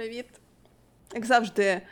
привіт! 0.00 0.26
Як 1.14 1.26
завжди, 1.26 1.82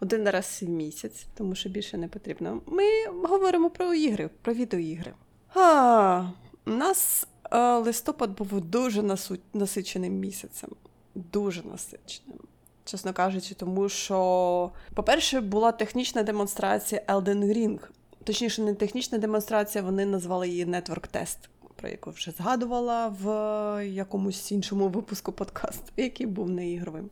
один 0.00 0.28
раз 0.28 0.62
в 0.62 0.68
місяць, 0.68 1.26
тому 1.34 1.54
що 1.54 1.68
більше 1.68 1.96
не 1.96 2.08
потрібно. 2.08 2.60
Ми 2.66 2.84
говоримо 3.06 3.70
про 3.70 3.94
ігри, 3.94 4.30
про 4.42 4.54
відеоігри. 4.54 5.12
А, 5.54 6.28
у 6.66 6.70
нас 6.70 7.26
е, 7.50 7.76
листопад 7.76 8.30
був 8.30 8.60
дуже 8.60 9.02
насу- 9.02 9.38
насиченим 9.54 10.12
місяцем. 10.12 10.70
Дуже 11.14 11.62
насиченим. 11.62 12.38
Чесно 12.84 13.12
кажучи, 13.12 13.54
тому 13.54 13.88
що, 13.88 14.70
по-перше, 14.94 15.40
була 15.40 15.72
технічна 15.72 16.22
демонстрація 16.22 17.02
Elden 17.08 17.44
Ring. 17.44 17.78
Точніше, 18.24 18.62
не 18.62 18.74
технічна 18.74 19.18
демонстрація, 19.18 19.84
вони 19.84 20.06
назвали 20.06 20.48
її 20.48 20.66
Network 20.66 21.08
Test, 21.14 21.38
про 21.76 21.88
яку 21.88 22.10
вже 22.10 22.30
згадувала 22.30 23.08
в 23.08 23.26
якомусь 23.86 24.52
іншому 24.52 24.88
випуску 24.88 25.32
подкасту, 25.32 25.92
який 25.96 26.26
був 26.26 26.50
не 26.50 26.70
ігровим. 26.70 27.10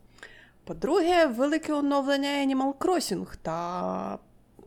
По-друге, 0.65 1.27
велике 1.27 1.73
оновлення 1.73 2.29
Animal 2.29 2.75
Crossing 2.75 3.27
та 3.43 4.19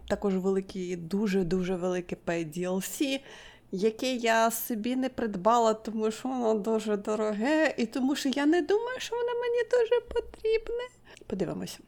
також 0.07 0.37
велике, 0.37 0.95
дуже-дуже 0.95 1.75
велике 1.75 2.17
paid 2.25 2.59
DLC, 2.59 3.19
яке 3.71 4.13
я 4.13 4.51
собі 4.51 4.95
не 4.95 5.09
придбала, 5.09 5.73
тому 5.73 6.11
що 6.11 6.29
воно 6.29 6.53
дуже 6.53 6.97
дороге, 6.97 7.73
і 7.77 7.85
тому 7.85 8.15
що 8.15 8.29
я 8.29 8.45
не 8.45 8.61
думаю, 8.61 8.99
що 8.99 9.15
воно 9.15 9.39
мені 9.39 9.63
дуже 9.71 10.01
потрібне. 10.01 10.83
Подивимося. 11.27 11.79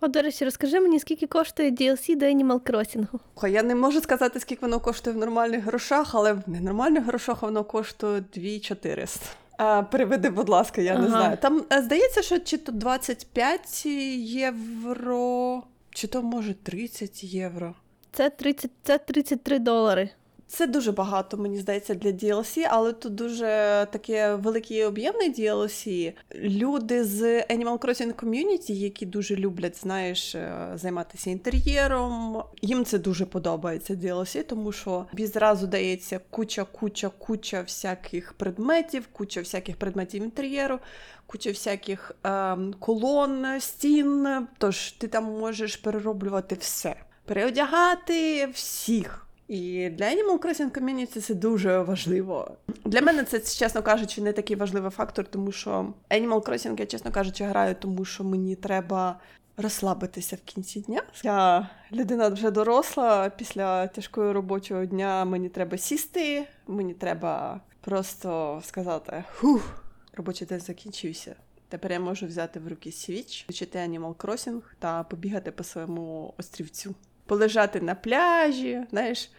О, 0.00 0.08
до 0.08 0.22
речі, 0.22 0.44
розкажи 0.44 0.80
мені, 0.80 1.00
скільки 1.00 1.26
коштує 1.26 1.70
DLC 1.70 2.16
до 2.16 2.26
Animal 2.26 2.60
Crossing? 2.60 3.48
Я 3.48 3.62
не 3.62 3.74
можу 3.74 4.00
сказати, 4.00 4.40
скільки 4.40 4.60
воно 4.60 4.80
коштує 4.80 5.16
в 5.16 5.18
нормальних 5.18 5.64
грошах, 5.64 6.14
але 6.14 6.32
в 6.32 6.42
ненормальних 6.46 7.04
грошах 7.04 7.42
воно 7.42 7.64
коштує 7.64 8.24
2400. 8.34 9.26
А, 9.58 9.82
переведи, 9.82 10.30
будь 10.30 10.48
ласка, 10.48 10.80
я 10.80 10.98
не 10.98 11.08
знаю. 11.08 11.36
Там 11.36 11.64
е, 11.72 11.82
здається, 11.82 12.22
що 12.22 12.38
чи 12.38 12.58
то 12.58 12.72
25 12.72 13.86
євро, 14.16 15.62
чи 15.90 16.06
то 16.06 16.22
може 16.22 16.54
30 16.54 17.24
євро. 17.24 17.74
Це 18.12 18.30
30, 18.30 18.70
це 18.82 18.98
33 18.98 19.58
долари. 19.58 20.10
Це 20.54 20.66
дуже 20.66 20.92
багато, 20.92 21.36
мені 21.36 21.58
здається, 21.58 21.94
для 21.94 22.10
DLC, 22.10 22.66
але 22.70 22.92
тут 22.92 23.14
дуже 23.14 23.46
таке 23.92 24.34
велике 24.34 24.74
і 24.74 24.84
об'ємне 24.84 25.28
DLC. 25.28 26.12
Люди 26.34 27.04
з 27.04 27.22
Animal 27.40 27.78
Crossing 27.78 28.14
Community, 28.14 28.72
які 28.72 29.06
дуже 29.06 29.36
люблять, 29.36 29.80
знаєш, 29.80 30.34
е, 30.34 30.72
займатися 30.74 31.30
інтер'єром. 31.30 32.42
Їм 32.62 32.84
це 32.84 32.98
дуже 32.98 33.26
подобається 33.26 33.94
DLC, 33.94 34.42
тому 34.42 34.72
що 34.72 35.06
відразу 35.14 35.66
дається 35.66 36.20
куча, 36.30 36.64
куча, 36.64 37.10
куча 37.18 37.62
всяких 37.62 38.32
предметів, 38.32 39.08
куча 39.12 39.40
всяких 39.40 39.76
предметів 39.76 40.22
інтер'єру, 40.22 40.78
куча 41.26 41.50
всяких 41.50 42.12
ем, 42.24 42.74
колон, 42.78 43.60
стін. 43.60 44.28
Тож 44.58 44.92
ти 44.92 45.08
там 45.08 45.24
можеш 45.24 45.76
перероблювати 45.76 46.54
все, 46.54 46.96
переодягати 47.24 48.46
всіх. 48.46 49.26
І 49.48 49.90
для 49.90 50.04
Animal 50.04 50.38
Crossing 50.38 50.70
Community 50.70 51.20
це 51.20 51.34
дуже 51.34 51.78
важливо. 51.78 52.56
Для 52.84 53.00
мене 53.00 53.24
це, 53.24 53.40
чесно 53.40 53.82
кажучи, 53.82 54.22
не 54.22 54.32
такий 54.32 54.56
важливий 54.56 54.90
фактор, 54.90 55.26
тому 55.26 55.52
що 55.52 55.94
Animal 56.10 56.48
Crossing, 56.48 56.80
я, 56.80 56.86
чесно 56.86 57.12
кажучи, 57.12 57.44
граю, 57.44 57.74
тому 57.80 58.04
що 58.04 58.24
мені 58.24 58.56
треба 58.56 59.20
розслабитися 59.56 60.36
в 60.36 60.40
кінці 60.40 60.80
дня. 60.80 61.02
Я 61.22 61.68
людина 61.92 62.28
вже 62.28 62.50
доросла. 62.50 63.30
Після 63.30 63.86
тяжкого 63.86 64.32
робочого 64.32 64.84
дня 64.84 65.24
мені 65.24 65.48
треба 65.48 65.78
сісти, 65.78 66.44
мені 66.66 66.94
треба 66.94 67.60
просто 67.80 68.60
сказати: 68.64 69.24
хух, 69.34 69.84
робочий 70.12 70.46
день 70.46 70.60
закінчився. 70.60 71.34
Тепер 71.68 71.92
я 71.92 72.00
можу 72.00 72.26
взяти 72.26 72.60
в 72.60 72.68
руки 72.68 72.92
свіч, 72.92 73.42
включити 73.44 73.78
Animal 73.78 74.14
Crossing 74.14 74.60
та 74.78 75.02
побігати 75.02 75.50
по 75.50 75.64
своєму 75.64 76.34
острівцю 76.38 76.94
полежати 77.32 77.80
на 77.80 77.94
пляжі, 77.94 78.82
знаєш, 78.90 79.30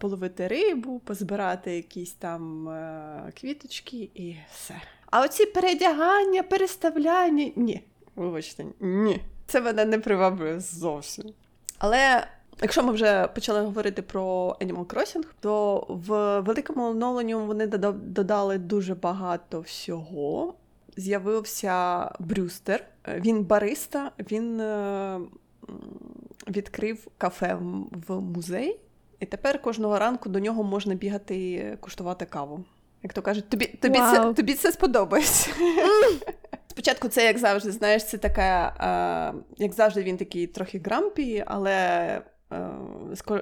половити 0.00 0.48
рибу, 0.48 0.98
позбирати 0.98 1.76
якісь 1.76 2.12
там 2.12 2.68
е, 2.68 3.32
квіточки 3.40 4.10
і 4.14 4.36
все. 4.54 4.74
А 5.10 5.22
оці 5.22 5.46
передягання, 5.46 6.42
переставляння 6.42 7.50
ні. 7.56 7.82
Вибачте, 8.16 8.64
ні. 8.80 9.20
Це 9.46 9.60
мене 9.60 9.84
не 9.84 9.98
приваблює 9.98 10.60
зовсім. 10.60 11.24
Але 11.78 12.26
якщо 12.62 12.82
ми 12.82 12.92
вже 12.92 13.28
почали 13.28 13.60
говорити 13.60 14.02
про 14.02 14.56
Animal 14.60 14.86
Crossing, 14.86 15.24
то 15.40 15.86
в 15.88 16.40
великому 16.40 16.90
оновленні 16.90 17.34
вони 17.34 17.66
додали 17.92 18.58
дуже 18.58 18.94
багато 18.94 19.60
всього. 19.60 20.54
З'явився 20.96 22.08
Брюстер. 22.18 22.84
Він 23.08 23.44
бариста, 23.44 24.10
він 24.18 24.60
е, 24.60 25.20
відкрив 26.48 27.06
кафе 27.18 27.58
в- 28.08 28.20
музей, 28.20 28.80
і 29.20 29.26
тепер 29.26 29.62
кожного 29.62 29.98
ранку 29.98 30.28
до 30.28 30.38
нього 30.40 30.62
можна 30.62 30.94
бігати 30.94 31.50
і 31.52 31.76
куштувати 31.80 32.24
каву. 32.24 32.64
Як 33.02 33.12
то 33.12 33.22
кажуть, 33.22 33.48
тобі, 33.48 33.66
тобі, 33.66 33.98
це, 33.98 34.32
тобі 34.32 34.54
це 34.54 34.72
сподобається. 34.72 35.50
Спочатку 36.68 37.08
це, 37.08 37.24
як 37.24 37.38
завжди, 37.38 37.70
знаєш, 37.70 38.04
це 38.04 38.18
така, 38.18 38.74
е, 39.30 39.62
як 39.62 39.72
завжди, 39.72 40.02
він 40.02 40.16
такий 40.16 40.46
трохи 40.46 40.78
грампі, 40.78 41.44
але 41.46 42.20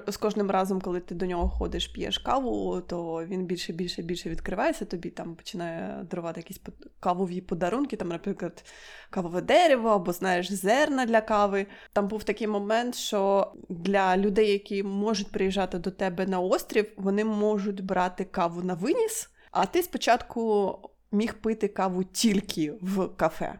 з, 0.07 0.17
кожним 0.17 0.51
разом, 0.51 0.81
коли 0.81 0.99
ти 0.99 1.15
до 1.15 1.25
нього 1.25 1.49
ходиш, 1.49 1.87
п'єш 1.87 2.17
каву, 2.17 2.81
то 2.81 3.25
він 3.25 3.45
більше, 3.45 3.73
більше, 3.73 4.01
більше 4.01 4.29
відкривається, 4.29 4.85
тобі 4.85 5.09
там 5.09 5.35
починає 5.35 6.05
дарувати 6.11 6.39
якісь 6.39 6.61
кавові 6.99 7.41
подарунки, 7.41 7.95
там, 7.95 8.07
наприклад, 8.07 8.63
кавове 9.09 9.41
дерево 9.41 9.89
або, 9.89 10.11
знаєш, 10.11 10.51
зерна 10.51 11.05
для 11.05 11.21
кави. 11.21 11.67
Там 11.93 12.07
був 12.07 12.23
такий 12.23 12.47
момент, 12.47 12.95
що 12.95 13.51
для 13.69 14.17
людей, 14.17 14.51
які 14.51 14.83
можуть 14.83 15.31
приїжджати 15.31 15.79
до 15.79 15.91
тебе 15.91 16.25
на 16.25 16.39
острів, 16.39 16.91
вони 16.97 17.25
можуть 17.25 17.83
брати 17.83 18.23
каву 18.23 18.61
на 18.61 18.73
виніс, 18.73 19.29
а 19.51 19.65
ти 19.65 19.83
спочатку 19.83 20.79
міг 21.11 21.33
пити 21.33 21.67
каву 21.67 22.03
тільки 22.03 22.73
в 22.81 23.07
кафе. 23.07 23.59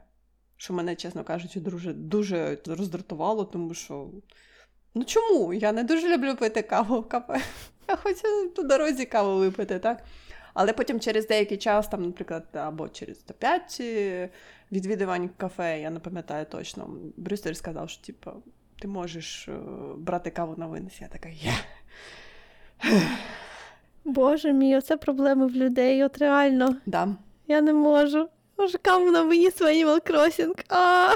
Що 0.57 0.73
мене, 0.73 0.95
чесно 0.95 1.23
кажучи, 1.23 1.59
дуже, 1.59 1.93
дуже 1.93 2.57
роздратувало, 2.65 3.45
тому 3.45 3.73
що. 3.73 4.07
Ну 4.95 5.03
чому? 5.03 5.53
Я 5.53 5.71
не 5.71 5.83
дуже 5.83 6.07
люблю 6.17 6.35
пити 6.35 6.61
каву 6.61 6.99
в 6.99 7.07
кафе. 7.09 7.41
Я 7.87 7.95
хочу 7.95 8.49
по 8.55 8.63
дорозі 8.63 9.05
каву 9.05 9.37
випити, 9.39 9.79
так? 9.79 10.03
Але 10.53 10.73
потім 10.73 10.99
через 10.99 11.27
деякий 11.27 11.57
час, 11.57 11.87
там, 11.87 12.03
наприклад, 12.05 12.43
або 12.53 12.89
через 12.89 13.19
105 13.19 13.81
відвідувань 14.71 15.29
кафе, 15.37 15.79
я 15.81 15.89
не 15.89 15.99
пам'ятаю 15.99 16.45
точно, 16.45 16.89
Брюстер 17.17 17.57
сказав, 17.57 17.89
що 17.89 18.03
типу, 18.05 18.31
ти 18.79 18.87
можеш 18.87 19.47
е, 19.47 19.51
брати 19.97 20.29
каву 20.31 20.55
на 20.57 20.67
винес. 20.67 21.01
Я 21.01 21.07
така 21.07 21.29
є. 21.29 21.51
Боже 24.05 24.53
мій, 24.53 24.77
оце 24.77 24.97
проблеми 24.97 25.47
в 25.47 25.51
людей. 25.55 26.03
От 26.03 26.17
реально, 26.17 26.75
Да. 26.85 27.07
я 27.47 27.61
не 27.61 27.73
можу. 27.73 28.29
Може, 28.57 28.77
кому 28.77 29.11
на 29.11 29.21
виніс 29.21 29.61
в 29.61 29.63
Animal 29.63 30.11
Crossing. 30.11 30.65
А! 30.69 31.09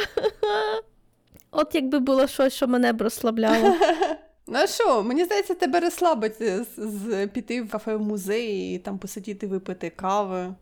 От 1.52 1.76
якби 1.76 2.00
було 2.00 2.28
щось, 2.28 2.54
що 2.54 2.68
мене 2.68 2.94
б 2.94 3.02
розслабляло. 3.02 3.76
Ну 4.52 4.68
що, 4.68 5.04
мені 5.04 5.26
здається, 5.26 5.56
тебе 5.56 5.80
розслабить 5.80 6.36
з, 6.42 6.66
з, 6.78 7.28
піти 7.28 7.62
в 7.62 7.70
кафе 7.70 7.96
в 7.96 8.02
музей 8.02 8.76
і 8.76 8.78
там 8.78 8.98
посидіти, 8.98 9.48
випити 9.48 9.90
кави, 9.90 10.54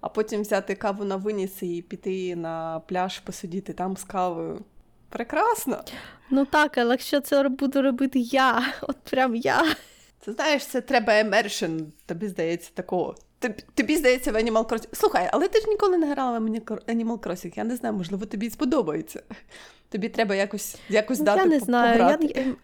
а 0.00 0.08
потім 0.08 0.40
взяти 0.40 0.74
каву 0.74 1.04
на 1.04 1.16
виніс 1.16 1.62
і 1.62 1.82
піти 1.82 2.36
на 2.36 2.80
пляж, 2.86 3.18
посидіти 3.18 3.72
там 3.72 3.96
з 3.96 4.04
кавою. 4.04 4.64
Прекрасно! 5.08 5.84
Ну 6.30 6.44
так, 6.44 6.78
але 6.78 6.90
якщо 6.90 7.20
це 7.20 7.48
буду 7.48 7.82
робити 7.82 8.18
я, 8.18 8.62
от 8.82 8.96
прям 8.96 9.36
я. 9.36 9.64
Це 10.24 10.32
знаєш, 10.32 10.66
це 10.66 10.80
треба 10.80 11.12
immersion, 11.12 11.84
тобі 12.06 12.28
здається, 12.28 12.70
такого. 12.74 13.14
Тобі, 13.38 13.64
тобі 13.74 13.96
здається 13.96 14.32
в 14.32 14.36
Animal 14.36 14.66
Crossing. 14.66 14.88
Слухай, 14.92 15.30
але 15.32 15.48
ти 15.48 15.60
ж 15.60 15.68
ніколи 15.68 15.98
не 15.98 16.12
грала 16.12 16.38
в 16.38 16.42
Animal 16.42 17.18
Crossing. 17.18 17.52
Я 17.56 17.64
не 17.64 17.76
знаю, 17.76 17.94
можливо, 17.94 18.26
тобі 18.26 18.50
сподобається. 18.50 19.22
Тобі 19.90 20.08
треба 20.08 20.34
якось, 20.34 20.78
якось 20.88 21.18
Ну, 21.18 21.24
дати 21.24 21.40
я 21.40 21.46
не 21.46 21.58
знаю. 21.58 21.98
Я, 21.98 22.04
пограти. 22.16 22.32
я, 22.36 22.54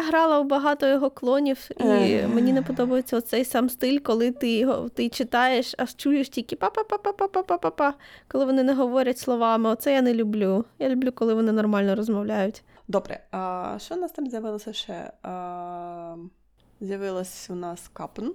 я 0.00 0.08
грала 0.08 0.40
у 0.40 0.44
багато 0.44 0.86
його 0.88 1.10
клонів, 1.10 1.68
і 1.80 1.82
Е. 1.84 2.28
мені 2.34 2.52
не 2.52 2.62
подобається 2.62 3.16
оцей 3.16 3.44
сам 3.44 3.68
стиль, 3.68 3.98
коли 3.98 4.30
ти 4.30 4.56
його 4.56 4.88
ти 4.88 5.08
читаєш, 5.08 5.74
аж 5.78 5.96
чуєш 5.96 6.28
тільки 6.28 6.56
па-па-па-па-па-па-па-па, 6.56 7.94
коли 8.28 8.44
вони 8.44 8.62
не 8.62 8.74
говорять 8.74 9.18
словами. 9.18 9.70
Оце 9.70 9.92
я 9.92 10.02
не 10.02 10.14
люблю. 10.14 10.64
Я 10.78 10.88
люблю, 10.88 11.12
коли 11.12 11.34
вони 11.34 11.52
нормально 11.52 11.94
розмовляють. 11.94 12.62
Добре, 12.88 13.20
а 13.30 13.76
що 13.80 13.94
у 13.94 13.98
нас 13.98 14.12
там 14.12 14.30
з'явилося 14.30 14.72
ще? 14.72 15.12
А, 15.22 16.16
з'явилось 16.80 17.50
у 17.50 17.54
нас 17.54 17.90
капн. 17.92 18.26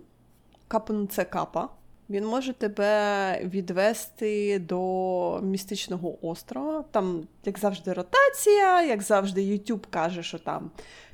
Капн 0.68 1.06
це 1.10 1.24
капа. 1.26 1.70
Він 2.10 2.26
може 2.26 2.54
тебе 2.54 3.42
відвести 3.44 4.60
до 4.60 5.40
містичного 5.44 6.28
острова. 6.28 6.84
Там, 6.92 7.28
як 7.46 7.60
завжди, 7.60 7.94
ротація, 7.94 8.84
як 8.86 9.02
завжди, 9.02 9.42
YouTube 9.42 9.84
каже, 9.90 10.24
що 10.24 10.40
там 10.40 10.72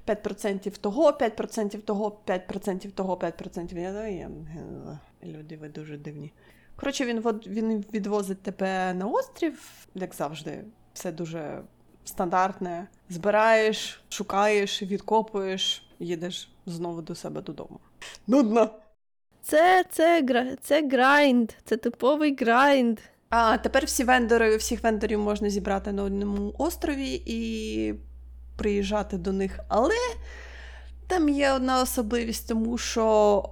5% 0.08 0.78
того, 0.78 1.12
5% 1.12 1.82
того, 1.82 2.18
5% 2.28 2.92
того, 2.92 3.16
5%. 3.16 3.78
Я, 3.80 4.08
я, 4.08 4.08
я, 4.08 4.30
люди, 5.24 5.58
ви 5.58 5.70
дуже 5.70 5.98
дивні. 5.98 6.32
Коротше, 6.76 7.06
він, 7.06 7.22
він 7.48 7.86
відвозить 7.94 8.42
тебе 8.42 8.94
на 8.94 9.06
острів, 9.08 9.88
як 9.96 10.14
завжди. 10.16 10.64
все 10.94 11.12
дуже 11.12 11.62
стандартне. 12.06 12.88
Збираєш, 13.10 14.04
шукаєш, 14.10 14.82
відкопуєш, 14.82 15.88
їдеш 16.00 16.50
знову 16.66 17.02
до 17.02 17.16
себе 17.16 17.42
додому. 17.42 17.80
Нудно. 18.28 18.70
Це, 19.48 19.86
це, 19.90 20.24
це 20.62 20.88
грайнд, 20.88 21.52
це 21.66 21.78
типовий 21.78 22.36
грайнд. 22.36 23.00
А 23.30 23.58
тепер 23.58 23.86
всі 23.86 24.04
вендори, 24.04 24.58
всіх 24.58 24.84
вендорів 24.84 25.20
можна 25.20 25.50
зібрати 25.50 25.92
на 25.92 26.04
одному 26.04 26.56
острові 26.58 27.22
і 27.26 27.94
приїжджати 28.58 29.18
до 29.18 29.34
них. 29.34 29.60
Але 29.68 29.94
там 31.08 31.30
є 31.30 31.52
одна 31.52 31.82
особливість, 31.82 32.48
тому 32.48 32.78
що 32.78 33.44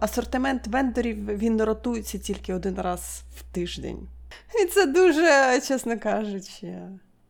асортимент 0.00 0.66
вендорів 0.66 1.26
він 1.26 1.62
ротується 1.62 2.18
тільки 2.18 2.54
один 2.54 2.74
раз 2.74 3.22
в 3.36 3.54
тиждень. 3.54 4.08
І 4.62 4.66
це 4.66 4.86
дуже, 4.86 5.60
чесно 5.68 5.98
кажучи, 5.98 6.78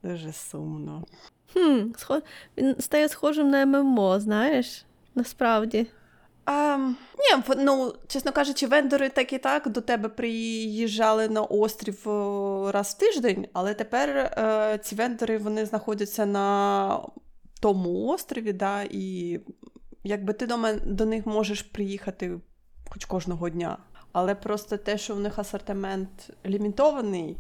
дуже 0.03 0.33
сумно. 0.33 1.05
Хм, 1.53 1.93
схо... 1.99 2.23
Він 2.57 2.77
стає 2.81 3.09
схожим 3.09 3.51
на 3.51 3.67
ММО, 3.67 4.21
знаєш? 4.21 4.85
Насправді. 5.15 5.87
А, 6.45 6.77
ні, 7.19 7.43
в- 7.49 7.57
ну, 7.59 7.95
чесно 8.07 8.33
кажучи, 8.33 8.67
вендори 8.67 9.09
так 9.09 9.33
і 9.33 9.39
так 9.39 9.69
до 9.69 9.81
тебе 9.81 10.09
приїжджали 10.09 11.29
на 11.29 11.43
острів 11.43 11.99
раз 12.71 12.89
в 12.95 12.99
тиждень, 12.99 13.47
але 13.53 13.75
тепер 13.75 14.09
е, 14.09 14.79
ці 14.83 14.95
вендори 14.95 15.39
вони 15.39 15.67
знаходяться 15.67 16.27
на 16.27 17.01
тому 17.61 18.07
острові, 18.07 18.53
да, 18.53 18.83
і 18.91 19.41
якби 20.05 20.33
ти 20.33 20.47
до, 20.47 20.57
мен, 20.59 20.81
до 20.87 21.07
них 21.07 21.27
можеш 21.27 21.63
приїхати 21.63 22.41
хоч 22.91 23.05
кожного 23.05 23.49
дня. 23.49 23.79
Але 24.13 24.35
просто 24.35 24.77
те, 24.77 24.99
що 24.99 25.15
в 25.15 25.21
них 25.21 25.39
асортимент 25.39 26.31
лімітований, 26.47 27.37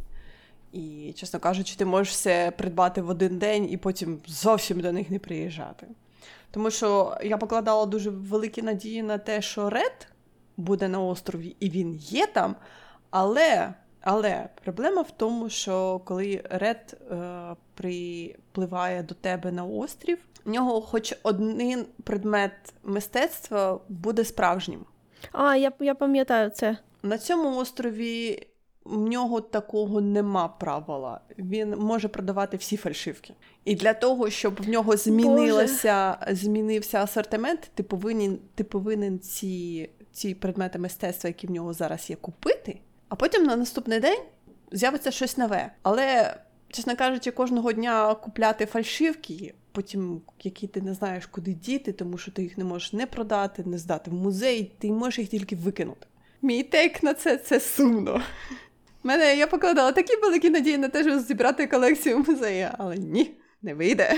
і, 0.72 1.12
чесно 1.16 1.40
кажучи, 1.40 1.76
ти 1.76 1.84
можеш 1.84 2.14
все 2.14 2.52
придбати 2.58 3.02
в 3.02 3.08
один 3.08 3.38
день 3.38 3.70
і 3.70 3.76
потім 3.76 4.20
зовсім 4.26 4.80
до 4.80 4.92
них 4.92 5.10
не 5.10 5.18
приїжджати. 5.18 5.86
Тому 6.52 6.70
що 6.70 7.16
я 7.22 7.38
покладала 7.38 7.86
дуже 7.86 8.10
великі 8.10 8.62
надії 8.62 9.02
на 9.02 9.18
те, 9.18 9.42
що 9.42 9.70
Ред 9.70 10.08
буде 10.56 10.88
на 10.88 11.00
острові, 11.00 11.56
і 11.60 11.70
він 11.70 11.94
є 11.94 12.26
там. 12.26 12.56
Але, 13.10 13.74
але 14.00 14.48
проблема 14.64 15.02
в 15.02 15.10
тому, 15.10 15.48
що 15.48 16.00
коли 16.04 16.44
Ред 16.50 17.00
е, 17.10 17.56
припливає 17.74 19.02
до 19.02 19.14
тебе 19.14 19.52
на 19.52 19.64
острів, 19.64 20.18
в 20.44 20.50
нього 20.50 20.80
хоч 20.80 21.14
один 21.22 21.86
предмет 22.04 22.52
мистецтва 22.82 23.80
буде 23.88 24.24
справжнім. 24.24 24.84
А, 25.32 25.56
я, 25.56 25.72
я 25.80 25.94
пам'ятаю 25.94 26.50
це. 26.50 26.76
На 27.02 27.18
цьому 27.18 27.56
острові 27.56 28.46
в 28.84 28.98
нього 28.98 29.40
такого 29.40 30.00
нема 30.00 30.48
правила. 30.48 31.20
Він 31.38 31.70
може 31.70 32.08
продавати 32.08 32.56
всі 32.56 32.76
фальшивки. 32.76 33.34
І 33.64 33.74
для 33.74 33.94
того, 33.94 34.30
щоб 34.30 34.62
в 34.62 34.68
нього 34.68 34.96
змінилося, 34.96 36.16
змінився 36.30 37.02
асортимент, 37.02 37.70
ти 37.74 37.82
повинен, 37.82 38.38
ти 38.54 38.64
повинен 38.64 39.18
ці, 39.18 39.90
ці 40.12 40.34
предмети 40.34 40.78
мистецтва, 40.78 41.28
які 41.28 41.46
в 41.46 41.50
нього 41.50 41.72
зараз 41.72 42.10
є, 42.10 42.16
купити, 42.16 42.80
а 43.08 43.14
потім 43.14 43.44
на 43.44 43.56
наступний 43.56 44.00
день 44.00 44.20
з'явиться 44.72 45.10
щось 45.10 45.38
нове. 45.38 45.72
Але, 45.82 46.36
чесно 46.68 46.96
кажучи, 46.96 47.30
кожного 47.30 47.72
дня 47.72 48.14
купляти 48.14 48.66
фальшивки, 48.66 49.54
потім 49.72 50.22
які 50.42 50.66
ти 50.66 50.80
не 50.80 50.94
знаєш, 50.94 51.26
куди 51.26 51.52
діти, 51.52 51.92
тому 51.92 52.18
що 52.18 52.30
ти 52.30 52.42
їх 52.42 52.58
не 52.58 52.64
можеш 52.64 52.92
не 52.92 53.06
продати, 53.06 53.64
не 53.64 53.78
здати 53.78 54.10
в 54.10 54.14
музей, 54.14 54.72
ти 54.78 54.92
можеш 54.92 55.18
їх 55.18 55.28
тільки 55.28 55.56
викинути. 55.56 56.06
Мій 56.42 56.62
тейк 56.62 57.02
на 57.02 57.14
це 57.14 57.36
це 57.36 57.60
сумно. 57.60 58.22
Мене 59.02 59.36
я 59.36 59.46
покладала 59.46 59.92
такі 59.92 60.16
великі 60.16 60.50
надії 60.50 60.78
на 60.78 60.88
те, 60.88 61.02
щоб 61.02 61.18
зібрати 61.18 61.66
колекцію 61.66 62.18
в 62.18 62.30
музеї, 62.30 62.68
але 62.78 62.96
ні, 62.96 63.34
не 63.62 63.74
вийде. 63.74 64.14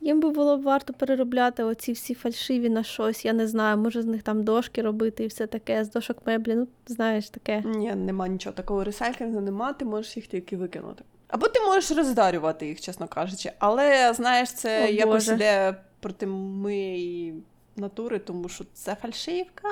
Їм 0.00 0.20
би 0.20 0.30
було 0.30 0.56
б 0.56 0.62
варто 0.62 0.92
переробляти 0.92 1.64
оці 1.64 1.92
всі 1.92 2.14
фальшиві 2.14 2.68
на 2.68 2.82
щось, 2.82 3.24
я 3.24 3.32
не 3.32 3.48
знаю, 3.48 3.76
може 3.76 4.02
з 4.02 4.06
них 4.06 4.22
там 4.22 4.44
дошки 4.44 4.82
робити 4.82 5.24
і 5.24 5.26
все 5.26 5.46
таке, 5.46 5.84
з 5.84 5.90
дошок 5.90 6.18
меблі, 6.26 6.54
ну 6.54 6.68
знаєш 6.86 7.30
таке. 7.30 7.62
Ні, 7.66 7.94
нема 7.94 8.28
нічого 8.28 8.54
такого 8.54 8.84
ресайклінгу, 8.84 9.40
нема, 9.40 9.72
ти 9.72 9.84
можеш 9.84 10.16
їх 10.16 10.26
тільки 10.26 10.56
викинути. 10.56 11.04
Або 11.28 11.48
ти 11.48 11.60
можеш 11.60 11.90
роздарювати 11.90 12.66
їх, 12.66 12.80
чесно 12.80 13.08
кажучи. 13.08 13.52
Але 13.58 14.12
знаєш, 14.14 14.52
це 14.52 14.84
О, 14.84 14.88
якось 14.88 15.28
йде 15.28 15.76
проти 16.00 16.26
моєї 16.26 17.34
натури, 17.76 18.18
тому 18.18 18.48
що 18.48 18.64
це 18.74 18.94
фальшивка. 19.02 19.68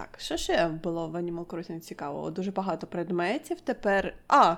Так, 0.00 0.20
що 0.20 0.36
ще 0.36 0.68
було 0.68 1.08
в 1.08 1.16
Animal 1.16 1.44
Crossing 1.44 1.80
цікавого? 1.80 2.30
Дуже 2.30 2.50
багато 2.50 2.86
предметів 2.86 3.60
тепер. 3.60 4.14
А, 4.28 4.56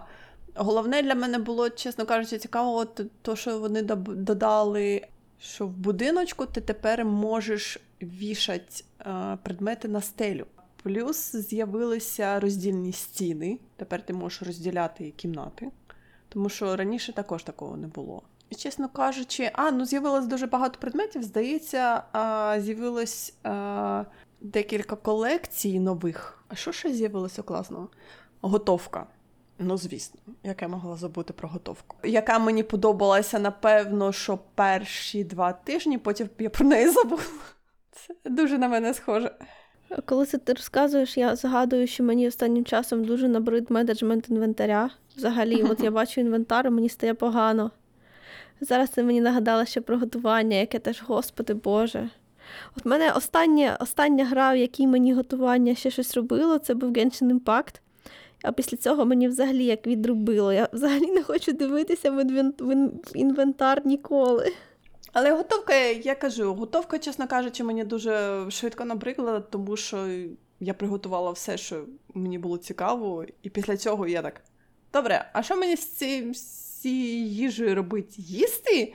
головне 0.54 1.02
для 1.02 1.14
мене 1.14 1.38
було, 1.38 1.70
чесно 1.70 2.06
кажучи, 2.06 2.38
цікаво, 2.38 2.84
то, 3.22 3.36
що 3.36 3.58
вони 3.58 3.82
додали, 3.82 5.06
що 5.40 5.66
в 5.66 5.70
будиночку 5.70 6.46
ти 6.46 6.60
тепер 6.60 7.04
можеш 7.04 7.78
вішати 8.02 8.84
е, 9.00 9.38
предмети 9.42 9.88
на 9.88 10.00
стелю. 10.00 10.46
Плюс 10.82 11.36
з'явилися 11.36 12.40
роздільні 12.40 12.92
стіни. 12.92 13.58
Тепер 13.76 14.02
ти 14.06 14.12
можеш 14.12 14.42
розділяти 14.42 15.10
кімнати, 15.10 15.70
тому 16.28 16.48
що 16.48 16.76
раніше 16.76 17.12
також 17.12 17.42
такого 17.42 17.76
не 17.76 17.86
було. 17.86 18.22
І, 18.50 18.54
чесно 18.54 18.88
кажучи, 18.88 19.50
а, 19.52 19.70
ну 19.70 19.84
з'явилось 19.84 20.26
дуже 20.26 20.46
багато 20.46 20.78
предметів. 20.80 21.22
Здається, 21.22 22.02
а, 22.12 22.56
з'явилось 22.60 23.34
а, 23.42 24.04
декілька 24.42 24.96
колекцій 24.96 25.80
нових. 25.80 26.44
А 26.48 26.54
що 26.54 26.72
ще 26.72 26.92
з'явилося 26.92 27.42
класного? 27.42 27.88
Готовка. 28.40 29.06
Ну, 29.58 29.76
звісно, 29.76 30.20
як 30.42 30.62
я 30.62 30.68
могла 30.68 30.96
забути 30.96 31.32
про 31.32 31.48
готовку. 31.48 31.96
Яка 32.04 32.38
мені 32.38 32.62
подобалася, 32.62 33.38
напевно, 33.38 34.12
що 34.12 34.38
перші 34.54 35.24
два 35.24 35.52
тижні, 35.52 35.98
потім 35.98 36.28
я 36.38 36.50
про 36.50 36.66
неї 36.66 36.88
забула. 36.88 37.22
Це 37.92 38.30
дуже 38.30 38.58
на 38.58 38.68
мене 38.68 38.94
схоже. 38.94 39.34
Коли 40.06 40.26
це 40.26 40.38
ти 40.38 40.52
розказуєш, 40.52 41.16
я 41.16 41.36
згадую, 41.36 41.86
що 41.86 42.04
мені 42.04 42.28
останнім 42.28 42.64
часом 42.64 43.04
дуже 43.04 43.28
набрид 43.28 43.70
менеджмент 43.70 44.28
інвентаря. 44.30 44.90
Взагалі, 45.16 45.62
от 45.62 45.80
я 45.80 45.90
бачу 45.90 46.20
інвентар, 46.20 46.66
і 46.66 46.70
мені 46.70 46.88
стає 46.88 47.14
погано. 47.14 47.70
Зараз 48.60 48.90
це 48.90 49.02
мені 49.02 49.20
нагадало 49.20 49.64
ще 49.64 49.80
про 49.80 49.98
готування, 49.98 50.56
яке 50.56 50.78
теж, 50.78 51.02
господи 51.02 51.54
Боже. 51.54 52.10
От 52.76 52.84
мене 52.84 53.12
остання, 53.12 53.76
остання 53.80 54.24
гра, 54.24 54.52
в 54.52 54.56
якій 54.56 54.86
мені 54.86 55.14
готування 55.14 55.74
ще 55.74 55.90
щось 55.90 56.16
робило, 56.16 56.58
це 56.58 56.74
був 56.74 56.92
Genshin 56.92 57.38
Impact. 57.38 57.74
А 58.42 58.52
після 58.52 58.76
цього 58.76 59.04
мені 59.04 59.28
взагалі 59.28 59.64
як 59.64 59.86
відрубило. 59.86 60.52
Я 60.52 60.68
взагалі 60.72 61.06
не 61.06 61.22
хочу 61.22 61.52
дивитися 61.52 62.10
в, 62.10 62.20
інвен... 62.20 62.54
в 62.58 63.16
інвентар 63.16 63.82
ніколи. 63.86 64.52
Але 65.12 65.32
готовка, 65.32 65.74
я 65.84 66.14
кажу, 66.14 66.54
готовка, 66.54 66.98
чесно 66.98 67.28
кажучи, 67.28 67.64
мені 67.64 67.84
дуже 67.84 68.44
швидко 68.50 68.84
набридла, 68.84 69.40
тому 69.40 69.76
що 69.76 70.08
я 70.60 70.74
приготувала 70.74 71.30
все, 71.30 71.56
що 71.56 71.84
мені 72.14 72.38
було 72.38 72.58
цікаво, 72.58 73.24
і 73.42 73.50
після 73.50 73.76
цього 73.76 74.06
я 74.06 74.22
так. 74.22 74.40
Добре, 74.92 75.30
а 75.32 75.42
що 75.42 75.56
мені 75.56 75.76
з 75.76 75.86
цією 76.80 77.26
їжею 77.26 77.74
робити? 77.74 78.14
Їсти? 78.16 78.94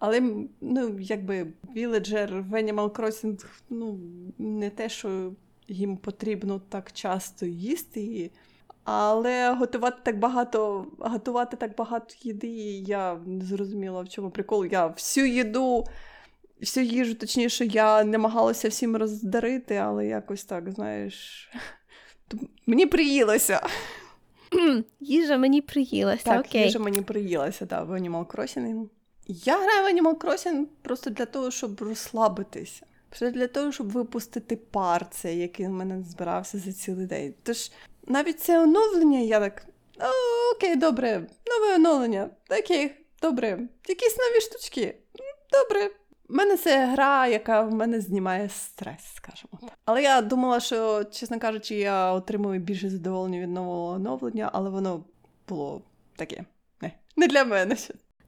Але 0.00 0.20
ну, 0.60 0.98
якби 1.00 1.46
віледжер 1.74 2.42
в 2.42 2.54
Animal 2.54 2.90
Crossing, 2.90 3.44
ну, 3.70 3.98
не 4.38 4.70
те, 4.70 4.88
що 4.88 5.32
їм 5.68 5.96
потрібно 5.96 6.60
так 6.68 6.92
часто 6.92 7.46
їсти. 7.46 8.30
Але 8.84 9.52
готувати 9.52 9.96
так 10.02 10.18
багато, 10.18 10.86
готувати 10.98 11.56
так 11.56 11.76
багато 11.76 12.14
їди, 12.22 12.48
я 12.86 13.14
не 13.26 13.44
зрозуміла, 13.44 14.02
в 14.02 14.08
чому 14.08 14.30
прикол. 14.30 14.66
Я 14.66 14.86
всю 14.86 15.26
їду, 15.26 15.84
всю 16.60 16.86
їжу, 16.86 17.14
точніше, 17.14 17.66
я 17.66 18.04
намагалася 18.04 18.68
всім 18.68 18.96
роздарити, 18.96 19.76
але 19.76 20.06
якось 20.06 20.44
так, 20.44 20.72
знаєш. 20.72 21.48
Мені 22.66 22.86
приїлося. 22.86 23.66
Їжа 25.00 25.38
мені 25.38 25.60
приїлася, 25.60 26.24
Так, 26.24 26.46
окей. 26.46 26.62
їжа 26.62 26.78
мені 26.78 27.02
приїлася, 27.02 27.66
так, 27.66 27.88
в 27.88 27.92
Animal 27.92 28.26
Crossing. 28.26 28.88
Я 29.30 29.58
граю 29.58 29.84
в 29.84 29.88
Animal 29.88 30.14
Crossing 30.14 30.64
просто 30.82 31.10
для 31.10 31.26
того, 31.26 31.50
щоб 31.50 31.80
розслабитися. 31.80 32.86
Просто 33.08 33.30
для 33.30 33.46
того, 33.46 33.72
щоб 33.72 33.90
випустити 33.90 34.56
пар, 34.56 35.10
цей, 35.10 35.38
який 35.38 35.66
в 35.66 35.70
мене 35.70 36.02
збирався 36.02 36.58
за 36.58 36.72
цілий 36.72 37.06
день. 37.06 37.34
Тож 37.42 37.70
навіть 38.06 38.40
це 38.40 38.60
оновлення, 38.62 39.18
я 39.18 39.40
так. 39.40 39.66
«О, 40.00 40.54
окей, 40.54 40.76
добре, 40.76 41.26
нове 41.46 41.74
оновлення. 41.74 42.30
Окей, 42.50 42.94
добре. 43.22 43.58
Якісь 43.88 44.16
нові 44.16 44.40
штучки. 44.40 44.94
Добре. 45.52 45.90
У 46.28 46.34
мене 46.34 46.56
це 46.56 46.86
гра, 46.86 47.26
яка 47.26 47.62
в 47.62 47.74
мене 47.74 48.00
знімає 48.00 48.48
стрес, 48.48 49.14
скажімо 49.14 49.58
так. 49.60 49.70
Але 49.84 50.02
я 50.02 50.20
думала, 50.22 50.60
що, 50.60 51.04
чесно 51.04 51.38
кажучи, 51.40 51.74
я 51.74 52.12
отримую 52.12 52.60
більше 52.60 52.90
задоволення 52.90 53.40
від 53.40 53.50
нового 53.50 53.86
оновлення, 53.92 54.50
але 54.52 54.70
воно 54.70 55.04
було 55.48 55.82
таке. 56.16 56.44
Не, 56.80 56.92
не 57.16 57.26
для 57.26 57.44
мене. 57.44 57.76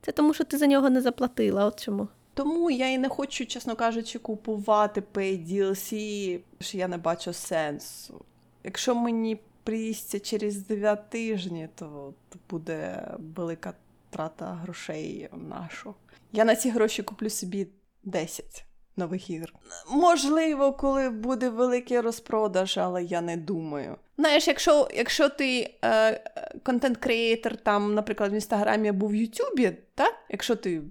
Це 0.01 0.13
тому, 0.13 0.35
що 0.35 0.45
ти 0.45 0.59
за 0.59 0.67
нього 0.67 0.91
не 0.91 1.01
заплатила, 1.01 1.65
от 1.65 1.85
чому. 1.85 2.09
Тому 2.35 2.71
я 2.71 2.91
і 2.91 2.99
не 2.99 3.09
хочу, 3.09 3.47
чесно 3.47 3.77
кажучи, 3.77 4.19
купувати 4.19 5.03
Pay 5.15 5.47
DLC, 5.47 6.41
що 6.61 6.79
я 6.79 6.89
не 6.89 6.99
бачу 6.99 7.33
сенсу. 7.33 8.25
Якщо 8.65 8.95
мені 8.95 9.41
приїсться 9.65 10.21
через 10.21 10.67
9 10.67 11.11
тижні, 11.11 11.69
то, 11.75 12.15
буде 12.51 13.11
велика 13.37 13.75
трата 14.11 14.47
грошей 14.47 15.29
нашу. 15.33 15.95
Я 16.33 16.45
на 16.45 16.57
ці 16.57 16.71
гроші 16.71 17.03
куплю 17.03 17.31
собі 17.31 17.67
10 18.05 18.65
нових 18.97 19.31
ігр. 19.31 19.53
Можливо, 19.91 20.73
коли 20.73 21.11
буде 21.11 21.49
великий 21.49 22.01
розпродаж, 22.01 22.79
але 22.79 23.05
я 23.05 23.21
не 23.21 23.37
думаю. 23.37 23.97
Знаєш, 24.19 24.49
якщо, 24.49 24.89
якщо 24.95 25.29
ти 25.29 25.75
е, 25.85 26.21
контент-креатор 26.63 27.57
там, 27.57 27.95
наприклад, 27.95 28.33
в 28.33 28.35
інстаграмі 28.35 28.89
або 28.89 29.07
в 29.07 29.15
Ютубі, 29.15 29.73
так? 29.95 30.15
якщо 30.29 30.57
ти 30.57 30.83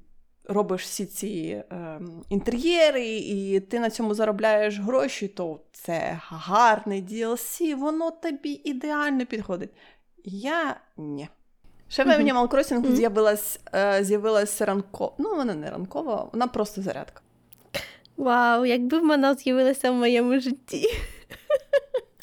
робиш 0.50 0.82
всі 0.82 1.06
ці 1.06 1.64
е, 1.72 2.00
інтер'єри, 2.30 3.08
і 3.08 3.60
ти 3.60 3.80
на 3.80 3.90
цьому 3.90 4.14
заробляєш 4.14 4.80
гроші, 4.80 5.28
то 5.28 5.60
це 5.72 6.20
гарний 6.24 7.04
DLC, 7.04 7.76
воно 7.76 8.12
тобі 8.12 8.62
ідеально 8.64 9.26
підходить. 9.26 9.70
Я 10.24 10.80
ні. 10.98 11.30
Ще 11.88 12.04
в. 12.04 12.08
Animal 12.08 12.48
Crossing 12.48 12.96
з'явилась, 12.96 13.60
е, 13.76 14.04
з'явилась 14.04 14.62
ранкова. 14.62 15.12
Ну, 15.18 15.36
вона 15.36 15.56
не 15.56 15.72
ранкова, 15.72 16.30
вона 16.34 16.48
просто 16.48 16.82
зарядка. 16.82 17.22
Вау, 18.20 18.66
якби 18.66 19.00
вона 19.00 19.36
з'явилася 19.36 19.92
в 19.92 19.94
моєму 19.94 20.40
житті. 20.40 20.88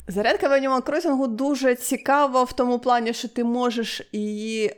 Зарядка 0.09 0.49
в 0.49 0.53
Animal 0.53 0.83
Crossing 0.83 1.26
дуже 1.29 1.75
цікава 1.75 2.43
в 2.43 2.53
тому 2.53 2.79
плані, 2.79 3.12
що 3.15 3.29
ти 3.29 3.45
можеш 3.45 4.03
її 4.12 4.67
е, 4.67 4.73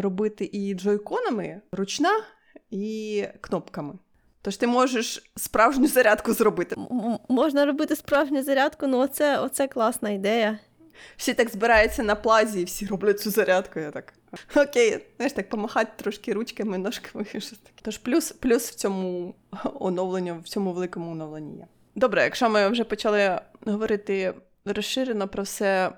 робити 0.00 0.50
і 0.52 0.74
джойконами, 0.74 1.60
ручна, 1.72 2.10
і 2.70 3.24
кнопками. 3.40 3.94
Тож 4.42 4.56
ти 4.56 4.66
можеш 4.66 5.32
справжню 5.36 5.86
зарядку 5.86 6.32
зробити. 6.32 6.76
М- 6.90 7.18
можна 7.28 7.66
робити 7.66 7.96
справжню 7.96 8.42
зарядку, 8.42 8.86
ну 8.86 8.98
оце, 8.98 9.38
оце 9.38 9.68
класна 9.68 10.10
ідея. 10.10 10.58
Всі 11.16 11.34
так 11.34 11.50
збираються 11.50 12.02
на 12.02 12.14
плазі 12.14 12.60
і 12.60 12.64
всі 12.64 12.86
роблять 12.86 13.20
цю 13.20 13.30
зарядку. 13.30 13.80
Я 13.80 13.90
так. 13.90 14.14
Окей, 14.56 14.98
знаєш, 15.16 15.32
так 15.32 15.48
помахати 15.48 15.90
трошки 15.96 16.32
ручками, 16.32 16.78
ножками 16.78 17.24
таке. 17.32 17.42
Тож 17.82 17.98
плюс, 17.98 18.32
плюс 18.32 18.70
в 18.70 18.74
цьому 18.74 19.34
оновленню, 19.80 20.40
в 20.44 20.48
цьому 20.48 20.72
великому 20.72 21.12
оновленні 21.12 21.56
є. 21.56 21.66
Добре, 21.94 22.22
якщо 22.22 22.50
ми 22.50 22.68
вже 22.68 22.84
почали 22.84 23.40
говорити 23.66 24.34
розширено 24.64 25.28
про 25.28 25.42
все. 25.42 25.92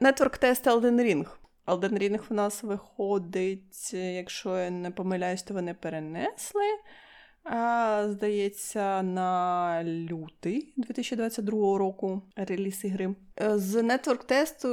Network 0.00 0.38
тест 0.38 0.66
Elden 0.66 1.00
Ring. 1.00 1.26
Elden 1.66 1.98
Ring 1.98 2.20
в 2.28 2.34
нас 2.34 2.62
виходить, 2.62 3.94
якщо 3.94 4.58
я 4.58 4.70
не 4.70 4.90
помиляюсь, 4.90 5.42
то 5.42 5.54
вони 5.54 5.74
перенесли. 5.74 6.64
Здається, 8.08 9.02
на 9.02 9.84
лютий 9.84 10.72
2022 10.76 11.78
року 11.78 12.22
реліз 12.36 12.84
ігри. 12.84 13.14
Е, 13.40 13.58
З 13.58 13.82
нетворк 13.82 14.24
тесту 14.24 14.68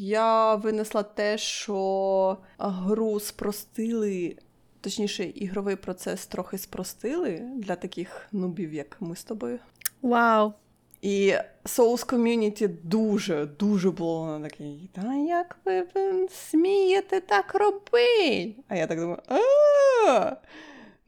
я 0.00 0.54
винесла 0.54 1.02
те, 1.02 1.38
що 1.38 2.36
гру 2.58 3.20
спростили, 3.20 4.36
точніше, 4.80 5.24
ігровий 5.24 5.76
процес 5.76 6.26
трохи 6.26 6.58
спростили 6.58 7.42
для 7.54 7.76
таких 7.76 8.26
нубів, 8.32 8.74
як 8.74 8.96
ми 9.00 9.16
з 9.16 9.24
тобою. 9.24 9.58
Вау. 10.02 10.52
І 11.02 11.34
Souls 11.64 12.06
Community 12.06 12.70
дуже, 12.82 13.46
дуже 13.46 13.90
було 13.90 14.38
на 14.38 14.48
такий, 14.48 14.90
та 14.92 15.14
як 15.14 15.58
ви 15.64 15.86
смієте 16.30 17.20
так 17.20 17.54
робити? 17.54 18.54
А 18.68 18.76
я 18.76 18.86
так 18.86 19.00
думаю, 19.00 19.18
а 19.28 20.36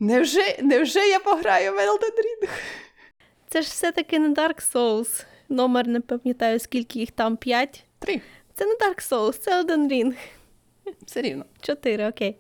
невже, 0.00 0.58
невже 0.62 1.00
я 1.00 1.20
пограю 1.20 1.72
в 1.72 1.76
Elden 1.76 2.14
Ring? 2.18 2.48
Це 3.48 3.62
ж 3.62 3.68
все-таки 3.68 4.18
не 4.18 4.28
Dark 4.28 4.72
Souls. 4.74 5.24
Номер 5.48 5.88
не 5.88 6.00
пам'ятаю, 6.00 6.58
скільки 6.58 6.98
їх 6.98 7.10
там, 7.10 7.36
5. 7.36 7.84
Три. 7.98 8.20
Це 8.54 8.66
не 8.66 8.74
Dark 8.74 9.10
Souls, 9.10 9.38
це 9.38 9.62
Elden 9.62 9.88
Ring. 9.92 10.14
Все 11.06 11.22
рівно. 11.22 11.44
4, 11.60 12.08
окей. 12.08 12.36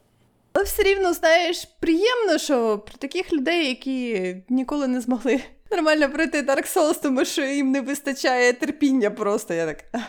Але 0.52 0.64
все 0.64 0.82
рівно, 0.82 1.12
знаєш, 1.12 1.64
приємно, 1.80 2.38
що 2.38 2.78
про 2.78 2.98
таких 2.98 3.32
людей, 3.32 3.68
які 3.68 4.36
ніколи 4.48 4.88
не 4.88 5.00
змогли 5.00 5.40
нормально 5.70 6.10
пройти 6.10 6.42
Dark 6.42 6.76
Souls, 6.76 7.02
тому 7.02 7.24
що 7.24 7.44
їм 7.44 7.70
не 7.70 7.80
вистачає 7.80 8.52
терпіння 8.52 9.10
просто. 9.10 9.54
Я 9.54 9.66
так 9.66 9.84
«Ах, 9.92 10.02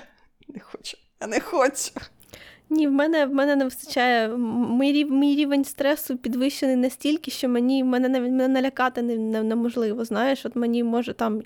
не 0.47 0.59
хочу, 0.59 0.97
я 1.21 1.27
не 1.27 1.39
хочу. 1.39 1.91
Ні, 2.69 2.87
в 2.87 2.91
мене, 2.91 3.25
в 3.25 3.33
мене 3.33 3.55
не 3.55 3.63
вистачає. 3.63 4.27
Мій, 4.79 4.93
рів- 4.93 5.11
мій 5.11 5.35
рівень 5.35 5.65
стресу 5.65 6.17
підвищений 6.17 6.75
настільки, 6.75 7.31
що 7.31 7.49
мені 7.49 7.83
мене 7.83 8.09
навіть 8.09 8.31
мене 8.31 8.47
налякати 8.47 9.01
не, 9.01 9.15
не, 9.17 9.43
неможливо. 9.43 10.05
Знаєш, 10.05 10.45
от 10.45 10.55
мені 10.55 10.83
може 10.83 11.13
там. 11.13 11.41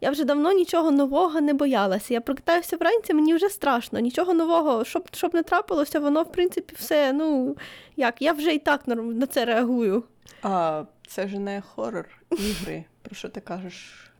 Я 0.00 0.10
вже 0.10 0.24
давно 0.24 0.52
нічого 0.52 0.90
нового 0.90 1.40
не 1.40 1.54
боялася. 1.54 2.14
Я 2.14 2.20
прокидаюся 2.20 2.76
вранці, 2.76 3.14
мені 3.14 3.34
вже 3.34 3.48
страшно. 3.48 3.98
Нічого 3.98 4.34
нового, 4.34 4.84
щоб, 4.84 5.08
щоб 5.12 5.34
не 5.34 5.42
трапилося, 5.42 6.00
воно, 6.00 6.22
в 6.22 6.32
принципі, 6.32 6.74
все. 6.78 7.12
Ну 7.12 7.56
як, 7.96 8.22
я 8.22 8.32
вже 8.32 8.54
і 8.54 8.58
так 8.58 8.88
на, 8.88 8.94
на 8.94 9.26
це 9.26 9.44
реагую. 9.44 10.02
А 10.42 10.84
це 11.06 11.28
ж 11.28 11.38
не 11.38 11.60
хорор 11.74 12.06
ігри. 12.30 12.84
Про 13.02 13.14
що 13.16 13.28
ти 13.28 13.40
кажеш? 13.40 14.10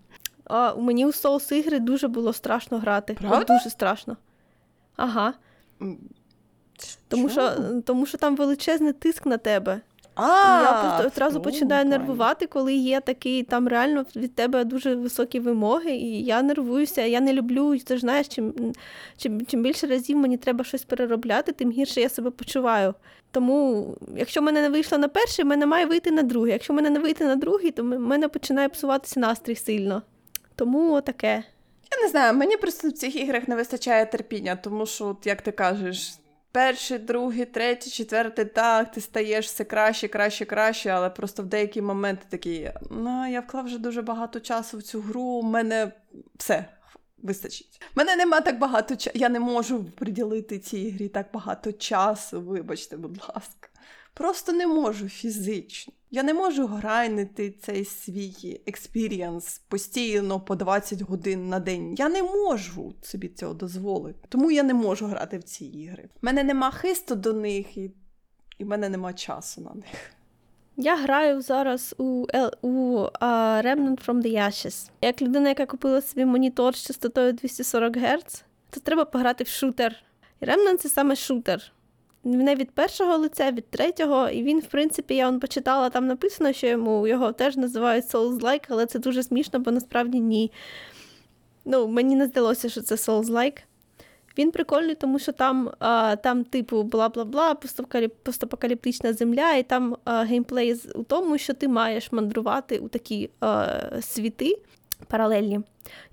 А 0.44 0.72
у 0.72 0.80
мені 0.80 1.06
у 1.06 1.12
соус 1.12 1.52
ігри 1.52 1.78
дуже 1.78 2.08
було 2.08 2.32
страшно 2.32 2.78
грати. 2.78 3.14
Правда? 3.14 3.54
дуже 3.56 3.70
страшно. 3.70 4.16
Ага. 4.96 5.34
Тому 7.08 7.28
що, 7.28 7.52
тому 7.84 8.06
що 8.06 8.18
там 8.18 8.36
величезний 8.36 8.92
тиск 8.92 9.26
на 9.26 9.38
тебе. 9.38 9.80
А, 10.14 10.62
я 10.62 10.82
просто 10.82 11.06
одразу 11.06 11.40
починаю 11.40 11.84
нервувати, 11.84 12.46
коли 12.46 12.74
є 12.74 13.00
такий, 13.00 13.42
там 13.42 13.68
реально 13.68 14.06
від 14.16 14.34
тебе 14.34 14.64
дуже 14.64 14.94
високі 14.94 15.40
вимоги, 15.40 15.90
і 15.90 16.22
я 16.22 16.42
нервуюся, 16.42 17.02
я 17.02 17.20
не 17.20 17.32
люблю, 17.32 17.78
ти 17.78 17.94
ж 17.94 18.00
знаєш, 18.00 18.28
чим, 18.28 18.54
чим, 19.16 19.46
чим 19.46 19.62
більше 19.62 19.86
разів 19.86 20.16
мені 20.16 20.36
треба 20.36 20.64
щось 20.64 20.84
переробляти, 20.84 21.52
тим 21.52 21.70
гірше 21.70 22.00
я 22.00 22.08
себе 22.08 22.30
почуваю. 22.30 22.94
Тому, 23.30 23.86
якщо 24.16 24.42
мене 24.42 24.62
не 24.62 24.68
вийшло 24.68 24.98
на 24.98 25.08
перший, 25.08 25.44
мене 25.44 25.66
має 25.66 25.86
вийти 25.86 26.10
на 26.10 26.22
другий. 26.22 26.52
Якщо 26.52 26.72
мене 26.72 26.90
не 26.90 26.98
вийти 26.98 27.24
на 27.24 27.36
другий, 27.36 27.70
то 27.70 27.82
в 27.82 27.86
мене 27.86 28.28
починає 28.28 28.68
псуватися 28.68 29.20
настрій 29.20 29.56
сильно. 29.56 30.02
Тому 30.56 31.00
таке. 31.00 31.44
Я 31.92 32.02
не 32.02 32.08
знаю, 32.08 32.34
мені 32.34 32.56
просто 32.56 32.88
в 32.88 32.92
цих 32.92 33.16
іграх 33.16 33.48
не 33.48 33.56
вистачає 33.56 34.06
терпіння, 34.06 34.56
тому 34.56 34.86
що, 34.86 35.16
як 35.24 35.42
ти 35.42 35.52
кажеш, 35.52 36.14
перший, 36.54 36.98
другий, 36.98 37.44
третій, 37.44 37.90
четвертий, 37.90 38.44
так, 38.44 38.92
ти 38.92 39.00
стаєш 39.00 39.46
все 39.46 39.64
краще, 39.64 40.08
краще, 40.08 40.44
краще, 40.44 40.90
але 40.90 41.10
просто 41.10 41.42
в 41.42 41.46
деякі 41.46 41.82
моменти 41.82 42.26
такі, 42.28 42.72
ну, 42.90 43.30
я 43.30 43.40
вклав 43.40 43.64
вже 43.64 43.78
дуже 43.78 44.02
багато 44.02 44.40
часу 44.40 44.78
в 44.78 44.82
цю 44.82 45.00
гру, 45.00 45.22
у 45.22 45.42
мене 45.42 45.92
все. 46.36 46.64
Вистачить. 47.18 47.82
Мене 47.94 48.16
нема 48.16 48.40
так 48.40 48.58
багато 48.58 48.96
часу. 48.96 49.18
Я 49.18 49.28
не 49.28 49.40
можу 49.40 49.84
приділити 49.84 50.58
цій 50.58 50.90
грі 50.90 51.08
так 51.08 51.26
багато 51.32 51.72
часу, 51.72 52.40
вибачте, 52.40 52.96
будь 52.96 53.20
ласка. 53.20 53.68
Просто 54.14 54.52
не 54.52 54.66
можу 54.66 55.08
фізично. 55.08 55.92
Я 56.10 56.22
не 56.22 56.34
можу 56.34 56.66
грайндити 56.66 57.50
цей 57.50 57.84
свій 57.84 58.60
experience 58.66 59.58
постійно 59.68 60.40
по 60.40 60.56
20 60.56 61.02
годин 61.02 61.48
на 61.48 61.60
день. 61.60 61.94
Я 61.94 62.08
не 62.08 62.22
можу 62.22 62.94
собі 63.02 63.28
цього 63.28 63.54
дозволити. 63.54 64.18
Тому 64.28 64.50
я 64.50 64.62
не 64.62 64.74
можу 64.74 65.06
грати 65.06 65.38
в 65.38 65.42
ці 65.42 65.64
ігри. 65.64 66.08
У 66.14 66.18
мене 66.22 66.44
нема 66.44 66.70
хисту 66.70 67.14
до 67.14 67.32
них, 67.32 67.76
і, 67.76 67.90
і 68.58 68.64
в 68.64 68.66
мене 68.66 68.88
нема 68.88 69.12
часу 69.12 69.60
на 69.60 69.74
них. 69.74 70.14
Я 70.76 70.96
граю 70.96 71.40
зараз 71.40 71.94
у, 71.98 72.26
у 72.62 73.06
а, 73.20 73.62
Remnant 73.64 74.06
from 74.06 74.22
the 74.22 74.32
Ashes. 74.32 74.90
Як 75.00 75.22
людина, 75.22 75.48
яка 75.48 75.66
купила 75.66 76.00
собі 76.00 76.24
монітор 76.24 76.76
з 76.76 76.86
частотою 76.86 77.32
240 77.32 77.96
Гц, 77.96 78.44
то 78.70 78.80
треба 78.80 79.04
пограти 79.04 79.44
в 79.44 79.48
шутер. 79.48 79.96
І 80.40 80.44
Remnant 80.44 80.76
це 80.76 80.88
саме 80.88 81.16
шутер. 81.16 81.73
Не 82.24 82.54
від 82.54 82.70
першого 82.70 83.16
лиця, 83.16 83.50
від 83.50 83.70
третього. 83.70 84.28
І 84.28 84.42
він, 84.42 84.60
в 84.60 84.66
принципі, 84.66 85.14
я 85.14 85.28
он 85.28 85.40
почитала, 85.40 85.90
там 85.90 86.06
написано, 86.06 86.52
що 86.52 86.66
йому 86.66 87.06
його 87.06 87.32
теж 87.32 87.56
називають 87.56 88.04
Souls-like, 88.04 88.64
але 88.68 88.86
це 88.86 88.98
дуже 88.98 89.22
смішно, 89.22 89.58
бо 89.58 89.70
насправді 89.70 90.20
ні. 90.20 90.52
Ну, 91.64 91.88
мені 91.88 92.16
не 92.16 92.26
здалося, 92.26 92.68
що 92.68 92.80
це 92.80 92.94
Souls-like. 92.94 93.58
Він 94.38 94.50
прикольний, 94.50 94.94
тому 94.94 95.18
що 95.18 95.32
там, 95.32 95.70
а, 95.78 96.16
там 96.16 96.44
типу, 96.44 96.82
бла-бла-бла, 96.82 97.54
постапокаліптична 98.22 99.12
земля, 99.12 99.54
і 99.54 99.62
там 99.62 99.96
а, 100.04 100.22
геймплей 100.22 100.80
у 100.94 101.02
тому, 101.02 101.38
що 101.38 101.54
ти 101.54 101.68
маєш 101.68 102.12
мандрувати 102.12 102.78
у 102.78 102.88
такі 102.88 103.30
а, 103.40 103.80
світи 104.02 104.58
паралельні, 105.06 105.60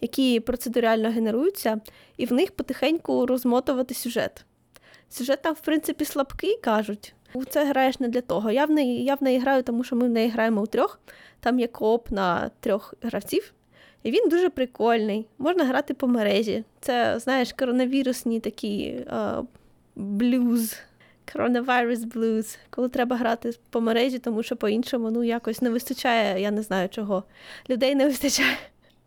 які 0.01 0.39
процедурально 0.39 1.09
генеруються, 1.09 1.81
і 2.17 2.25
в 2.25 2.33
них 2.33 2.51
потихеньку 2.51 3.25
розмотувати 3.25 3.93
сюжет. 3.93 4.45
Сюжет 5.11 5.41
там, 5.41 5.53
в 5.53 5.59
принципі, 5.59 6.05
слабкий, 6.05 6.57
кажуть. 6.57 7.13
У 7.33 7.45
це 7.45 7.65
граєш 7.65 7.99
не 7.99 8.07
для 8.07 8.21
того. 8.21 8.51
Я 8.51 8.65
в 8.65 8.71
неї, 8.71 9.03
я 9.03 9.15
в 9.15 9.23
неї 9.23 9.39
граю, 9.39 9.63
тому 9.63 9.83
що 9.83 9.95
ми 9.95 10.05
в 10.07 10.09
неї 10.09 10.29
граємо 10.29 10.61
у 10.61 10.65
трьох. 10.65 10.99
Там 11.39 11.59
є 11.59 11.67
кооп 11.67 12.11
на 12.11 12.51
трьох 12.59 12.93
гравців. 13.01 13.53
І 14.03 14.11
він 14.11 14.29
дуже 14.29 14.49
прикольний. 14.49 15.27
Можна 15.37 15.65
грати 15.65 15.93
по 15.93 16.07
мережі. 16.07 16.63
Це, 16.79 17.19
знаєш, 17.19 17.53
коронавірусні 17.53 18.39
такі 18.39 19.05
блюз, 19.95 20.75
коронавірус 21.33 22.03
блюз, 22.03 22.57
коли 22.69 22.89
треба 22.89 23.15
грати 23.15 23.51
по 23.69 23.81
мережі, 23.81 24.19
тому 24.19 24.43
що 24.43 24.55
по-іншому 24.55 25.11
ну, 25.11 25.23
якось 25.23 25.61
не 25.61 25.69
вистачає, 25.69 26.41
я 26.41 26.51
не 26.51 26.61
знаю 26.61 26.89
чого. 26.89 27.23
Людей 27.69 27.95
не 27.95 28.05
вистачає. 28.05 28.57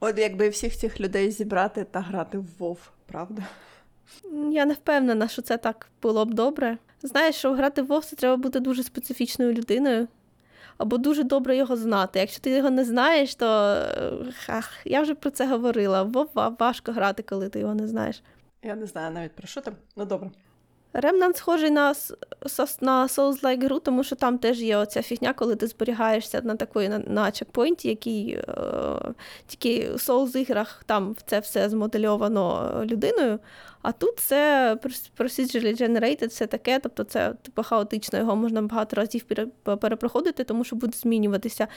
От 0.01 0.19
якби 0.19 0.49
всіх 0.49 0.77
цих 0.77 1.01
людей 1.01 1.31
зібрати 1.31 1.87
та 1.91 2.01
грати 2.01 2.39
в 2.39 2.47
WoW, 2.61 2.77
правда? 3.07 3.43
Я 4.51 4.65
не 4.65 4.75
впевнена, 4.75 5.29
що 5.29 5.43
це 5.43 5.57
так 5.57 5.87
було 6.03 6.25
б 6.25 6.35
добре. 6.35 6.79
Знаєш, 7.03 7.37
щоб 7.37 7.55
грати 7.55 7.83
в 7.83 8.01
це 8.01 8.17
треба 8.17 8.37
бути 8.37 8.61
дуже 8.61 8.83
специфічною 8.83 9.53
людиною. 9.53 10.09
Або 10.79 10.99
дуже 10.99 11.23
добре 11.23 11.57
його 11.57 11.77
знати. 11.77 12.19
Якщо 12.19 12.41
ти 12.41 12.51
його 12.51 12.71
не 12.71 12.85
знаєш, 12.85 13.35
то 13.35 13.47
е, 13.47 14.13
ах, 14.49 14.73
я 14.85 15.03
вже 15.03 15.15
про 15.15 15.31
це 15.31 15.47
говорила. 15.47 16.03
В 16.03 16.13
WoW 16.13 16.29
ва- 16.35 16.57
важко 16.59 16.93
грати, 16.93 17.23
коли 17.23 17.49
ти 17.49 17.59
його 17.59 17.75
не 17.75 17.89
знаєш. 17.89 18.23
Я 18.63 18.75
не 18.75 18.87
знаю 18.87 19.15
навіть 19.15 19.33
про 19.33 19.47
що 19.47 19.61
там. 19.61 19.75
Ну 19.97 20.05
добре. 20.05 20.31
Remnant 20.95 21.37
схожий 21.37 21.71
на, 21.71 21.95
на 22.81 23.07
Souls-like 23.07 23.65
гру, 23.65 23.81
тому 23.81 24.05
що 24.05 24.17
там 24.17 24.39
теж 24.39 24.63
є 24.63 24.77
оця 24.77 25.03
фігня, 25.03 25.33
коли 25.33 25.57
ти 25.57 25.67
зберігаєшся 25.67 26.41
на 26.45 26.57
такої 26.57 26.89
на, 26.89 26.99
на 26.99 27.31
чекпоінті, 27.31 27.89
який 27.89 28.31
е, 28.33 28.45
тільки 29.47 29.91
в 29.91 29.97
Souls-іграх 29.97 30.83
там 30.87 31.17
це 31.27 31.41
все 31.41 31.69
змодельовано 31.69 32.73
людиною. 32.85 33.39
А 33.85 33.93
тут 33.93 34.19
це 34.19 34.75
procedurally 35.19 35.83
generated, 35.83 36.29
все 36.29 36.47
таке, 36.47 36.79
тобто 36.79 37.05
це 37.05 37.35
типу 37.43 37.63
хаотично, 37.63 38.19
його 38.19 38.37
можна 38.37 38.63
багато 38.63 38.97
разів 38.97 39.25
перепроходити, 39.81 40.45
тому 40.45 40.65
що 40.65 40.77
буде 40.77 40.97
змінюватися. 40.97 41.69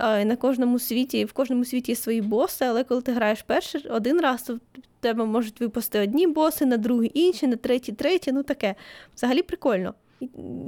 На 0.00 0.36
кожному 0.36 0.78
світі, 0.78 1.24
в 1.24 1.32
кожному 1.32 1.64
світі 1.64 1.92
є 1.92 1.96
свої 1.96 2.22
боси, 2.22 2.64
але 2.64 2.84
коли 2.84 3.02
ти 3.02 3.12
граєш 3.12 3.42
перший 3.42 3.88
один 3.88 4.20
раз, 4.20 4.42
то 4.42 4.54
в 4.54 4.60
тебе 5.00 5.24
можуть 5.24 5.60
випасти 5.60 6.00
одні 6.00 6.26
боси, 6.26 6.66
на 6.66 6.76
другий 6.76 7.10
інші, 7.14 7.46
на 7.46 7.56
третій, 7.56 7.92
треті, 7.92 8.32
ну 8.32 8.42
таке. 8.42 8.74
Взагалі 9.16 9.42
прикольно. 9.42 9.94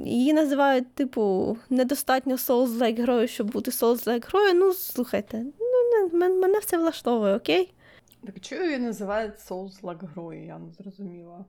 Її 0.05 0.33
називають, 0.33 0.93
типу, 0.93 1.57
недостатньо 1.69 2.35
Souls-like 2.35 3.01
грою, 3.01 3.27
щоб 3.27 3.51
бути 3.51 3.71
Souls-like 3.71 4.27
грою. 4.29 4.53
Ну, 4.53 4.73
слухайте, 4.73 5.45
ну, 6.13 6.29
мене 6.29 6.59
все 6.59 6.77
влаштовує, 6.77 7.35
окей? 7.35 7.73
Так 8.25 8.39
чого 8.39 8.63
її 8.63 8.79
називають 8.79 9.33
Souls 9.33 9.81
like 9.81 10.07
грою, 10.13 10.45
я 10.45 10.59
не 10.59 10.71
зрозуміла. 10.71 11.45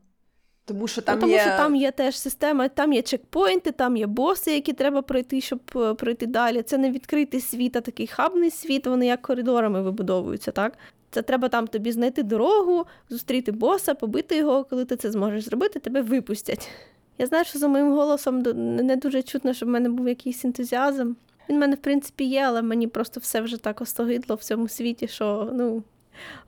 Тому 0.65 0.89
що 0.89 1.03
там 1.03 1.15
ну, 1.15 1.21
тому 1.21 1.33
є... 1.33 1.41
що 1.41 1.51
там 1.51 1.77
є 1.77 1.91
теж 1.91 2.19
система, 2.19 2.69
там 2.69 2.93
є 2.93 3.03
чекпоінти, 3.03 3.73
там 3.73 3.97
є 3.97 4.07
боси, 4.07 4.55
які 4.55 4.73
треба 4.73 5.03
пройти, 5.03 5.41
щоб 5.41 5.61
е, 5.77 5.95
пройти 5.95 6.27
далі. 6.27 6.63
Це 6.63 6.79
не 6.79 6.91
відкритий 6.91 7.41
світ, 7.41 7.77
а 7.77 7.81
такий 7.81 8.07
хабний 8.07 8.51
світ, 8.51 8.87
вони 8.87 9.07
як 9.07 9.23
коридорами 9.23 9.83
вибудовуються, 9.83 10.53
так? 10.53 10.79
Це 11.11 11.23
треба 11.23 11.49
там 11.49 11.67
тобі 11.67 11.93
знайти 11.93 12.23
дорогу, 12.23 12.87
зустріти 13.09 13.53
боса, 13.53 13.95
побити 13.95 14.37
його. 14.37 14.65
Коли 14.65 14.85
ти 14.85 14.97
це 14.97 15.11
зможеш 15.11 15.45
зробити, 15.45 15.81
тебе 15.81 16.03
випустять. 16.03 16.71
Я 17.19 17.27
знаю, 17.27 17.45
що 17.45 17.59
за 17.59 17.69
моїм 17.69 17.93
голосом 17.93 18.43
не 18.87 18.97
дуже 18.97 19.23
чутно, 19.23 19.53
щоб 19.53 19.69
в 19.69 19.73
мене 19.73 19.89
був 19.89 20.09
якийсь 20.09 20.45
ентузіазм. 20.45 21.13
Він 21.49 21.57
в 21.57 21.61
мене, 21.61 21.75
в 21.75 21.79
принципі, 21.79 22.25
є, 22.25 22.43
але 22.43 22.63
мені 22.63 22.87
просто 22.87 23.21
все 23.21 23.41
вже 23.41 23.57
так 23.57 23.81
остогидло 23.81 24.37
в 24.37 24.45
цьому 24.45 24.69
світі, 24.69 25.09
що 25.09 25.51
ну, 25.55 25.83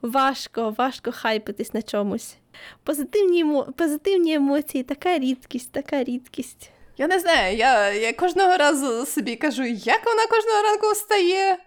важко, 0.01 0.75
важко 0.77 1.11
хайпитись 1.11 1.73
на 1.73 1.81
чомусь. 1.81 2.35
Позитивні, 2.83 3.63
позитивні 3.77 4.33
емоції, 4.33 4.83
така 4.83 5.19
рідкість, 5.19 5.71
така 5.71 6.03
рідкість. 6.03 6.69
Я 6.97 7.07
не 7.07 7.19
знаю, 7.19 7.57
я, 7.57 7.93
я 7.93 8.13
кожного 8.13 8.57
разу 8.57 9.05
собі 9.05 9.35
кажу, 9.35 9.63
як 9.63 10.05
вона 10.05 10.27
кожного 10.27 10.61
ранку 10.63 10.91
встає. 10.91 11.57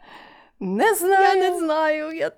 Не 0.60 0.94
знаю. 0.94 1.38
Я 1.38 1.50
не 1.50 1.58
знаю. 1.58 2.12
Я... 2.12 2.32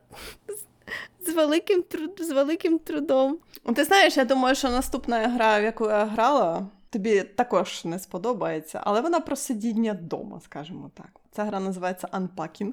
З, 1.20 1.32
великим 1.32 1.82
труд... 1.82 2.20
з 2.20 2.30
великим 2.30 2.78
трудом. 2.78 3.38
Ти 3.74 3.84
знаєш, 3.84 4.16
я 4.16 4.24
думаю, 4.24 4.54
що 4.54 4.68
наступна 4.68 5.28
гра, 5.28 5.60
в 5.60 5.62
яку 5.62 5.84
я 5.84 6.04
грала, 6.04 6.66
тобі 6.90 7.22
також 7.22 7.84
не 7.84 7.98
сподобається, 7.98 8.80
але 8.84 9.00
вона 9.00 9.20
про 9.20 9.36
сидіння 9.36 9.92
вдома, 9.92 10.40
скажімо 10.44 10.90
так. 10.94 11.20
Ця 11.32 11.44
гра 11.44 11.60
називається 11.60 12.08
Unpacking. 12.12 12.72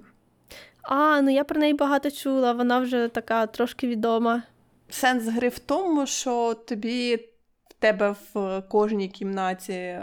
А, 0.87 1.21
ну 1.21 1.29
я 1.29 1.43
про 1.43 1.59
неї 1.59 1.73
багато 1.73 2.11
чула, 2.11 2.53
вона 2.53 2.79
вже 2.79 3.07
така 3.07 3.47
трошки 3.47 3.87
відома. 3.87 4.43
Сенс 4.89 5.27
гри 5.27 5.49
в 5.49 5.59
тому, 5.59 6.05
що 6.05 6.53
тобі 6.53 7.15
в 7.69 7.73
тебе 7.79 8.15
в 8.33 8.61
кожній 8.61 9.09
кімнаті 9.09 9.99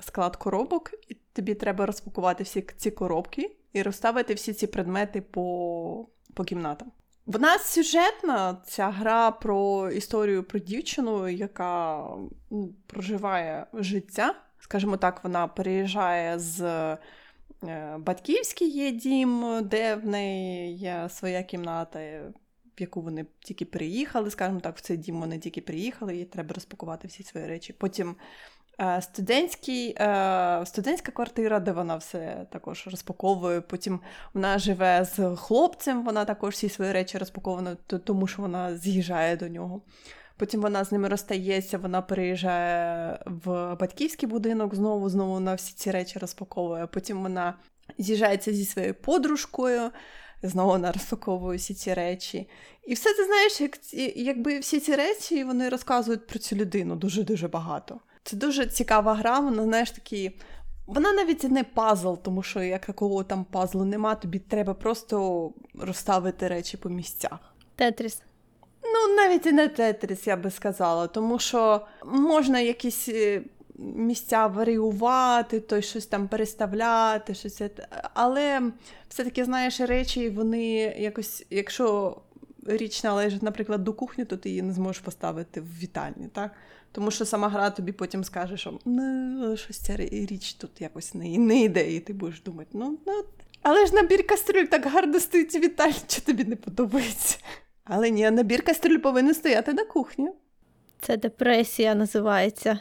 склад 0.00 0.36
коробок, 0.36 0.90
і 1.08 1.14
тобі 1.32 1.54
треба 1.54 1.86
розпакувати 1.86 2.44
всі 2.44 2.66
ці 2.76 2.90
коробки 2.90 3.56
і 3.72 3.82
розставити 3.82 4.34
всі 4.34 4.52
ці 4.52 4.66
предмети 4.66 5.20
по, 5.20 6.08
по 6.34 6.44
кімнатам. 6.44 6.92
Вона 7.26 7.58
сюжетна, 7.58 8.56
ця 8.66 8.90
гра 8.90 9.30
про 9.30 9.90
історію 9.90 10.44
про 10.44 10.58
дівчину, 10.58 11.28
яка 11.28 12.04
проживає 12.86 13.66
життя. 13.74 14.34
Скажімо 14.58 14.96
так, 14.96 15.24
вона 15.24 15.48
переїжджає 15.48 16.38
з 16.38 16.60
батьківський 17.98 18.70
є 18.70 18.90
дім, 18.90 19.60
де 19.64 19.94
в 19.94 20.06
неї 20.06 20.74
є 20.76 21.08
своя 21.10 21.42
кімната, 21.42 21.98
в 22.78 22.80
яку 22.80 23.00
вони 23.00 23.26
тільки 23.40 23.64
приїхали, 23.64 24.30
скажімо 24.30 24.60
так, 24.60 24.76
в 24.76 24.80
цей 24.80 24.96
дім 24.96 25.20
вони 25.20 25.38
тільки 25.38 25.60
приїхали, 25.60 26.16
і 26.16 26.24
треба 26.24 26.54
розпакувати 26.54 27.08
всі 27.08 27.22
свої 27.22 27.46
речі. 27.46 27.72
Потім 27.72 28.16
е, 28.80 29.02
студентський, 29.02 29.96
е, 30.00 30.62
студентська 30.66 31.12
квартира, 31.12 31.60
де 31.60 31.72
вона 31.72 31.96
все 31.96 32.46
також 32.50 32.86
розпаковує. 32.86 33.60
Потім 33.60 34.00
вона 34.34 34.58
живе 34.58 35.04
з 35.04 35.36
хлопцем, 35.36 36.04
вона 36.04 36.24
також 36.24 36.54
всі 36.54 36.68
свої 36.68 36.92
речі 36.92 37.18
розпаковує, 37.18 37.76
т- 37.86 37.98
тому 37.98 38.26
що 38.26 38.42
вона 38.42 38.76
з'їжджає 38.76 39.36
до 39.36 39.48
нього. 39.48 39.82
Потім 40.40 40.60
вона 40.60 40.84
з 40.84 40.92
ними 40.92 41.08
розстається, 41.08 41.78
вона 41.78 42.02
переїжджає 42.02 43.18
в 43.26 43.74
батьківський 43.74 44.28
будинок, 44.28 44.74
знову 44.74 45.08
знову 45.08 45.32
вона 45.32 45.54
всі 45.54 45.74
ці 45.74 45.90
речі 45.90 46.18
розпаковує. 46.18 46.86
Потім 46.86 47.22
вона 47.22 47.54
з'їжджається 47.98 48.52
зі 48.52 48.64
своєю 48.64 48.94
подружкою, 48.94 49.90
знову 50.42 50.70
вона 50.70 50.92
розпаковує 50.92 51.58
всі 51.58 51.74
ці 51.74 51.94
речі. 51.94 52.48
І 52.86 52.94
все 52.94 53.14
ти 53.14 53.24
знаєш, 53.24 53.60
як, 53.60 53.78
якби 54.16 54.58
всі 54.58 54.80
ці 54.80 54.94
речі 54.94 55.44
вони 55.44 55.68
розказують 55.68 56.26
про 56.26 56.38
цю 56.38 56.56
людину 56.56 56.96
дуже-дуже 56.96 57.48
багато. 57.48 58.00
Це 58.24 58.36
дуже 58.36 58.66
цікава 58.66 59.14
гра, 59.14 59.40
вона, 59.40 59.62
знаєш, 59.62 59.90
такі. 59.90 60.32
Вона 60.86 61.12
навіть 61.12 61.44
не 61.44 61.64
пазл, 61.64 62.14
тому 62.14 62.42
що 62.42 62.62
як 62.62 62.86
такого 62.86 63.24
там 63.24 63.44
пазлу 63.44 63.84
нема, 63.84 64.14
тобі 64.14 64.38
треба 64.38 64.74
просто 64.74 65.50
розставити 65.74 66.48
речі 66.48 66.76
по 66.76 66.88
місцях. 66.88 67.38
Тетріс. 67.76 68.22
Ну, 68.84 69.14
навіть 69.16 69.46
і 69.46 69.52
не 69.52 69.68
тетріс, 69.68 70.26
я 70.26 70.36
би 70.36 70.50
сказала, 70.50 71.06
тому 71.06 71.38
що 71.38 71.86
можна 72.04 72.60
якісь 72.60 73.08
е, 73.08 73.42
місця 73.78 74.46
варіювати, 74.46 75.60
то 75.60 75.80
щось 75.80 76.06
там 76.06 76.28
переставляти, 76.28 77.34
щось. 77.34 77.62
Але 78.14 78.62
все-таки, 79.08 79.44
знаєш, 79.44 79.80
речі, 79.80 80.30
вони 80.30 80.72
якось, 80.98 81.46
якщо 81.50 82.16
річ 82.66 83.04
належить, 83.04 83.42
наприклад, 83.42 83.84
до 83.84 83.92
кухні, 83.92 84.24
то 84.24 84.36
ти 84.36 84.48
її 84.48 84.62
не 84.62 84.72
зможеш 84.72 85.02
поставити 85.02 85.60
в 85.60 85.78
вітальні, 85.82 86.28
так? 86.32 86.50
Тому 86.92 87.10
що 87.10 87.24
сама 87.24 87.48
гра 87.48 87.70
тобі 87.70 87.92
потім 87.92 88.24
скаже, 88.24 88.56
що 88.56 88.78
ну, 88.84 89.56
щось 89.56 89.78
ця 89.78 89.96
річ 89.96 90.52
тут 90.52 90.80
якось 90.80 91.14
не, 91.14 91.38
не 91.38 91.62
йде, 91.62 91.94
і 91.94 92.00
ти 92.00 92.12
будеш 92.12 92.40
думати, 92.40 92.70
ну, 92.72 92.98
ну. 93.06 93.24
Але 93.62 93.86
ж 93.86 93.94
набір 93.94 94.26
кастрюль 94.26 94.64
так 94.64 94.86
гарно 94.86 95.20
стоїть 95.20 95.54
у 95.54 95.58
вітальні, 95.58 95.94
що 96.08 96.22
тобі 96.22 96.44
не 96.44 96.56
подобається. 96.56 97.38
Але 97.92 98.10
ні, 98.10 98.30
набір 98.30 98.62
кастрюль 98.64 98.98
повинен 98.98 99.34
стояти 99.34 99.72
на 99.72 99.84
кухні. 99.84 100.28
Це 101.00 101.16
депресія 101.16 101.94
називається. 101.94 102.78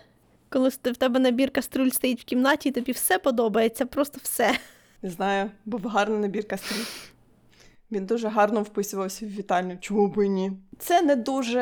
Коли 0.50 0.70
в 0.70 0.76
тебе 0.76 1.20
набір 1.20 1.52
каструль 1.52 1.90
стоїть 1.90 2.22
в 2.22 2.24
кімнаті, 2.24 2.70
і 2.70 2.72
тобі 2.72 2.92
все 2.92 3.20
подобається, 3.20 3.86
просто 3.86 4.20
все. 4.24 4.56
Не 5.02 5.10
знаю, 5.10 5.52
був 5.66 5.82
гарний 5.82 6.20
набір 6.20 6.48
кастрюль. 6.48 6.86
Він 7.92 8.06
дуже 8.06 8.28
гарно 8.28 8.62
вписувався 8.62 9.26
в 9.26 9.30
вітальню, 9.30 9.78
чому 9.82 10.08
б 10.08 10.26
і 10.26 10.30
ні. 10.30 10.52
Це 10.80 11.02
не 11.02 11.16
дуже, 11.16 11.60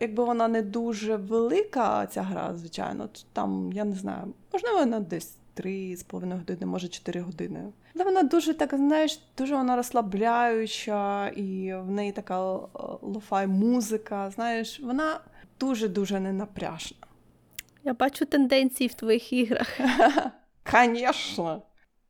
якби 0.00 0.24
вона 0.24 0.48
не 0.48 0.62
дуже 0.62 1.16
велика, 1.16 2.06
ця 2.06 2.22
гра, 2.22 2.54
звичайно. 2.56 3.08
Там, 3.32 3.72
я 3.72 3.84
не 3.84 3.94
знаю, 3.94 4.34
можливо, 4.52 4.78
вона 4.78 5.00
десь 5.00 5.36
3,5 5.60 6.36
години, 6.38 6.66
може 6.66 6.88
4 6.88 7.20
години. 7.20 7.60
Але 7.94 8.04
вона 8.04 8.22
дуже 8.22 8.54
така, 8.54 8.76
знаєш, 8.76 9.20
дуже 9.38 9.56
вона 9.56 9.76
розслабляюча, 9.76 11.28
і 11.28 11.74
в 11.74 11.90
неї 11.90 12.12
така 12.12 12.56
е, 12.56 12.58
лофай 13.02 13.46
музика. 13.46 14.30
Знаєш, 14.30 14.80
вона 14.80 15.20
дуже-дуже 15.60 16.20
ненапряжна. 16.20 16.96
Я 17.84 17.94
бачу 17.94 18.26
тенденції 18.26 18.88
в 18.88 18.94
твоїх 18.94 19.32
іграх. 19.32 19.80
Конечно. 20.72 21.62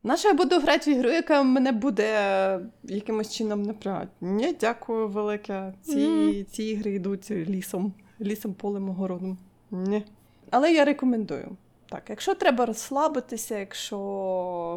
Наша 0.03 0.29
я 0.29 0.35
буду 0.35 0.61
грати 0.61 0.91
в 0.91 0.97
ігру, 0.97 1.11
яка 1.11 1.43
мене 1.43 1.73
буде 1.73 2.61
якимось 2.83 3.35
чином 3.35 3.63
напрягати. 3.63 4.09
Ні, 4.21 4.57
дякую 4.61 5.09
велике. 5.09 5.73
Ці, 5.83 6.09
Мгм. 6.09 6.45
ці 6.51 6.63
ігри 6.65 6.95
йдуть 6.95 7.31
лісом, 7.31 7.93
лісом, 8.21 8.55
полем, 8.55 8.91
огородом. 8.91 9.39
Ні. 9.71 10.03
Але 10.51 10.73
я 10.73 10.85
рекомендую. 10.85 11.57
Так, 11.91 12.03
якщо 12.09 12.35
треба 12.35 12.67
розслабитися, 12.67 13.59
якщо 13.59 13.99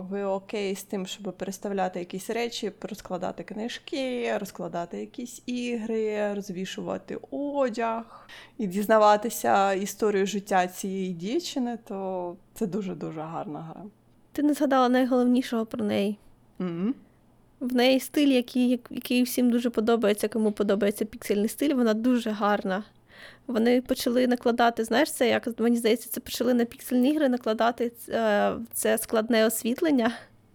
ви 0.10 0.24
окей 0.24 0.76
з 0.76 0.84
тим, 0.84 1.06
щоб 1.06 1.38
переставляти 1.38 2.00
якісь 2.00 2.30
речі, 2.30 2.72
розкладати 2.82 3.44
книжки, 3.44 4.38
розкладати 4.38 5.00
якісь 5.00 5.42
ігри, 5.46 6.34
розвішувати 6.34 7.18
одяг 7.32 8.30
і 8.58 8.68
дізнаватися 8.68 9.74
історію 9.74 10.26
життя 10.26 10.68
цієї 10.68 11.14
дівчини, 11.14 11.80
то 11.88 12.36
це 12.54 12.68
дуже-дуже 12.68 13.22
гарна 13.22 13.62
гра. 13.62 13.84
Ти 14.32 14.44
не 14.44 14.54
згадала 14.54 14.90
найголовнішого 14.90 15.66
про 15.66 15.86
неї. 15.86 16.18
М. 16.62 16.96
В 17.60 17.76
неї 17.76 18.00
стиль, 18.00 18.28
який, 18.28 18.82
який 18.90 19.24
всім 19.24 19.50
дуже 19.50 19.70
подобається, 19.70 20.28
кому 20.28 20.52
подобається 20.52 21.06
піксельний 21.06 21.50
стиль, 21.50 21.76
вона 21.76 21.94
дуже 21.94 22.30
гарна. 22.30 22.84
Вони 23.48 23.82
почали 23.82 24.28
накладати, 24.28 24.84
знаєш, 24.84 25.12
це 25.12 25.30
як 25.30 25.60
мені 25.60 25.78
здається, 25.78 26.10
це 26.10 26.20
почали 26.20 26.54
на 26.54 26.66
піксельні 26.66 27.10
ігри 27.10 27.30
накладати 27.30 27.92
е, 28.10 28.54
це 28.74 28.98
складне 28.98 29.46
освітлення, 29.46 30.12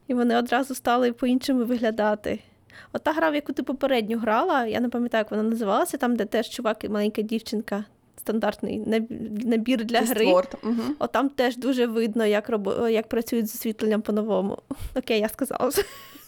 і 0.07 0.15
вони 0.15 0.37
одразу 0.37 0.75
стали 0.75 1.13
по-іншому 1.13 1.65
виглядати. 1.65 2.39
От 2.93 3.03
та 3.03 3.13
гра, 3.13 3.31
в 3.31 3.35
яку 3.35 3.53
ти 3.53 3.63
попередньо 3.63 4.19
грала, 4.19 4.67
я 4.67 4.81
не 4.81 4.89
пам'ятаю, 4.89 5.21
як 5.21 5.31
вона 5.31 5.43
називалася, 5.43 5.97
там, 5.97 6.17
де 6.17 6.25
теж 6.25 6.49
чувак 6.49 6.85
і 6.85 6.89
маленька 6.89 7.23
дівчинка, 7.23 7.85
стандартний 8.19 8.83
набір 9.45 9.85
для 9.85 10.01
гри. 10.01 10.27
Угу. 10.27 10.83
От 10.99 11.13
там 11.13 11.29
теж 11.29 11.57
дуже 11.57 11.87
видно, 11.87 12.27
як, 12.27 12.49
робо... 12.49 12.89
як 12.89 13.09
працюють 13.09 13.51
з 13.51 13.55
освітленням 13.55 14.03
по-новому. 14.03 14.59
Окей, 14.97 15.21
я 15.21 15.29
сказала. 15.29 15.71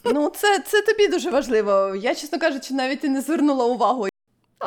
Ну, 0.04 0.32
це, 0.36 0.58
це 0.66 0.82
тобі 0.82 1.08
дуже 1.08 1.30
важливо. 1.30 1.94
Я, 2.02 2.14
чесно 2.14 2.38
кажучи, 2.38 2.74
навіть 2.74 3.04
і 3.04 3.08
не 3.08 3.20
звернула 3.20 3.64
увагу. 3.64 4.06
О, 4.60 4.66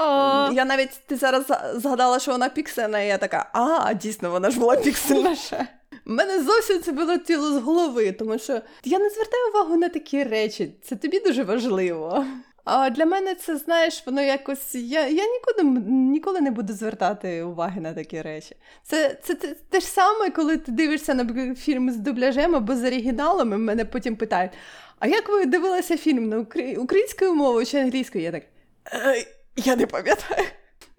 Я 0.54 0.66
навіть 0.66 1.02
ти 1.08 1.16
зараз 1.16 1.46
згадала, 1.76 2.20
що 2.20 2.32
вона 2.32 2.50
піксельна, 2.50 3.02
і 3.02 3.08
я 3.08 3.18
така, 3.18 3.50
а, 3.54 3.94
дійсно, 3.94 4.32
вона 4.32 4.50
ж 4.50 4.60
була 4.60 4.76
піксельна 4.76 5.36
ще. 5.36 5.68
У 6.08 6.12
мене 6.12 6.44
зовсім 6.44 6.82
це 6.82 6.92
було 6.92 7.18
тіло 7.18 7.52
з 7.54 7.58
голови, 7.62 8.12
тому 8.12 8.40
що 8.40 8.62
я 8.84 9.00
не 9.00 9.10
звертаю 9.10 9.50
увагу 9.54 9.76
на 9.76 9.90
такі 9.90 10.24
речі. 10.24 10.76
Це 10.84 10.96
тобі 10.96 11.20
дуже 11.20 11.44
важливо. 11.44 12.26
А 12.66 12.90
для 12.90 13.06
мене 13.06 13.36
це, 13.36 13.58
знаєш, 13.58 14.04
воно 14.06 14.22
якось. 14.22 14.76
Я, 14.76 15.08
я 15.08 15.24
нікуди, 15.26 15.64
ніколи 15.92 16.42
не 16.42 16.52
буду 16.52 16.74
звертати 16.74 17.44
уваги 17.44 17.82
на 17.82 17.94
такі 17.94 18.22
речі. 18.22 18.56
Це, 18.84 19.18
це, 19.24 19.36
це 19.36 19.56
те 19.70 19.80
ж 19.80 19.86
саме, 19.88 20.30
коли 20.30 20.58
ти 20.58 20.72
дивишся 20.72 21.14
на 21.14 21.56
фільм 21.56 21.92
з 21.92 21.96
дубляжем 21.98 22.56
або 22.56 22.76
з 22.76 22.84
оригіналом, 22.84 23.54
і 23.54 23.58
мене 23.58 23.86
потім 23.86 24.16
питають: 24.16 24.52
а 25.00 25.08
як 25.08 25.30
ви 25.30 25.46
дивилися 25.46 25.98
фільм 25.98 26.30
на 26.30 26.38
укра- 26.38 26.78
українською 26.78 27.34
мовою 27.36 27.66
чи 27.66 27.78
англійською? 27.78 28.24
Я 28.24 28.32
так. 28.32 28.44
«Е, 29.60 29.62
Я 29.66 29.76
не 29.76 29.86
пам'ятаю. 29.88 30.44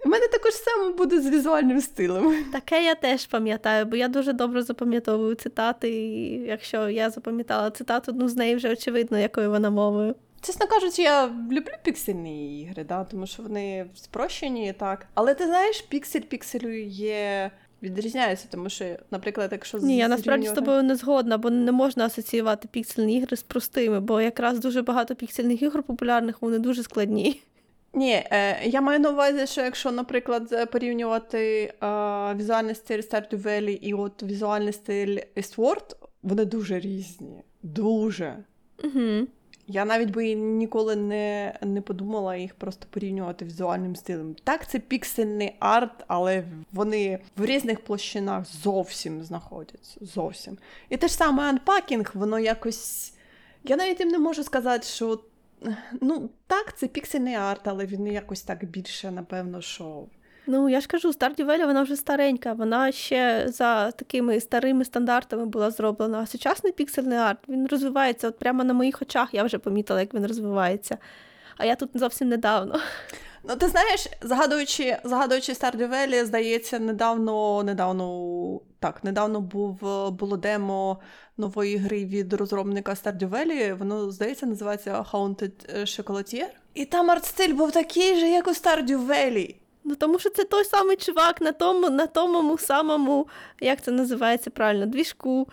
У 0.04 0.08
мене 0.08 0.28
також 0.28 0.52
саме 0.54 0.92
буде 0.92 1.20
з 1.20 1.28
візуальним 1.30 1.80
стилем. 1.80 2.44
таке 2.52 2.84
я 2.84 2.94
теж 2.94 3.26
пам'ятаю, 3.26 3.86
бо 3.86 3.96
я 3.96 4.08
дуже 4.08 4.32
добре 4.32 4.62
запам'ятовую 4.62 5.34
цитати, 5.34 5.90
і 5.90 6.32
якщо 6.40 6.88
я 6.88 7.10
запам'ятала 7.10 7.70
цитату, 7.70 8.12
ну 8.14 8.28
з 8.28 8.36
неї 8.36 8.56
вже 8.56 8.72
очевидно, 8.72 9.18
якою 9.18 9.50
вона 9.50 9.70
мовою. 9.70 10.14
Чесно 10.40 10.66
кажучи, 10.66 11.02
я 11.02 11.26
люблю 11.26 11.72
піксельні 11.82 12.62
ігри, 12.62 12.84
да, 12.84 13.04
тому 13.04 13.26
що 13.26 13.42
вони 13.42 13.86
спрощені 13.94 14.72
так. 14.72 15.06
Але 15.14 15.34
ти 15.34 15.46
знаєш, 15.46 15.80
піксель 15.80 16.20
пікселю 16.20 16.72
є. 16.88 17.50
Відрізняється, 17.82 18.46
тому 18.50 18.68
що, 18.68 18.84
наприклад, 19.10 19.48
якщо 19.52 19.78
Ні, 19.78 19.96
я 19.96 20.08
насправді 20.08 20.46
з 20.48 20.52
тобою 20.52 20.82
не 20.82 20.96
згодна, 20.96 21.38
бо 21.38 21.50
не 21.50 21.72
можна 21.72 22.06
асоціювати 22.06 22.68
піксельні 22.72 23.16
ігри 23.18 23.36
з 23.36 23.42
простими, 23.42 24.00
бо 24.00 24.20
якраз 24.20 24.58
дуже 24.58 24.82
багато 24.82 25.14
піксельних 25.14 25.62
ігор 25.62 25.82
популярних, 25.82 26.42
вони 26.42 26.58
дуже 26.58 26.82
складні. 26.82 27.40
Ні, 27.94 28.12
е, 28.30 28.60
я 28.64 28.80
маю 28.80 29.00
на 29.00 29.10
увазі, 29.10 29.46
що 29.46 29.60
якщо, 29.60 29.92
наприклад, 29.92 30.70
порівнювати 30.72 31.62
е, 31.64 31.86
візуальний 32.34 32.74
стиль 32.74 33.00
Stardew 33.00 33.42
Valley 33.42 33.78
і 33.80 33.94
от 33.94 34.22
візуальний 34.22 34.72
стиль 34.72 35.18
Eastward, 35.36 35.96
вони 36.22 36.44
дуже 36.44 36.80
різні. 36.80 37.42
Дуже. 37.62 38.36
Угу. 38.84 39.26
Я 39.66 39.84
навіть 39.84 40.10
би 40.10 40.34
ніколи 40.34 40.96
не, 40.96 41.54
не 41.62 41.80
подумала 41.80 42.36
їх 42.36 42.54
просто 42.54 42.86
порівнювати 42.90 43.44
візуальним 43.44 43.96
стилем. 43.96 44.36
Так, 44.44 44.68
це 44.68 44.78
піксельний 44.78 45.56
арт, 45.60 46.04
але 46.06 46.44
вони 46.72 47.18
в 47.36 47.44
різних 47.44 47.80
площинах 47.80 48.46
зовсім 48.62 49.22
знаходяться. 49.22 49.96
Зовсім. 50.00 50.58
І 50.88 50.96
те 50.96 51.08
ж 51.08 51.14
саме 51.14 51.42
Unpacking, 51.42 52.10
воно 52.14 52.38
якось. 52.38 53.12
Я 53.64 53.76
навіть 53.76 54.00
їм 54.00 54.08
не 54.08 54.18
можу 54.18 54.44
сказати, 54.44 54.86
що. 54.86 55.20
Ну, 56.00 56.30
так, 56.46 56.76
це 56.76 56.86
піксельний 56.86 57.34
арт, 57.34 57.68
але 57.68 57.86
він 57.86 58.06
якось 58.06 58.42
так 58.42 58.64
більше, 58.64 59.10
напевно, 59.10 59.60
що. 59.60 60.06
Ну, 60.46 60.68
я 60.68 60.80
ж 60.80 60.86
кажу, 60.86 61.10
Stardew 61.10 61.46
Valley, 61.46 61.66
вона 61.66 61.82
вже 61.82 61.96
старенька, 61.96 62.52
вона 62.52 62.92
ще 62.92 63.44
за 63.48 63.90
такими 63.90 64.40
старими 64.40 64.84
стандартами 64.84 65.46
була 65.46 65.70
зроблена. 65.70 66.18
А 66.18 66.26
сучасний 66.26 66.72
піксельний 66.72 67.18
арт 67.18 67.38
він 67.48 67.66
розвивається 67.66 68.28
от 68.28 68.38
прямо 68.38 68.64
на 68.64 68.74
моїх 68.74 69.02
очах. 69.02 69.34
Я 69.34 69.44
вже 69.44 69.58
помітила, 69.58 70.00
як 70.00 70.14
він 70.14 70.26
розвивається. 70.26 70.98
А 71.56 71.64
я 71.64 71.76
тут 71.76 71.90
зовсім 71.94 72.28
недавно. 72.28 72.80
Ну, 73.48 73.56
ти 73.56 73.68
знаєш, 73.68 74.06
згадуючи, 74.22 74.98
згадуючи 75.04 75.52
Stardew 75.52 75.90
Valley, 75.90 76.24
здається, 76.24 76.78
недавно, 76.78 77.62
недавно, 77.62 78.60
так, 78.80 79.04
недавно 79.04 79.40
був, 79.40 79.78
було 80.12 80.36
демо 80.36 80.98
нової 81.36 81.76
гри 81.76 82.04
від 82.04 82.32
розробника 82.32 82.92
Stardew 82.92 83.28
Valley, 83.30 83.74
воно, 83.74 84.10
здається, 84.10 84.46
називається 84.46 85.04
Haunted 85.12 85.84
Chocolatier. 85.84 86.46
І 86.74 86.84
там 86.84 87.10
арт-стиль 87.10 87.54
був 87.54 87.72
такий 87.72 88.20
же, 88.20 88.28
як 88.28 88.46
у 88.46 88.50
Stardew 88.50 89.06
Valley. 89.06 89.54
Ну 89.84 89.94
тому 89.94 90.18
що 90.18 90.30
це 90.30 90.44
той 90.44 90.64
самий 90.64 90.96
чувак 90.96 91.40
на 91.40 91.52
тому, 91.52 91.90
на 91.90 92.06
тому 92.06 92.58
самому, 92.58 93.26
як 93.60 93.82
це 93.82 93.90
називається 93.90 94.50
правильно, 94.50 94.86
двіжку. 94.86 95.48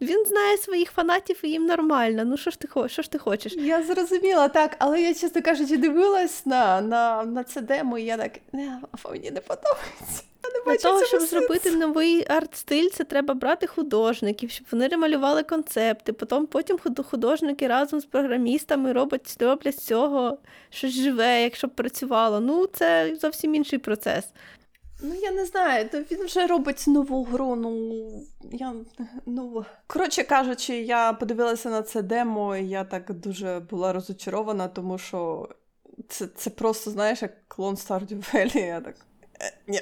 Він 0.00 0.24
знає 0.26 0.56
своїх 0.56 0.90
фанатів 0.90 1.40
і 1.42 1.48
їм 1.48 1.66
нормально. 1.66 2.24
Ну 2.24 2.36
що 2.36 2.50
ж 2.50 2.58
ти 2.60 2.68
що 2.88 3.02
ж 3.02 3.10
ти 3.10 3.18
хочеш? 3.18 3.52
Я 3.52 3.82
зрозуміла, 3.82 4.48
так, 4.48 4.76
але 4.78 5.02
я, 5.02 5.14
чесно 5.14 5.42
кажучи, 5.42 5.76
дивилась 5.76 6.46
на, 6.46 6.80
на, 6.80 7.24
на 7.24 7.44
це 7.44 7.60
демо, 7.60 7.98
і 7.98 8.04
я 8.04 8.16
так, 8.16 8.32
не, 8.52 8.80
мені 9.10 9.30
не 9.30 9.40
подобається. 9.40 10.22
Я 10.44 10.50
не 10.50 10.72
Для 10.72 10.82
того, 10.82 11.04
щоб 11.04 11.20
сенсу. 11.20 11.26
зробити 11.36 11.70
новий 11.70 12.24
арт-стиль, 12.28 12.88
це 12.92 13.04
треба 13.04 13.34
брати 13.34 13.66
художників, 13.66 14.50
щоб 14.50 14.66
вони 14.70 14.88
ремалювали 14.88 15.42
концепти. 15.42 16.12
Потім, 16.12 16.46
потім 16.46 16.76
худ- 16.76 17.04
художники 17.04 17.66
разом 17.68 18.00
з 18.00 18.04
програмістами 18.04 18.92
роблять, 18.92 19.36
роблять 19.40 19.80
з 19.80 19.84
цього 19.86 20.38
щось 20.70 20.92
живе, 20.92 21.42
якщо 21.42 21.66
б 21.66 21.70
працювало. 21.70 22.40
Ну, 22.40 22.66
це 22.66 23.16
зовсім 23.20 23.54
інший 23.54 23.78
процес. 23.78 24.24
Ну, 25.06 25.14
я 25.14 25.30
не 25.32 25.44
знаю, 25.44 25.88
то 25.88 25.98
він 26.00 26.24
вже 26.24 26.46
робить 26.46 26.84
нову 26.86 27.24
гру. 27.24 27.56
Ну 27.56 28.02
я 28.52 28.74
ну 29.26 29.64
коротше 29.86 30.22
кажучи, 30.22 30.76
я 30.76 31.12
подивилася 31.12 31.70
на 31.70 31.82
це 31.82 32.02
демо, 32.02 32.56
і 32.56 32.68
я 32.68 32.84
так 32.84 33.12
дуже 33.12 33.60
була 33.70 33.92
розочарована, 33.92 34.68
тому 34.68 34.98
що 34.98 35.48
це, 36.08 36.26
це 36.26 36.50
просто, 36.50 36.90
знаєш, 36.90 37.22
як 37.22 37.48
клон 37.48 37.74
Stardew 37.74 38.34
Valley. 38.34 38.66
Я 38.66 38.80
так. 38.80 38.94
«Е, 39.40 39.58
Ні. 39.66 39.80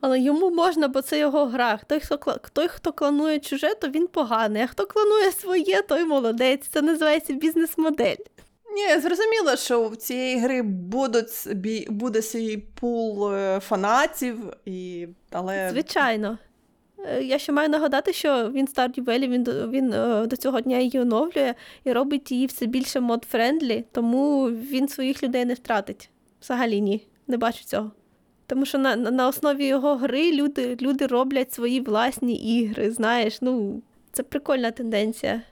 Але 0.00 0.20
йому 0.20 0.50
можна, 0.50 0.88
бо 0.88 1.02
це 1.02 1.18
його 1.18 1.46
гра. 1.46 1.80
Той, 1.86 2.00
хто, 2.00 2.38
той, 2.52 2.68
хто 2.68 2.92
кланує 2.92 3.38
чуже, 3.38 3.74
то 3.74 3.88
він 3.88 4.06
поганий. 4.06 4.62
А 4.62 4.66
хто 4.66 4.86
кланує 4.86 5.32
своє, 5.32 5.82
той 5.82 6.04
молодець. 6.04 6.66
Це 6.68 6.82
називається 6.82 7.32
бізнес-модель. 7.32 8.16
Ні, 8.76 9.00
зрозуміло, 9.00 9.56
що 9.56 9.88
в 9.88 9.96
цієї 9.96 10.38
гри 10.38 10.62
будуть, 10.62 11.48
буде 11.88 12.22
свій 12.22 12.56
пул 12.56 13.34
е, 13.34 13.60
фанатів, 13.60 14.36
і... 14.64 15.08
але 15.30 15.70
Звичайно. 15.70 16.38
Е, 16.98 17.22
Я 17.22 17.38
ще 17.38 17.52
маю 17.52 17.68
нагадати, 17.68 18.12
що 18.12 18.50
він 18.50 18.66
Stardew 18.66 19.04
Valley, 19.04 19.28
він, 19.28 19.44
він 19.70 19.92
е, 19.92 20.26
до 20.26 20.36
цього 20.36 20.60
дня 20.60 20.78
її 20.78 21.00
оновлює 21.00 21.54
і 21.84 21.92
робить 21.92 22.32
її 22.32 22.46
все 22.46 22.66
більше 22.66 23.00
мод-френдлі, 23.00 23.84
тому 23.92 24.46
він 24.46 24.88
своїх 24.88 25.22
людей 25.22 25.44
не 25.44 25.54
втратить. 25.54 26.10
Взагалі 26.40 26.80
ні. 26.80 27.06
Не 27.26 27.36
бачу 27.36 27.64
цього. 27.64 27.90
Тому 28.46 28.66
що 28.66 28.78
на, 28.78 28.96
на 28.96 29.28
основі 29.28 29.66
його 29.66 29.96
гри 29.96 30.32
люди, 30.32 30.76
люди 30.80 31.06
роблять 31.06 31.52
свої 31.52 31.80
власні 31.80 32.36
ігри. 32.36 32.90
Знаєш, 32.90 33.38
ну 33.42 33.82
це 34.12 34.22
прикольна 34.22 34.70
тенденція. 34.70 35.42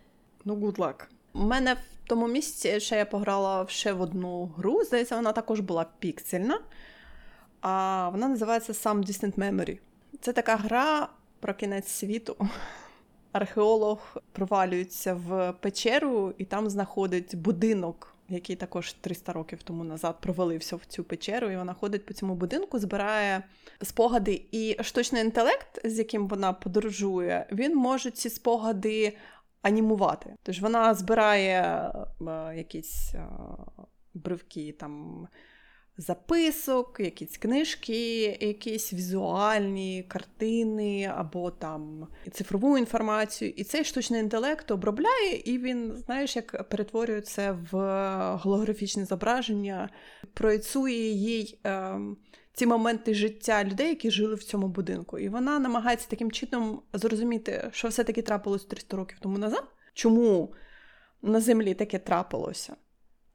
Ну, 0.44 0.54
good 0.54 0.76
luck. 0.76 1.13
У 1.34 1.42
мене 1.42 1.74
в 1.74 2.08
тому 2.08 2.28
місці 2.28 2.80
ще 2.80 2.96
я 2.96 3.04
пограла 3.04 3.66
ще 3.68 3.92
в 3.92 4.00
одну 4.00 4.52
гру. 4.56 4.84
Здається, 4.84 5.16
вона 5.16 5.32
також 5.32 5.60
була 5.60 5.86
піксельна. 5.98 6.60
А 7.60 8.08
вона 8.08 8.28
називається 8.28 8.72
Some 8.72 9.06
Distant 9.06 9.34
Memory. 9.34 9.78
Це 10.20 10.32
така 10.32 10.56
гра 10.56 11.08
про 11.40 11.54
кінець 11.54 11.88
світу. 11.88 12.36
Археолог 13.32 14.16
провалюється 14.32 15.14
в 15.14 15.52
печеру 15.60 16.34
і 16.38 16.44
там 16.44 16.70
знаходить 16.70 17.36
будинок, 17.36 18.14
який 18.28 18.56
також 18.56 18.92
300 18.92 19.32
років 19.32 19.62
тому 19.62 19.84
назад 19.84 20.16
провалився 20.20 20.76
в 20.76 20.84
цю 20.88 21.04
печеру. 21.04 21.50
І 21.50 21.56
вона 21.56 21.74
ходить 21.74 22.06
по 22.06 22.14
цьому 22.14 22.34
будинку, 22.34 22.78
збирає 22.78 23.42
спогади. 23.82 24.42
І 24.52 24.76
штучний 24.82 25.22
інтелект, 25.22 25.80
з 25.84 25.98
яким 25.98 26.28
вона 26.28 26.52
подорожує, 26.52 27.46
він 27.52 27.76
може 27.76 28.10
ці 28.10 28.30
спогади 28.30 29.16
анімувати. 29.64 30.36
Тож 30.42 30.60
вона 30.60 30.94
збирає 30.94 31.62
е, 31.62 32.56
якісь 32.56 33.14
е, 33.14 33.28
бривки 34.14 34.76
там 34.80 35.26
записок, 35.96 37.00
якісь 37.00 37.36
книжки, 37.36 38.22
якісь 38.40 38.92
візуальні 38.92 40.02
картини 40.08 41.12
або 41.16 41.50
там 41.50 42.06
цифрову 42.32 42.78
інформацію. 42.78 43.50
І 43.50 43.64
цей 43.64 43.84
штучний 43.84 44.20
інтелект 44.20 44.70
обробляє, 44.70 45.42
і 45.44 45.58
він, 45.58 45.92
знаєш, 45.96 46.36
як 46.36 46.68
перетворює 46.68 47.20
це 47.20 47.52
в 47.52 47.76
голографічне 48.42 49.04
зображення, 49.04 49.90
проєцує 50.34 51.10
їй. 51.10 51.58
Е, 51.66 51.98
ці 52.54 52.66
моменти 52.66 53.14
життя 53.14 53.64
людей, 53.64 53.88
які 53.88 54.10
жили 54.10 54.34
в 54.34 54.44
цьому 54.44 54.68
будинку. 54.68 55.18
І 55.18 55.28
вона 55.28 55.58
намагається 55.58 56.08
таким 56.08 56.30
чином 56.30 56.82
зрозуміти, 56.92 57.68
що 57.72 57.88
все-таки 57.88 58.22
трапилось 58.22 58.64
300 58.64 58.96
років 58.96 59.18
тому 59.20 59.38
назад, 59.38 59.64
чому 59.94 60.54
на 61.22 61.40
землі 61.40 61.74
таке 61.74 61.98
трапилося. 61.98 62.76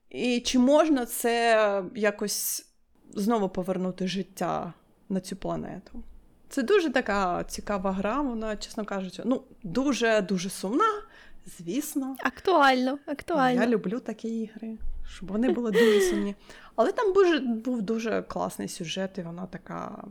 І 0.09 0.39
чи 0.39 0.59
можна 0.59 1.05
це 1.05 1.83
якось 1.95 2.65
знову 3.13 3.49
повернути 3.49 4.07
життя 4.07 4.73
на 5.09 5.19
цю 5.19 5.35
планету. 5.35 6.03
Це 6.49 6.63
дуже 6.63 6.89
така 6.89 7.43
цікава 7.43 7.91
гра, 7.91 8.21
вона, 8.21 8.57
чесно 8.57 8.85
кажучи, 8.85 9.21
ну, 9.25 9.43
дуже-дуже 9.63 10.49
сумна, 10.49 11.01
звісно. 11.45 12.15
Актуально, 12.19 12.99
актуально. 13.05 13.61
Я 13.61 13.67
люблю 13.67 13.99
такі 13.99 14.27
ігри, 14.27 14.77
щоб 15.09 15.31
вони 15.31 15.49
були 15.49 15.71
дуже 15.71 16.01
сумні. 16.01 16.35
Але 16.75 16.91
там 16.91 17.13
був 17.61 17.81
дуже 17.81 18.21
класний 18.21 18.67
сюжет, 18.67 19.17
і 19.17 19.21
вона 19.21 19.45
така 19.45 20.03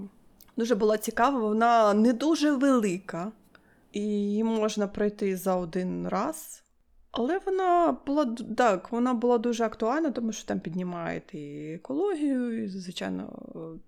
дуже 0.57 0.75
була 0.75 0.99
цікава, 0.99 1.41
вона 1.41 1.95
не 1.95 2.13
дуже 2.13 2.53
велика, 2.53 3.33
і 3.93 4.01
її 4.01 4.45
можна 4.45 4.89
пройти 4.89 5.37
за 5.37 5.57
один 5.57 6.09
раз. 6.09 6.63
Але 7.11 7.41
вона 7.47 7.97
була 8.07 8.37
так, 8.57 8.93
вона 8.93 9.15
була 9.15 9.39
дуже 9.39 9.65
актуальна, 9.65 10.11
тому 10.11 10.33
що 10.33 10.47
там 10.47 10.61
піднімають 10.61 11.35
і 11.35 11.73
екологію, 11.75 12.65
і, 12.65 12.69
звичайно, 12.69 13.39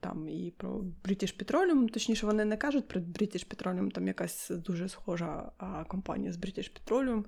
там 0.00 0.28
і 0.28 0.54
про 0.56 0.70
British 1.04 1.44
Petroleum, 1.44 1.92
точніше, 1.92 2.26
вони 2.26 2.44
не 2.44 2.56
кажуть 2.56 2.88
про 2.88 3.00
British 3.00 3.46
Petroleum, 3.46 3.90
там 3.90 4.06
якась 4.06 4.50
дуже 4.50 4.88
схожа 4.88 5.52
компанія 5.88 6.32
з 6.32 6.38
British 6.38 6.70
Petroleum. 6.72 7.24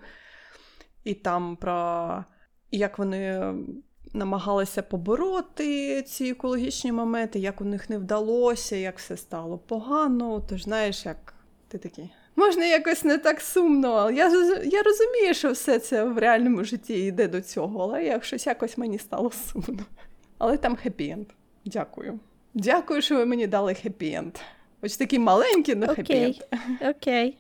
І 1.05 1.15
там 1.15 1.57
про 1.57 2.25
як 2.73 2.99
вони 2.99 3.55
намагалися 4.15 4.83
побороти 4.83 6.03
ці 6.03 6.25
екологічні 6.25 6.93
моменти, 6.93 7.39
як 7.39 7.61
у 7.61 7.65
них 7.65 7.91
не 7.91 7.99
вдалося, 7.99 8.77
як 8.77 8.99
все 8.99 9.17
стало 9.17 9.59
погано. 9.59 10.43
Тож 10.49 10.63
знаєш, 10.63 11.07
як 11.07 11.35
ти 11.69 11.79
такий. 11.79 12.11
Можна 12.37 12.65
якось 12.65 13.05
не 13.05 13.19
так 13.19 13.41
сумно, 13.41 13.89
але 13.93 14.15
я 14.15 14.25
я 14.65 14.83
розумію, 14.83 15.35
що 15.35 15.53
все 15.53 15.79
це 15.79 16.05
в 16.05 16.19
реальному 16.19 16.65
житті 16.65 16.95
йде 16.95 17.29
до 17.29 17.41
цього, 17.41 17.83
але 17.83 18.05
як 18.05 18.25
щось 18.25 18.47
якось 18.47 18.79
мені 18.79 18.99
стало 18.99 19.31
сумно. 19.31 19.85
Але 20.39 20.57
там 20.57 20.77
хеппі-енд. 20.77 21.27
Дякую. 21.65 22.21
Дякую, 22.55 23.03
що 23.03 23.17
ви 23.17 23.27
мені 23.27 23.47
дали 23.47 23.73
хеппі-енд. 23.73 24.41
Ось 24.83 24.97
такий 24.97 25.19
маленький, 25.19 25.75
але 25.77 25.87
хеппі-енд. 25.87 26.43
Окей. 26.91 27.39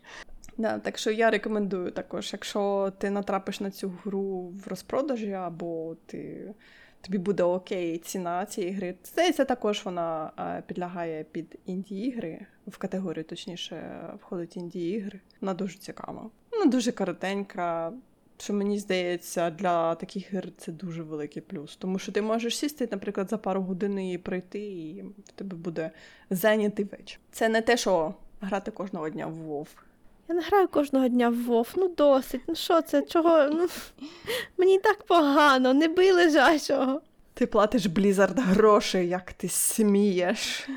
Да, 0.58 0.78
так 0.78 0.98
що 0.98 1.10
я 1.10 1.30
рекомендую 1.30 1.90
також, 1.90 2.32
якщо 2.32 2.92
ти 2.98 3.10
натрапиш 3.10 3.60
на 3.60 3.70
цю 3.70 3.92
гру 4.04 4.52
в 4.64 4.68
розпродажі, 4.68 5.32
або 5.32 5.96
ти, 6.06 6.54
тобі 7.00 7.18
буде 7.18 7.42
окей 7.42 7.98
ціна 7.98 8.46
цієї 8.46 8.72
гри. 8.72 8.94
Здається, 9.04 9.44
також 9.44 9.84
вона 9.84 10.32
е, 10.38 10.62
підлягає 10.66 11.24
під 11.24 11.58
інді-ігри, 11.66 12.46
в 12.66 12.76
категорію, 12.78 13.24
точніше, 13.24 14.04
входить 14.20 14.56
інді-ігри. 14.56 15.20
Вона 15.40 15.54
дуже 15.54 15.78
цікава. 15.78 16.30
Вона 16.50 16.64
дуже 16.64 16.92
коротенька. 16.92 17.92
Що 18.38 18.54
мені 18.54 18.78
здається, 18.78 19.50
для 19.50 19.94
таких 19.94 20.32
ігр 20.32 20.48
це 20.56 20.72
дуже 20.72 21.02
великий 21.02 21.42
плюс. 21.42 21.76
Тому 21.76 21.98
що 21.98 22.12
ти 22.12 22.22
можеш 22.22 22.58
сісти, 22.58 22.88
наприклад, 22.90 23.30
за 23.30 23.38
пару 23.38 23.62
годин 23.62 24.00
і 24.00 24.18
пройти, 24.18 24.60
і 24.60 25.02
в 25.02 25.32
тебе 25.34 25.56
буде 25.56 25.90
зайнятий 26.30 26.84
вечір. 26.84 27.20
Це 27.30 27.48
не 27.48 27.62
те, 27.62 27.76
що 27.76 28.14
грати 28.40 28.70
кожного 28.70 29.10
дня 29.10 29.26
в 29.26 29.50
WoW. 29.50 29.66
Я 30.28 30.34
не 30.34 30.42
граю 30.42 30.68
кожного 30.68 31.08
дня 31.08 31.30
в 31.30 31.34
Вов, 31.34 31.68
ну 31.76 31.88
досить. 31.88 32.40
Ну 32.46 32.54
що 32.54 32.82
це? 32.82 33.02
Чого? 33.02 33.44
Ну, 33.44 33.68
Мені 34.56 34.78
так 34.78 35.02
погано, 35.02 35.74
не 35.74 35.88
бий 35.88 36.12
лежачого. 36.12 37.00
Ти 37.34 37.46
платиш 37.46 37.86
Blizzard 37.86 38.40
гроші, 38.40 38.98
як 38.98 39.32
ти 39.32 39.48
смієш. 39.48 40.68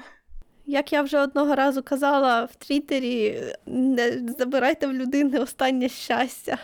Як 0.66 0.94
я 0.94 1.02
вже 1.02 1.20
одного 1.20 1.56
разу 1.56 1.84
казала 1.84 2.44
в 2.44 2.56
Твіттері, 2.56 3.44
не 3.66 4.22
забирайте 4.40 4.88
в 4.88 4.94
людини 4.94 5.40
останнє 5.40 5.90
щастя. 5.90 6.58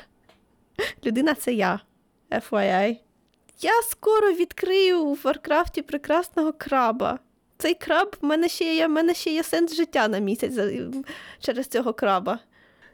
Людина 1.05 1.33
це 1.33 1.53
я, 1.53 1.79
FYI. 2.31 2.97
Я 3.59 3.81
скоро 3.89 4.31
відкрию 4.31 5.03
у 5.03 5.17
Варкрафті 5.23 5.81
прекрасного 5.81 6.53
краба. 6.53 7.19
Цей 7.57 7.73
краб 7.73 8.15
в 8.21 8.25
мене 8.25 8.49
ще 8.49 8.75
є, 8.75 8.87
в 8.87 8.89
мене 8.89 9.13
ще 9.13 9.29
є 9.33 9.43
сенс 9.43 9.75
життя 9.75 10.07
на 10.07 10.19
місяць 10.19 10.53
через 11.39 11.67
цього 11.67 11.93
краба. 11.93 12.39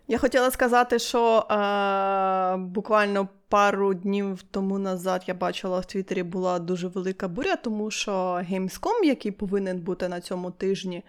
Я 0.09 0.17
хотіла 0.17 0.51
сказати, 0.51 0.99
що 0.99 1.39
е, 1.39 2.57
буквально 2.57 3.27
пару 3.49 3.93
днів 3.93 4.43
тому 4.51 4.79
назад 4.79 5.23
я 5.27 5.33
бачила 5.33 5.79
в 5.79 5.85
Твіттері 5.85 6.23
була 6.23 6.59
дуже 6.59 6.87
велика 6.87 7.27
буря, 7.27 7.55
тому 7.55 7.91
що 7.91 8.11
Gamescom, 8.51 9.03
який 9.03 9.31
повинен 9.31 9.79
бути 9.79 10.07
на 10.07 10.21
цьому 10.21 10.51
тижні, 10.51 11.03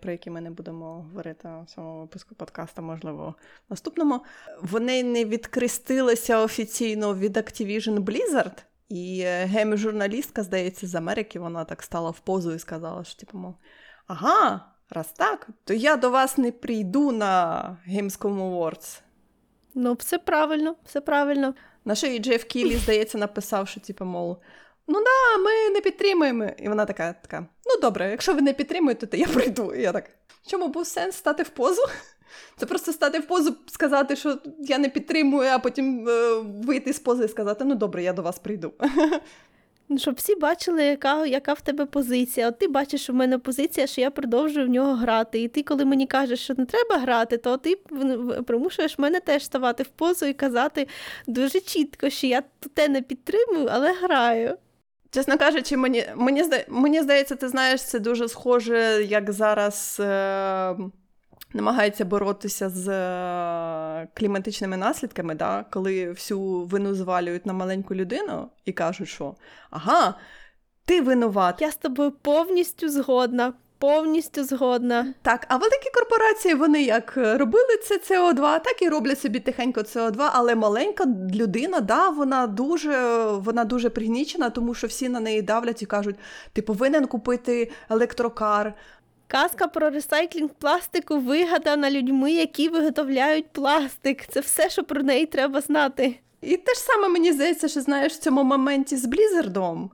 про 0.00 0.12
який 0.12 0.32
ми 0.32 0.40
не 0.40 0.50
будемо 0.50 0.94
говорити 0.94 1.48
в 1.48 1.66
цьому 1.74 2.00
випуску 2.00 2.34
подкаста, 2.34 2.82
можливо, 2.82 3.34
наступному, 3.70 4.20
вони 4.62 5.02
не 5.02 5.24
відкрестилися 5.24 6.38
офіційно 6.38 7.14
від 7.14 7.36
Activision 7.36 7.98
Blizzard. 7.98 8.62
І 8.88 9.24
гейм-журналістка, 9.24 10.42
здається, 10.42 10.86
з 10.86 10.94
Америки, 10.94 11.38
вона 11.38 11.64
так 11.64 11.82
стала 11.82 12.10
в 12.10 12.20
позу 12.20 12.52
і 12.52 12.58
сказала, 12.58 13.04
що 13.04 13.20
типу, 13.20 13.38
мов, 13.38 13.54
ага. 14.06 14.73
Раз 14.94 15.12
так, 15.16 15.48
то 15.64 15.74
я 15.74 15.96
до 15.96 16.10
вас 16.10 16.38
не 16.38 16.52
прийду 16.52 17.10
на 17.10 17.76
Gamescom 17.88 18.38
Awards. 18.38 19.00
Ну, 19.74 19.94
все 19.94 20.18
правильно, 20.18 20.76
все 20.84 21.00
правильно. 21.00 21.54
На 21.84 21.94
що 21.94 22.06
і 22.06 22.18
Джеф 22.18 22.44
Кілі, 22.44 22.76
здається, 22.76 23.18
написав, 23.18 23.68
що, 23.68 23.80
типу, 23.80 24.04
мол, 24.04 24.38
ну 24.86 24.94
да, 24.94 25.42
ми 25.42 25.70
не 25.70 25.80
підтримуємо. 25.80 26.44
І 26.58 26.68
вона 26.68 26.84
така, 26.84 27.12
така: 27.12 27.46
ну 27.66 27.80
добре, 27.80 28.10
якщо 28.10 28.34
ви 28.34 28.40
не 28.40 28.52
підтримуєте, 28.52 29.06
то 29.06 29.16
я 29.16 29.26
прийду. 29.26 29.74
І 29.74 29.82
я 29.82 29.92
так. 29.92 30.10
Чому 30.46 30.68
був 30.68 30.86
сенс 30.86 31.16
стати 31.16 31.42
в 31.42 31.48
позу? 31.48 31.82
Це 32.56 32.66
просто 32.66 32.92
стати 32.92 33.18
в 33.18 33.26
позу, 33.26 33.56
сказати, 33.66 34.16
що 34.16 34.38
я 34.58 34.78
не 34.78 34.88
підтримую, 34.88 35.50
а 35.50 35.58
потім 35.58 36.08
е, 36.08 36.34
вийти 36.66 36.92
з 36.92 36.98
пози 36.98 37.24
і 37.24 37.28
сказати, 37.28 37.64
ну 37.64 37.74
добре, 37.74 38.02
я 38.02 38.12
до 38.12 38.22
вас 38.22 38.38
прийду. 38.38 38.72
Ну, 39.88 39.98
щоб 39.98 40.14
всі 40.14 40.34
бачили, 40.34 40.84
яка 40.84 41.26
яка 41.26 41.52
в 41.52 41.60
тебе 41.60 41.86
позиція. 41.86 42.48
От 42.48 42.58
ти 42.58 42.68
бачиш, 42.68 43.10
в 43.10 43.14
мене 43.14 43.38
позиція, 43.38 43.86
що 43.86 44.00
я 44.00 44.10
продовжую 44.10 44.66
в 44.66 44.70
нього 44.70 44.94
грати. 44.94 45.42
І 45.42 45.48
ти, 45.48 45.62
коли 45.62 45.84
мені 45.84 46.06
кажеш, 46.06 46.40
що 46.40 46.54
не 46.58 46.64
треба 46.64 46.98
грати, 46.98 47.36
то 47.36 47.56
ти 47.56 47.76
примушуєш 48.46 48.98
мене 48.98 49.20
теж 49.20 49.44
ставати 49.44 49.82
в 49.82 49.88
позу 49.88 50.26
і 50.26 50.32
казати 50.32 50.88
дуже 51.26 51.60
чітко, 51.60 52.10
що 52.10 52.26
я 52.26 52.42
те 52.74 52.88
не 52.88 53.02
підтримую, 53.02 53.68
але 53.72 53.92
граю. 53.92 54.56
Чесно 55.10 55.38
кажучи, 55.38 55.76
мені 55.76 56.04
мені, 56.14 56.44
мені 56.68 57.02
здається, 57.02 57.36
ти 57.36 57.48
знаєш, 57.48 57.82
це 57.82 57.98
дуже 57.98 58.28
схоже, 58.28 59.04
як 59.08 59.32
зараз. 59.32 59.96
Е- 60.00 60.76
намагається 61.54 62.04
боротися 62.04 62.68
з 62.68 62.88
е, 62.88 64.08
кліматичними 64.14 64.76
наслідками, 64.76 65.34
да? 65.34 65.64
коли 65.70 66.10
всю 66.10 66.40
вину 66.62 66.94
звалюють 66.94 67.46
на 67.46 67.52
маленьку 67.52 67.94
людину 67.94 68.48
і 68.64 68.72
кажуть, 68.72 69.08
що 69.08 69.34
ага, 69.70 70.14
ти 70.84 71.00
винуват. 71.00 71.62
Я 71.62 71.70
з 71.70 71.76
тобою 71.76 72.10
повністю 72.10 72.88
згодна. 72.88 73.52
Повністю 73.78 74.44
згодна. 74.44 75.14
Так, 75.22 75.46
а 75.48 75.56
великі 75.56 75.90
корпорації 75.94 76.54
вони 76.54 76.82
як 76.82 77.16
робили 77.16 77.76
це 77.84 77.94
СО2, 77.96 78.40
так 78.40 78.82
і 78.82 78.88
роблять 78.88 79.20
собі 79.20 79.40
тихенько 79.40 79.80
СО2, 79.80 80.30
але 80.32 80.54
маленька 80.54 81.04
людина, 81.34 81.80
да, 81.80 82.08
вона 82.08 82.46
дуже 82.46 83.24
вона 83.26 83.64
дуже 83.64 83.90
пригнічена, 83.90 84.50
тому 84.50 84.74
що 84.74 84.86
всі 84.86 85.08
на 85.08 85.20
неї 85.20 85.42
давлять 85.42 85.82
і 85.82 85.86
кажуть: 85.86 86.16
ти 86.52 86.62
повинен 86.62 87.06
купити 87.06 87.70
електрокар, 87.90 88.74
Казка 89.34 89.68
про 89.68 89.90
ресайклінг 89.90 90.50
пластику 90.50 91.18
вигадана 91.18 91.90
людьми, 91.90 92.32
які 92.32 92.68
виготовляють 92.68 93.46
пластик. 93.52 94.26
Це 94.26 94.40
все, 94.40 94.70
що 94.70 94.84
про 94.84 95.02
неї 95.02 95.26
треба 95.26 95.60
знати. 95.60 96.16
І 96.40 96.56
те 96.56 96.74
ж 96.74 96.80
саме 96.80 97.08
мені 97.08 97.32
здається, 97.32 97.68
що 97.68 97.80
знаєш 97.80 98.12
в 98.12 98.18
цьому 98.18 98.44
моменті 98.44 98.96
з 98.96 99.06
Блізардом, 99.06 99.90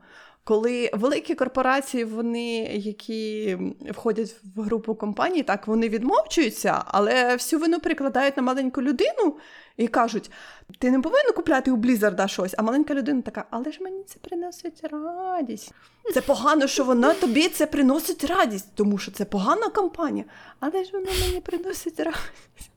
коли 0.51 0.91
великі 0.93 1.35
корпорації, 1.35 2.05
вони, 2.05 2.57
які 2.75 3.59
входять 3.91 4.37
в 4.57 4.63
групу 4.63 4.95
компаній, 4.95 5.43
так 5.43 5.67
вони 5.67 5.89
відмовчуються, 5.89 6.83
але 6.87 7.35
всю 7.35 7.61
вину 7.61 7.81
перекладають 7.81 8.37
на 8.37 8.43
маленьку 8.43 8.83
людину 8.83 9.37
і 9.77 9.89
кажуть: 9.89 10.31
ти 10.79 10.91
не 10.91 11.01
повинен 11.01 11.33
купляти 11.33 11.71
у 11.71 11.77
Блізарда 11.77 12.29
щось, 12.29 12.55
а 12.59 12.63
маленька 12.63 12.95
людина 12.95 13.23
така, 13.23 13.45
але 13.51 13.73
ж 13.73 13.83
мені 13.83 14.03
це 14.05 14.19
приносить 14.19 14.85
радість. 14.93 15.73
Це 16.15 16.21
погано, 16.21 16.67
що 16.67 16.85
вона 16.85 17.15
тобі 17.15 17.49
це 17.49 17.67
приносить 17.67 18.25
радість, 18.25 18.69
тому 18.75 18.99
що 18.99 19.13
це 19.13 19.25
погана 19.25 19.69
компанія, 19.69 20.25
але 20.61 20.85
ж 20.85 20.91
вона 20.93 21.11
мені 21.27 21.41
приносить 21.41 22.01
радість. 22.01 22.71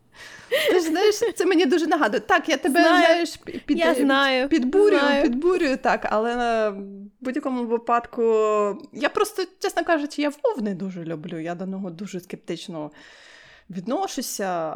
Ти 0.70 0.80
ж 0.80 0.86
знаєш, 0.86 1.16
це 1.36 1.46
мені 1.46 1.66
дуже 1.66 1.88
нагадує. 1.88 2.20
Так, 2.20 2.50
я 2.50 2.58
тебе 2.58 2.82
знаю. 2.82 3.06
знаєш, 3.06 3.38
під, 3.66 3.78
я 3.80 3.96
знаю. 3.96 4.50
підбурюю, 4.50 5.00
знаю. 5.00 5.24
підбурюю, 5.24 5.78
так, 5.78 6.08
але 6.10 6.70
в 6.70 6.76
будь-якому 7.22 7.66
випадку 7.66 8.24
я 8.94 9.10
просто, 9.14 9.44
чесно 9.60 9.84
кажучи, 9.84 10.22
я 10.22 10.30
Вов 10.30 10.64
не 10.64 10.76
дуже 10.76 11.04
люблю. 11.04 11.40
Я 11.40 11.56
до 11.56 11.66
нього 11.66 11.90
дуже 11.90 12.20
скептично 12.20 12.92
відношуся. 13.70 14.76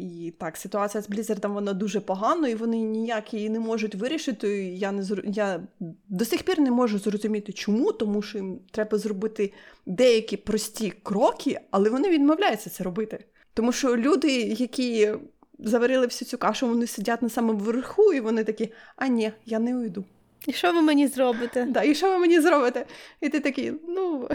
І 0.00 0.34
так, 0.38 0.56
ситуація 0.56 1.02
з 1.02 1.08
Блізардом 1.08 1.54
вона 1.54 1.72
дуже 1.72 2.00
погана, 2.00 2.48
і 2.48 2.54
вони 2.54 2.76
ніяк 2.76 3.34
її 3.34 3.50
не 3.50 3.60
можуть 3.60 3.94
вирішити. 3.94 4.64
Я 4.64 4.92
не 4.92 5.04
я 5.24 5.60
до 6.08 6.24
сих 6.24 6.42
пір 6.42 6.60
не 6.60 6.70
можу 6.70 6.98
зрозуміти, 6.98 7.52
чому, 7.52 7.92
тому 7.92 8.22
що 8.22 8.38
їм 8.38 8.60
треба 8.70 8.98
зробити 8.98 9.52
деякі 9.86 10.36
прості 10.36 10.92
кроки, 11.02 11.60
але 11.70 11.90
вони 11.90 12.10
відмовляються 12.10 12.70
це 12.70 12.84
робити. 12.84 13.24
Тому 13.56 13.72
що 13.72 13.96
люди, 13.96 14.32
які 14.40 15.12
заварили 15.58 16.06
всю 16.06 16.28
цю 16.28 16.38
кашу, 16.38 16.68
вони 16.68 16.86
сидять 16.86 17.22
на 17.22 17.28
самому 17.28 17.58
верху, 17.58 18.12
і 18.12 18.20
вони 18.20 18.44
такі, 18.44 18.72
а 18.96 19.06
ні, 19.06 19.32
я 19.46 19.58
не 19.58 19.76
уйду. 19.76 20.04
І 20.46 20.52
що 20.52 20.72
ви 20.72 20.82
мені 20.82 21.06
зробите? 21.06 21.66
Да, 21.70 21.82
І 21.82 21.94
що 21.94 22.10
ви 22.10 22.18
мені 22.18 22.40
зробите? 22.40 22.86
І 23.20 23.28
ти 23.28 23.40
такий, 23.40 23.72
ну. 23.88 24.28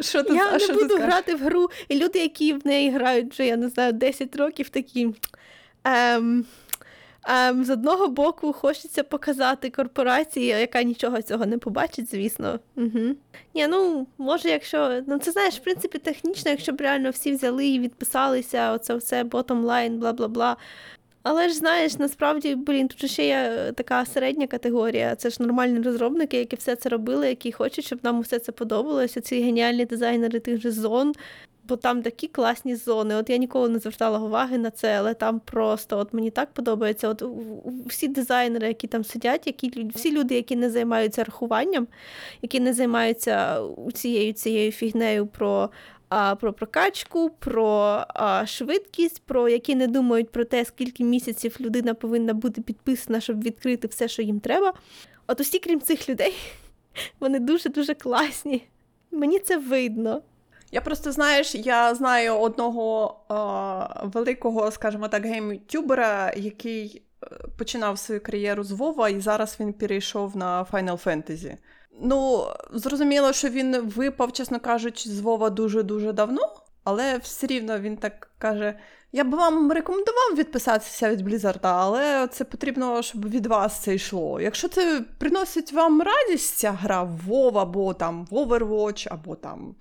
Що 0.00 0.22
ти, 0.22 0.34
Я 0.34 0.48
а 0.48 0.52
не 0.52 0.58
що 0.58 0.72
буду 0.72 0.88
скажеш? 0.88 1.04
грати 1.06 1.34
в 1.34 1.38
гру, 1.38 1.70
і 1.88 1.98
люди, 1.98 2.18
які 2.18 2.52
в 2.52 2.66
неї 2.66 2.90
грають 2.90 3.32
вже, 3.32 3.46
я 3.46 3.56
не 3.56 3.68
знаю, 3.68 3.92
10 3.92 4.36
років, 4.36 4.68
такі. 4.68 5.14
Ем, 5.84 6.44
ем, 7.24 7.64
з 7.64 7.70
одного 7.70 8.08
боку, 8.08 8.52
хочеться 8.52 9.02
показати 9.02 9.70
корпорації, 9.70 10.46
яка 10.46 10.82
нічого 10.82 11.22
цього 11.22 11.46
не 11.46 11.58
побачить, 11.58 12.10
звісно. 12.10 12.60
Угу. 12.76 13.14
Ні, 13.54 13.66
ну, 13.66 14.06
може, 14.18 14.48
якщо. 14.48 15.02
Ну, 15.06 15.18
це 15.18 15.30
знаєш, 15.30 15.54
в 15.54 15.62
принципі, 15.62 15.98
технічно, 15.98 16.50
якщо 16.50 16.72
б 16.72 16.80
реально 16.80 17.10
всі 17.10 17.32
взяли 17.32 17.66
і 17.66 17.80
відписалися, 17.80 18.72
оце 18.72 18.94
все, 18.94 19.24
bottom 19.24 19.64
line, 19.64 19.96
бла 19.96 20.12
бла 20.12 20.28
бла. 20.28 20.56
Але 21.22 21.48
ж 21.48 21.54
знаєш, 21.54 21.98
насправді, 21.98 22.54
блін, 22.54 22.88
тут 22.88 23.10
ще 23.10 23.26
є 23.26 23.34
е, 23.34 23.72
така 23.72 24.04
середня 24.06 24.46
категорія. 24.46 25.16
Це 25.16 25.30
ж 25.30 25.42
нормальні 25.42 25.80
розробники, 25.80 26.38
які 26.38 26.56
все 26.56 26.76
це 26.76 26.88
робили, 26.88 27.28
які 27.28 27.52
хочуть, 27.52 27.84
щоб 27.84 27.98
нам 28.02 28.20
все 28.20 28.38
це 28.38 28.52
подобалося. 28.52 29.20
Ці 29.20 29.42
геніальні 29.42 29.84
дизайнери 29.84 30.40
тих 30.40 30.60
же 30.60 30.70
зон. 30.70 31.12
Бо 31.64 31.76
там 31.76 32.02
такі 32.02 32.28
класні 32.28 32.76
зони. 32.76 33.14
От 33.14 33.30
я 33.30 33.36
ніколи 33.36 33.68
не 33.68 33.78
звертала 33.78 34.18
уваги 34.18 34.58
на 34.58 34.70
це, 34.70 34.98
але 34.98 35.14
там 35.14 35.40
просто 35.40 35.98
от 35.98 36.12
мені 36.14 36.30
так 36.30 36.52
подобається. 36.52 37.08
От 37.08 37.22
всі 37.86 38.08
дизайнери, 38.08 38.68
які 38.68 38.86
там 38.86 39.04
сидять, 39.04 39.46
які 39.46 39.88
всі 39.94 40.12
люди, 40.12 40.34
які 40.34 40.56
не 40.56 40.70
займаються 40.70 41.24
рахуванням, 41.24 41.86
які 42.42 42.60
не 42.60 42.74
займаються 42.74 43.62
цією 43.94 44.32
цією 44.32 44.72
фігнею 44.72 45.26
про 45.26 45.70
а, 46.10 46.34
про 46.34 46.52
прокачку, 46.52 47.30
про 47.30 48.04
а, 48.08 48.46
швидкість, 48.46 49.22
про 49.22 49.48
які 49.48 49.74
не 49.74 49.86
думають 49.86 50.30
про 50.30 50.44
те, 50.44 50.64
скільки 50.64 51.04
місяців 51.04 51.56
людина 51.60 51.94
повинна 51.94 52.34
бути 52.34 52.62
підписана, 52.62 53.20
щоб 53.20 53.42
відкрити 53.42 53.88
все, 53.88 54.08
що 54.08 54.22
їм 54.22 54.40
треба. 54.40 54.72
От 55.26 55.40
усі, 55.40 55.58
крім 55.58 55.80
цих 55.80 56.08
людей, 56.08 56.34
вони 57.20 57.38
дуже-дуже 57.38 57.94
класні. 57.94 58.66
Мені 59.10 59.38
це 59.38 59.56
видно. 59.58 60.22
Я 60.72 60.80
просто 60.80 61.12
знаєш, 61.12 61.54
я 61.54 61.94
знаю 61.94 62.34
одного 62.38 63.16
е, 63.30 64.08
великого, 64.08 64.70
скажімо 64.70 65.08
так, 65.08 65.24
гейм-ютюбера, 65.24 66.38
який 66.38 67.02
е, 67.22 67.26
починав 67.58 67.98
свою 67.98 68.22
кар'єру 68.22 68.64
з 68.64 68.70
Вова, 68.70 69.08
і 69.08 69.20
зараз 69.20 69.56
він 69.60 69.72
перейшов 69.72 70.36
на 70.36 70.64
Final 70.64 71.04
Fantasy. 71.04 71.56
Ну, 72.02 72.46
зрозуміло, 72.72 73.32
що 73.32 73.48
він 73.48 73.76
випав, 73.80 74.32
чесно 74.32 74.60
кажучи, 74.60 75.10
з 75.10 75.20
Вова 75.20 75.50
дуже-дуже 75.50 76.12
давно, 76.12 76.42
але 76.84 77.18
все 77.18 77.46
рівно 77.46 77.78
він 77.78 77.96
так 77.96 78.30
каже: 78.38 78.78
я 79.12 79.24
б 79.24 79.30
вам 79.30 79.72
рекомендував 79.72 80.34
відписатися 80.36 81.10
від 81.10 81.22
Блізарда, 81.22 81.72
але 81.72 82.26
це 82.26 82.44
потрібно, 82.44 83.02
щоб 83.02 83.30
від 83.30 83.46
вас 83.46 83.80
це 83.80 83.94
йшло. 83.94 84.40
Якщо 84.40 84.68
це 84.68 85.04
приносить 85.18 85.72
вам 85.72 86.02
радість, 86.02 86.56
ця 86.56 86.72
гра 86.72 87.02
в 87.02 87.20
WoW, 87.28 87.58
або 87.58 87.94
там 87.94 88.26
в 88.30 88.34
Overwatch, 88.34 89.08
або 89.10 89.34
там 89.34 89.74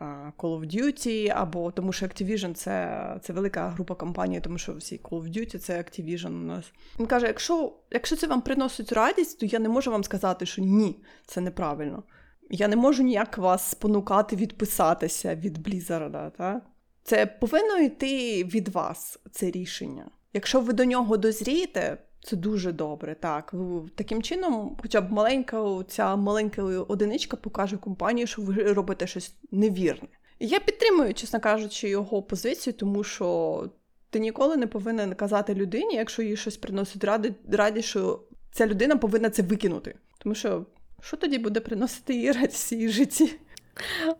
Call 0.00 0.60
of 0.60 0.76
Duty, 0.76 1.32
або 1.36 1.70
тому 1.70 1.92
що 1.92 2.06
Activision 2.06 2.54
це, 2.54 3.18
це 3.22 3.32
велика 3.32 3.68
група 3.68 3.94
компаній, 3.94 4.40
тому 4.40 4.58
що 4.58 4.74
всі 4.74 4.98
Call 4.98 5.22
of 5.22 5.38
Duty 5.38 5.58
це 5.58 5.78
Activision 5.78 6.26
у 6.28 6.30
нас. 6.30 6.72
Він 7.00 7.06
каже: 7.06 7.26
якщо, 7.26 7.72
якщо 7.90 8.16
це 8.16 8.26
вам 8.26 8.40
приносить 8.40 8.92
радість, 8.92 9.40
то 9.40 9.46
я 9.46 9.58
не 9.58 9.68
можу 9.68 9.90
вам 9.90 10.04
сказати, 10.04 10.46
що 10.46 10.62
ні, 10.62 11.02
це 11.26 11.40
неправильно. 11.40 12.02
Я 12.50 12.68
не 12.68 12.76
можу 12.76 13.02
ніяк 13.02 13.38
вас 13.38 13.70
спонукати 13.70 14.36
відписатися 14.36 15.34
від 15.34 15.68
Blizzard, 15.68 16.30
так? 16.30 16.62
Це 17.02 17.26
повинно 17.26 17.78
йти 17.78 18.44
від 18.44 18.68
вас, 18.68 19.18
це 19.32 19.50
рішення. 19.50 20.10
Якщо 20.32 20.60
ви 20.60 20.72
до 20.72 20.84
нього 20.84 21.16
дозрієте, 21.16 21.98
це 22.20 22.36
дуже 22.36 22.72
добре. 22.72 23.14
Так, 23.14 23.54
таким 23.94 24.22
чином, 24.22 24.76
хоча 24.82 25.00
б 25.00 25.12
маленька 25.12 25.84
ця 25.88 26.16
маленька 26.16 26.62
одиничка 26.62 27.36
покаже 27.36 27.76
компанії, 27.76 28.26
що 28.26 28.42
ви 28.42 28.54
робите 28.54 29.06
щось 29.06 29.34
невірне. 29.50 30.08
Я 30.40 30.60
підтримую, 30.60 31.14
чесно 31.14 31.40
кажучи, 31.40 31.88
його 31.88 32.22
позицію, 32.22 32.74
тому 32.74 33.04
що 33.04 33.70
ти 34.10 34.18
ніколи 34.18 34.56
не 34.56 34.66
повинен 34.66 35.14
казати 35.14 35.54
людині, 35.54 35.94
якщо 35.94 36.22
їй 36.22 36.36
щось 36.36 36.56
приносить 36.56 37.04
ради, 37.04 37.34
радість, 37.52 37.88
що 37.88 38.22
ця 38.52 38.66
людина 38.66 38.96
повинна 38.96 39.30
це 39.30 39.42
викинути. 39.42 39.94
Тому 40.18 40.34
що 40.34 40.66
що 41.00 41.16
тоді 41.16 41.38
буде 41.38 41.60
приносити 41.60 42.14
їй 42.14 42.32
радість 42.32 42.72
її 42.72 42.88
житті? 42.88 43.32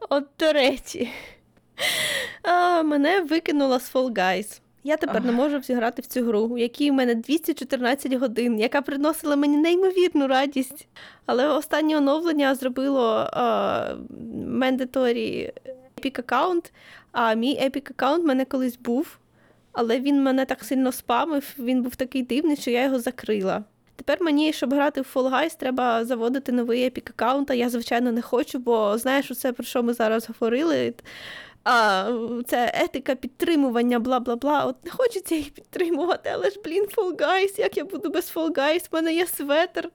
От 0.08 0.24
до 0.38 0.52
речі, 0.52 1.10
а, 2.42 2.82
мене 2.82 3.20
викинула 3.20 3.80
з 3.80 3.94
Fall 3.94 4.12
Guys. 4.12 4.60
Я 4.86 4.96
тепер 4.96 5.24
не 5.24 5.32
можу 5.32 5.62
зіграти 5.62 6.02
в 6.02 6.06
цю 6.06 6.24
гру, 6.24 6.40
у 6.40 6.58
якій 6.58 6.90
в 6.90 6.94
мене 6.94 7.14
214 7.14 8.12
годин, 8.12 8.60
яка 8.60 8.82
приносила 8.82 9.36
мені 9.36 9.56
неймовірну 9.56 10.26
радість. 10.26 10.88
Але 11.26 11.48
останнє 11.48 11.96
оновлення 11.96 12.54
зробило 12.54 13.30
mandatory 14.48 15.52
Epic 15.96 16.20
аккаунт, 16.20 16.72
а 17.12 17.34
мій 17.34 17.60
Epic 17.60 17.90
аккаунт 17.90 18.24
в 18.24 18.26
мене 18.26 18.44
колись 18.44 18.78
був, 18.78 19.18
але 19.72 20.00
він 20.00 20.22
мене 20.22 20.44
так 20.44 20.64
сильно 20.64 20.92
спамив, 20.92 21.54
він 21.58 21.82
був 21.82 21.96
такий 21.96 22.22
дивний, 22.22 22.56
що 22.56 22.70
я 22.70 22.84
його 22.84 22.98
закрила. 22.98 23.64
Тепер 23.96 24.18
мені, 24.20 24.52
щоб 24.52 24.74
грати 24.74 25.00
в 25.00 25.06
Fall 25.14 25.30
Guys, 25.30 25.58
треба 25.58 26.04
заводити 26.04 26.52
новий 26.52 26.86
Epic 26.86 27.10
аккаунт, 27.10 27.50
а 27.50 27.54
я, 27.54 27.68
звичайно, 27.68 28.12
не 28.12 28.22
хочу, 28.22 28.58
бо 28.58 28.98
знаєш, 28.98 29.30
усе, 29.30 29.52
про 29.52 29.64
що 29.64 29.82
ми 29.82 29.92
зараз 29.92 30.28
говорили. 30.28 30.94
А, 31.68 32.12
це 32.46 32.72
етика 32.74 33.14
підтримування, 33.14 33.98
бла 33.98 34.20
бла 34.20 34.36
бла. 34.36 34.64
От 34.64 34.84
не 34.84 34.90
хочеться 34.90 35.34
їх 35.34 35.50
підтримувати, 35.50 36.30
але 36.32 36.50
ж, 36.50 36.60
блін, 36.64 36.86
Fall 36.96 37.16
Guys, 37.16 37.60
як 37.60 37.76
я 37.76 37.84
буду 37.84 38.10
без 38.10 38.34
Fall 38.34 38.52
Guys? 38.52 38.88
У 38.90 38.96
мене 38.96 39.14
є 39.14 39.26
светр 39.26 39.90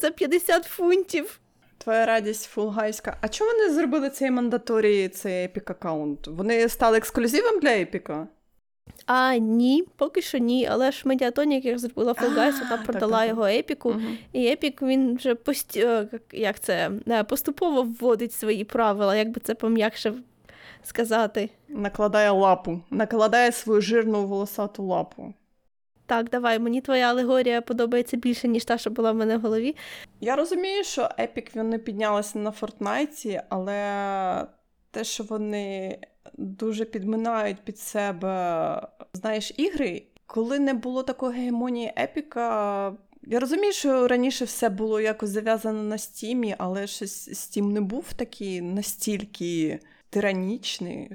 за 0.00 0.10
50 0.10 0.64
фунтів. 0.64 1.40
Твоя 1.78 2.06
радість 2.06 2.44
Fall 2.44 2.68
Guys'ка. 2.68 3.16
А 3.20 3.28
чому 3.28 3.50
вони 3.50 3.70
зробили 3.70 4.10
цей 4.10 4.30
mandatory, 4.30 5.08
цей 5.08 5.44
Epic 5.44 5.70
аккаунт? 5.70 6.26
Вони 6.26 6.68
стали 6.68 6.98
ексклюзивом 6.98 7.60
для 7.60 7.70
Epic 7.70 8.09
а? 8.09 8.28
А 9.06 9.36
ні, 9.36 9.84
поки 9.96 10.22
що 10.22 10.38
ні. 10.38 10.66
Але 10.70 10.92
ж 10.92 11.02
Mediatonic, 11.04 11.64
як 11.64 11.78
зробила 11.78 12.14
А, 12.16 12.24
вона 12.28 12.82
продала 12.86 13.18
так, 13.18 13.28
його 13.28 13.46
Epic 13.46 13.75
у. 13.75 13.90
Мгм. 13.90 14.18
І 14.32 14.46
Epic 14.46 14.82
він 14.82 15.16
вже 15.16 15.34
пост... 15.34 15.76
е, 15.76 16.08
як 16.32 16.60
це, 16.60 16.90
е, 17.08 17.24
поступово 17.24 17.82
вводить 17.82 18.32
свої 18.32 18.64
правила, 18.64 19.16
як 19.16 19.30
би 19.30 19.40
це 19.44 19.54
пом'якше 19.54 20.14
сказати. 20.82 21.50
Накладає 21.68 22.30
лапу, 22.30 22.80
накладає 22.90 23.52
свою 23.52 23.80
жирну 23.80 24.26
волосату 24.26 24.82
лапу. 24.82 25.34
Так, 26.06 26.30
давай, 26.30 26.58
мені 26.58 26.80
твоя 26.80 27.10
алегорія 27.10 27.60
подобається 27.60 28.16
більше, 28.16 28.48
ніж 28.48 28.64
та, 28.64 28.78
що 28.78 28.90
була 28.90 29.12
в 29.12 29.14
мене 29.14 29.36
в 29.36 29.40
голові. 29.40 29.76
Я 30.20 30.36
розумію, 30.36 30.84
що 30.84 31.02
Epic 31.02 31.50
вони 31.54 31.78
піднялися 31.78 32.38
на 32.38 32.50
Fortnite 32.50 33.22
і, 33.22 33.40
але 33.48 34.46
те, 34.90 35.04
що 35.04 35.24
вони 35.24 35.98
дуже 36.34 36.84
підминають 36.84 37.64
під 37.64 37.78
себе, 37.78 38.88
знаєш, 39.12 39.52
ігри, 39.56 40.02
коли 40.26 40.58
не 40.58 40.74
було 40.74 41.02
такої 41.02 41.38
гегемонії 41.38 41.92
Epic 41.98 42.61
а. 42.61 42.92
Я 43.22 43.40
розумію, 43.40 43.72
що 43.72 44.08
раніше 44.08 44.44
все 44.44 44.68
було 44.68 45.00
якось 45.00 45.30
зав'язано 45.30 45.82
на 45.82 45.98
Steam 45.98 46.38
і, 46.38 46.54
але 46.58 46.86
щось 46.86 47.28
Steam 47.28 47.72
не 47.72 47.80
був 47.80 48.12
такий 48.12 48.60
настільки 48.60 49.80
тиранічний. 50.12 51.08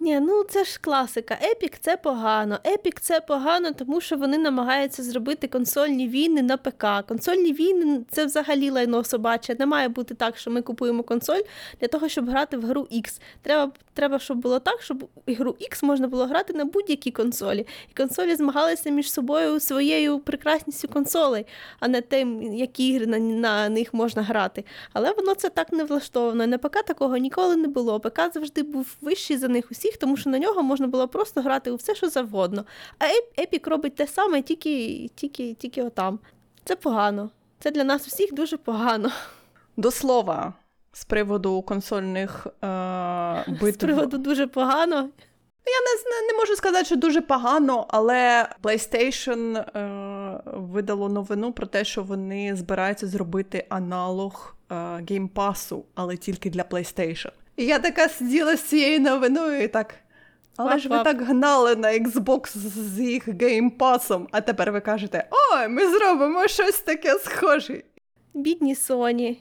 Ні, 0.00 0.20
ну 0.20 0.44
це 0.44 0.64
ж 0.64 0.78
класика. 0.80 1.38
Epic 1.42 1.78
це 1.78 1.96
погано. 1.96 2.58
Epic 2.66 3.00
це 3.00 3.20
погано, 3.20 3.72
тому 3.72 4.00
що 4.00 4.16
вони 4.16 4.38
намагаються 4.38 5.02
зробити 5.02 5.48
консольні 5.48 6.08
війни 6.08 6.42
на 6.42 6.56
ПК. 6.56 6.86
Консольні 7.08 7.52
війни 7.52 8.00
це 8.10 8.24
взагалі 8.26 8.70
лайно 8.70 9.04
собаче. 9.04 9.56
Не 9.58 9.66
має 9.66 9.88
бути 9.88 10.14
так, 10.14 10.36
що 10.36 10.50
ми 10.50 10.62
купуємо 10.62 11.02
консоль 11.02 11.40
для 11.80 11.88
того, 11.88 12.08
щоб 12.08 12.30
грати 12.30 12.56
в 12.56 12.64
гру 12.64 12.88
X. 12.92 13.20
Треба, 13.42 13.72
треба, 13.94 14.18
щоб 14.18 14.38
було 14.38 14.58
так, 14.58 14.82
щоб 14.82 15.08
ігру 15.26 15.50
X 15.50 15.84
можна 15.84 16.08
було 16.08 16.26
грати 16.26 16.52
на 16.52 16.64
будь-якій 16.64 17.10
консолі. 17.10 17.66
І 17.90 17.94
консолі 17.96 18.34
змагалися 18.34 18.90
між 18.90 19.12
собою 19.12 19.60
своєю 19.60 20.18
прекрасністю 20.18 20.88
консолей, 20.88 21.46
а 21.80 21.88
не 21.88 22.00
тим, 22.00 22.42
які 22.42 22.88
ігри 22.88 23.06
на, 23.06 23.18
на 23.18 23.68
них 23.68 23.94
можна 23.94 24.22
грати. 24.22 24.64
Але 24.92 25.12
воно 25.12 25.34
це 25.34 25.48
так 25.48 25.72
не 25.72 25.84
влаштовано. 25.84 26.46
На 26.46 26.58
ПК 26.58 26.82
такого 26.82 27.16
ніколи 27.16 27.56
не 27.56 27.68
було. 27.68 28.00
ПК 28.00 28.20
завжди 28.34 28.62
був 28.62 28.96
вищий 29.00 29.36
за 29.36 29.48
них 29.48 29.70
усіх, 29.84 29.96
тому 29.96 30.16
що 30.16 30.30
на 30.30 30.38
нього 30.38 30.62
можна 30.62 30.86
було 30.86 31.08
просто 31.08 31.40
грати 31.42 31.70
у 31.70 31.76
все, 31.76 31.94
що 31.94 32.08
завгодно. 32.08 32.64
А 32.98 33.04
Епік 33.42 33.66
робить 33.66 33.94
те 33.94 34.06
саме, 34.06 34.42
тільки, 34.42 35.08
тільки, 35.14 35.54
тільки 35.54 35.82
отам. 35.82 36.18
Це 36.64 36.76
погано. 36.76 37.30
Це 37.60 37.70
для 37.70 37.84
нас 37.84 38.06
усіх 38.06 38.34
дуже 38.34 38.56
погано. 38.56 39.10
До 39.76 39.90
слова, 39.90 40.52
з 40.92 41.04
приводу 41.04 41.62
консольних 41.62 42.46
е, 42.46 43.44
битв. 43.60 43.74
З 43.74 43.76
приводу 43.76 44.18
дуже 44.18 44.46
погано. 44.46 45.08
Я 45.66 45.80
не, 45.80 46.32
не 46.32 46.38
можу 46.38 46.56
сказати, 46.56 46.84
що 46.84 46.96
дуже 46.96 47.20
погано, 47.20 47.86
але 47.88 48.48
PlayStation 48.62 49.56
е, 49.58 50.40
видало 50.46 51.08
новину 51.08 51.52
про 51.52 51.66
те, 51.66 51.84
що 51.84 52.02
вони 52.02 52.56
збираються 52.56 53.06
зробити 53.06 53.66
аналог 53.68 54.56
е, 54.70 54.74
Game 54.74 55.28
Pass, 55.30 55.82
але 55.94 56.16
тільки 56.16 56.50
для 56.50 56.62
PlayStation. 56.62 57.30
І 57.56 57.64
я 57.64 57.78
така 57.78 58.08
сиділа 58.08 58.56
з 58.56 58.62
цією 58.62 59.00
новиною 59.00 59.62
і 59.62 59.68
так. 59.68 59.94
Але 60.56 60.78
ж 60.78 60.88
ви 60.88 61.04
так 61.04 61.22
гнали 61.22 61.76
на 61.76 61.88
Xbox 61.88 62.56
з 62.94 63.00
їх 63.00 63.28
Pass, 63.28 64.26
а 64.30 64.40
тепер 64.40 64.72
ви 64.72 64.80
кажете: 64.80 65.28
ой, 65.30 65.68
ми 65.68 65.88
зробимо 65.90 66.48
щось 66.48 66.80
таке 66.80 67.14
схоже. 67.14 67.82
Бідні 68.34 68.74
Соні. 68.74 69.40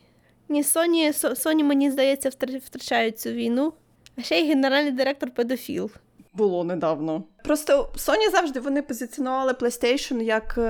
Ні, 0.50 0.62
Sony, 0.62 1.14
Со- 1.14 1.30
Sony, 1.30 1.64
мені 1.64 1.92
здається, 1.92 2.30
втрачають 2.66 3.20
цю 3.20 3.30
війну. 3.30 3.74
А 4.18 4.22
ще 4.22 4.40
й 4.40 4.48
генеральний 4.48 4.92
директор 4.92 5.32
педофіл. 5.32 5.92
Було 6.34 6.64
недавно. 6.64 7.24
Просто 7.44 7.92
Sony 7.98 8.32
завжди 8.32 8.60
вони 8.60 8.82
позиціонували 8.82 9.54
PlayStation 9.54 10.22
як 10.22 10.56
е, 10.58 10.62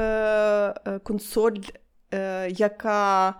е, 0.85 0.99
консоль, 0.99 1.59
е, 2.13 2.49
яка 2.49 3.33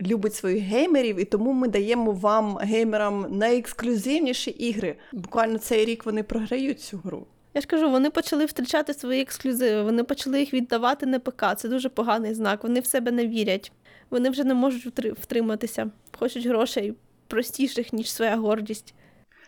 любить 0.00 0.34
своїх 0.34 0.62
геймерів, 0.62 1.20
і 1.20 1.24
тому 1.24 1.52
ми 1.52 1.68
даємо 1.68 2.12
вам, 2.12 2.56
геймерам, 2.56 3.26
найексклюзивніші 3.30 4.50
ігри. 4.50 4.96
Буквально 5.12 5.58
цей 5.58 5.84
рік 5.84 6.06
вони 6.06 6.22
програють 6.22 6.80
цю 6.80 7.00
гру. 7.04 7.26
Я 7.54 7.60
ж 7.60 7.66
кажу, 7.66 7.90
вони 7.90 8.10
почали 8.10 8.44
втрачати 8.44 8.94
свої 8.94 9.22
ексклюзиви, 9.22 9.82
вони 9.82 10.04
почали 10.04 10.40
їх 10.40 10.54
віддавати 10.54 11.06
на 11.06 11.18
ПК. 11.18 11.44
Це 11.56 11.68
дуже 11.68 11.88
поганий 11.88 12.34
знак. 12.34 12.62
Вони 12.62 12.80
в 12.80 12.86
себе 12.86 13.10
не 13.10 13.26
вірять. 13.26 13.72
Вони 14.10 14.30
вже 14.30 14.44
не 14.44 14.54
можуть 14.54 14.86
втри- 14.86 15.12
втриматися. 15.20 15.90
Хочуть 16.18 16.46
грошей 16.46 16.94
простіших, 17.26 17.92
ніж 17.92 18.12
своя 18.12 18.36
гордість. 18.36 18.94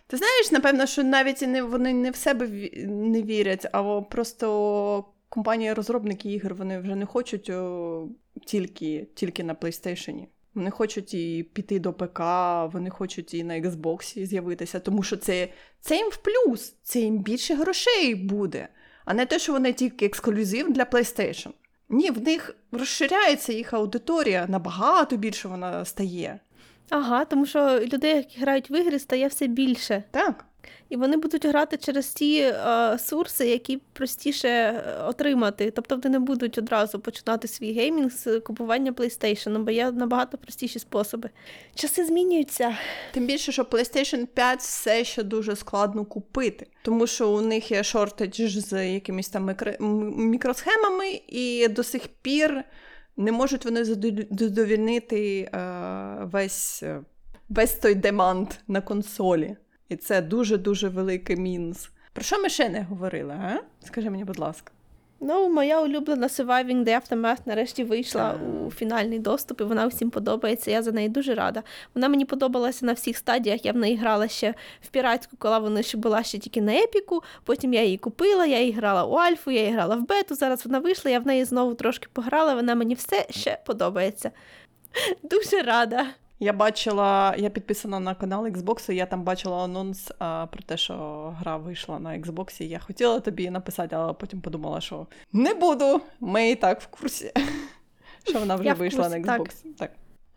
Ти 0.07 0.16
знаєш, 0.16 0.50
напевно, 0.53 0.86
що 0.86 1.05
навіть 1.05 1.42
не 1.42 1.62
вони 1.62 1.92
не 1.92 2.11
в 2.11 2.16
себе 2.16 2.70
не 2.86 3.22
вірять, 3.22 3.66
а 3.72 4.00
просто 4.00 5.05
компанії-розробники 5.28 6.32
ігор 6.32 6.55
вони 6.55 6.78
вже 6.78 6.96
не 6.96 7.07
хочуть 7.07 7.50
о, 7.50 8.09
тільки, 8.46 9.07
тільки 9.14 9.44
на 9.44 9.55
PlayStation. 9.55 10.26
Вони 10.55 10.70
хочуть 10.70 11.14
і 11.14 11.42
піти 11.53 11.78
до 11.78 11.92
ПК, 11.92 12.20
вони 12.72 12.90
хочуть 12.90 13.34
і 13.34 13.44
на 13.44 13.61
Xbox 13.61 14.26
з'явитися, 14.26 14.80
тому 14.80 15.03
що 15.03 15.16
це, 15.16 15.48
це 15.80 15.96
їм 15.96 16.09
в 16.11 16.16
плюс, 16.16 16.74
це 16.82 17.00
їм 17.00 17.18
більше 17.18 17.55
грошей 17.55 18.14
буде, 18.14 18.68
а 19.05 19.14
не 19.14 19.26
те, 19.26 19.38
що 19.38 19.53
вони 19.53 19.72
тільки 19.72 20.07
ексклюзив 20.07 20.72
для 20.72 20.82
PlayStation. 20.82 21.50
Ні, 21.88 22.11
в 22.11 22.22
них 22.22 22.57
розширяється 22.72 23.53
їх 23.53 23.72
аудиторія, 23.72 24.46
набагато 24.48 25.16
більше 25.16 25.48
вона 25.48 25.84
стає. 25.84 26.40
Ага, 26.89 27.24
тому 27.24 27.47
що 27.47 27.80
людей, 27.80 28.16
які 28.16 28.41
грають 28.41 28.70
в 28.70 28.80
ігри, 28.80 28.99
стає 28.99 29.28
все 29.28 29.47
більше. 29.47 30.05
Так. 30.11 30.45
І 30.89 30.97
вони 30.97 31.16
будуть 31.16 31.47
грати 31.47 31.76
через 31.76 32.09
ті 32.09 32.39
е, 32.41 32.99
сурси, 32.99 33.47
які 33.49 33.76
простіше 33.93 34.49
е, 34.49 35.03
отримати. 35.07 35.70
Тобто 35.70 35.97
вони 35.97 36.09
не 36.09 36.18
будуть 36.18 36.59
одразу 36.59 37.01
починати 37.01 37.49
свій 37.49 37.72
геймінг 37.72 38.11
з 38.11 38.41
купування 38.41 38.93
PlayStation, 38.93 39.59
бо 39.59 39.70
є 39.70 39.91
набагато 39.91 40.39
простіші 40.39 40.78
способи. 40.78 41.30
Часи 41.74 42.05
змінюються. 42.05 42.76
Тим 43.12 43.26
більше, 43.26 43.53
що 43.53 43.62
PlayStation 43.62 44.26
5 44.26 44.61
все 44.61 45.05
ще 45.05 45.22
дуже 45.22 45.57
складно 45.57 46.05
купити, 46.05 46.66
тому 46.83 47.07
що 47.07 47.30
у 47.30 47.41
них 47.41 47.70
є 47.70 47.83
shortage 47.83 48.41
з 48.41 48.93
якимись 48.93 49.28
там 49.28 49.47
мікро... 49.47 49.72
мікросхемами, 50.16 51.20
і 51.28 51.68
до 51.68 51.83
сих 51.83 52.09
пір 52.22 52.64
не 53.17 53.33
можуть 53.33 53.65
вони 53.65 53.85
задовільнити 53.85 55.41
е, 55.41 55.49
весь, 56.23 56.83
е, 56.83 57.01
весь 57.49 57.75
той 57.75 57.95
demand 57.95 58.61
на 58.69 58.81
консолі. 58.81 59.57
І 59.89 59.97
це 59.97 60.23
дуже-дуже 60.23 60.89
великий 60.89 61.37
мінус. 61.37 61.91
Про 62.13 62.25
що 62.25 62.43
ми 62.43 62.49
ще 62.49 62.69
не 62.69 62.83
говорили, 62.83 63.35
а? 63.35 63.61
Скажи 63.85 64.11
мені, 64.11 64.25
будь 64.25 64.39
ласка. 64.39 64.73
Ну, 65.25 65.49
моя 65.49 65.81
улюблена 65.81 66.27
Surviving 66.27 66.85
the 66.85 67.01
Aftermath 67.01 67.39
нарешті 67.47 67.85
вийшла 67.85 68.35
у 68.66 68.70
фінальний 68.70 69.18
доступ, 69.18 69.61
і 69.61 69.64
вона 69.64 69.87
всім 69.87 70.11
подобається. 70.11 70.70
Я 70.70 70.83
за 70.83 70.93
неї 70.93 71.09
дуже 71.09 71.35
рада. 71.35 71.62
Вона 71.95 72.09
мені 72.09 72.25
подобалася 72.25 72.87
на 72.87 72.93
всіх 72.93 73.16
стадіях. 73.16 73.64
Я 73.64 73.73
в 73.73 73.77
неї 73.77 73.97
грала 73.97 74.29
ще 74.29 74.55
в 74.81 74.89
піратську, 74.89 75.37
коли 75.39 75.59
вона 75.59 75.83
ще 75.83 75.99
була 75.99 76.23
ще 76.23 76.39
тільки 76.39 76.61
на 76.61 76.73
епіку. 76.73 77.23
Потім 77.45 77.75
я 77.75 77.83
її 77.83 77.99
купила, 77.99 78.47
я 78.47 78.61
її 78.61 78.73
грала 78.73 79.05
у 79.05 79.12
Альфу, 79.12 79.51
я 79.51 79.61
її 79.61 79.73
грала 79.73 79.97
в 79.97 80.07
бету. 80.07 80.35
Зараз 80.35 80.66
вона 80.66 80.79
вийшла, 80.79 81.11
я 81.11 81.20
в 81.20 81.27
неї 81.27 81.45
знову 81.45 81.75
трошки 81.75 82.09
пограла. 82.12 82.55
Вона 82.55 82.75
мені 82.75 82.95
все 82.95 83.27
ще 83.31 83.59
подобається. 83.66 84.31
Дуже 85.23 85.62
рада. 85.62 86.07
Я 86.43 86.53
бачила, 86.53 87.34
я 87.38 87.51
підписана 87.51 88.01
на 88.01 88.14
канал 88.14 88.47
Xbox, 88.47 88.93
і 88.93 88.97
я 88.97 89.07
там 89.07 89.22
бачила 89.22 89.64
анонс 89.64 90.12
а, 90.18 90.47
про 90.47 90.62
те, 90.62 90.76
що 90.76 90.95
гра 91.38 91.57
вийшла 91.57 91.99
на 91.99 92.11
Xbox. 92.11 92.62
Я 92.62 92.78
хотіла 92.78 93.20
тобі 93.20 93.51
написати, 93.51 93.97
але 93.97 94.12
потім 94.12 94.40
подумала, 94.40 94.80
що 94.80 95.07
не 95.32 95.55
буду. 95.55 96.01
Ми 96.20 96.51
і 96.51 96.55
так 96.55 96.80
в 96.80 96.86
курсі, 96.86 97.32
що 98.28 98.38
вона 98.38 98.55
вже 98.55 98.64
Я 98.64 98.74
вийшла 98.74 99.05
курсі, 99.05 99.18
на 99.18 99.26
так. 99.26 99.40
Xbox. 99.40 99.74
Так. 99.78 99.90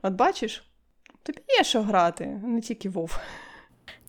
От 0.04 0.14
бачиш, 0.14 0.64
тобі 1.24 1.40
є 1.58 1.64
що 1.64 1.82
грати, 1.82 2.26
не 2.44 2.62
тільки 2.62 2.90
Вов. 2.90 3.20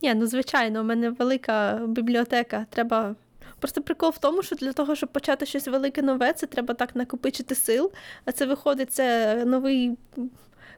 Ні, 0.01 0.13
ну 0.13 0.27
звичайно, 0.27 0.81
у 0.81 0.83
мене 0.83 1.09
велика 1.09 1.81
бібліотека. 1.87 2.65
Треба. 2.69 3.15
Просто 3.59 3.81
прикол 3.81 4.09
в 4.09 4.17
тому, 4.17 4.43
що 4.43 4.55
для 4.55 4.73
того, 4.73 4.95
щоб 4.95 5.09
почати 5.09 5.45
щось 5.45 5.67
велике 5.67 6.01
нове, 6.01 6.33
це 6.33 6.47
треба 6.47 6.73
так 6.73 6.95
накопичити 6.95 7.55
сил. 7.55 7.91
А 8.25 8.31
це 8.31 8.45
виходить, 8.45 8.93
це 8.93 9.35
новий 9.45 9.97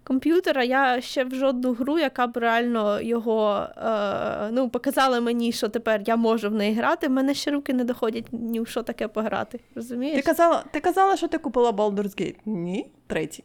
комп'ютер, 0.04 0.60
а 0.60 0.64
я 0.64 1.02
ще 1.02 1.24
в 1.24 1.36
жодну 1.36 1.74
гру, 1.74 2.00
яка 2.00 2.28
б 2.28 2.38
реально 2.38 3.02
його 3.02 3.68
е, 3.78 4.50
ну, 4.52 4.70
показала 4.70 5.20
мені, 5.22 5.52
що 5.52 5.70
тепер 5.70 6.02
я 6.06 6.16
можу 6.16 6.50
в 6.50 6.54
неї 6.54 6.74
грати. 6.76 7.08
В 7.08 7.12
мене 7.12 7.34
ще 7.34 7.52
руки 7.52 7.74
не 7.74 7.84
доходять 7.84 8.26
ні 8.32 8.60
в 8.60 8.68
що 8.68 8.84
таке 8.84 9.08
пограти. 9.08 9.60
Розумієш? 9.76 10.16
Ти 10.16 10.22
казала, 10.22 10.64
ти 10.72 10.80
казала, 10.80 11.18
що 11.18 11.28
ти 11.28 11.38
купила 11.38 11.72
Baldur's 11.72 12.22
Gate? 12.22 12.36
Ні, 12.45 12.91
третій. 13.08 13.43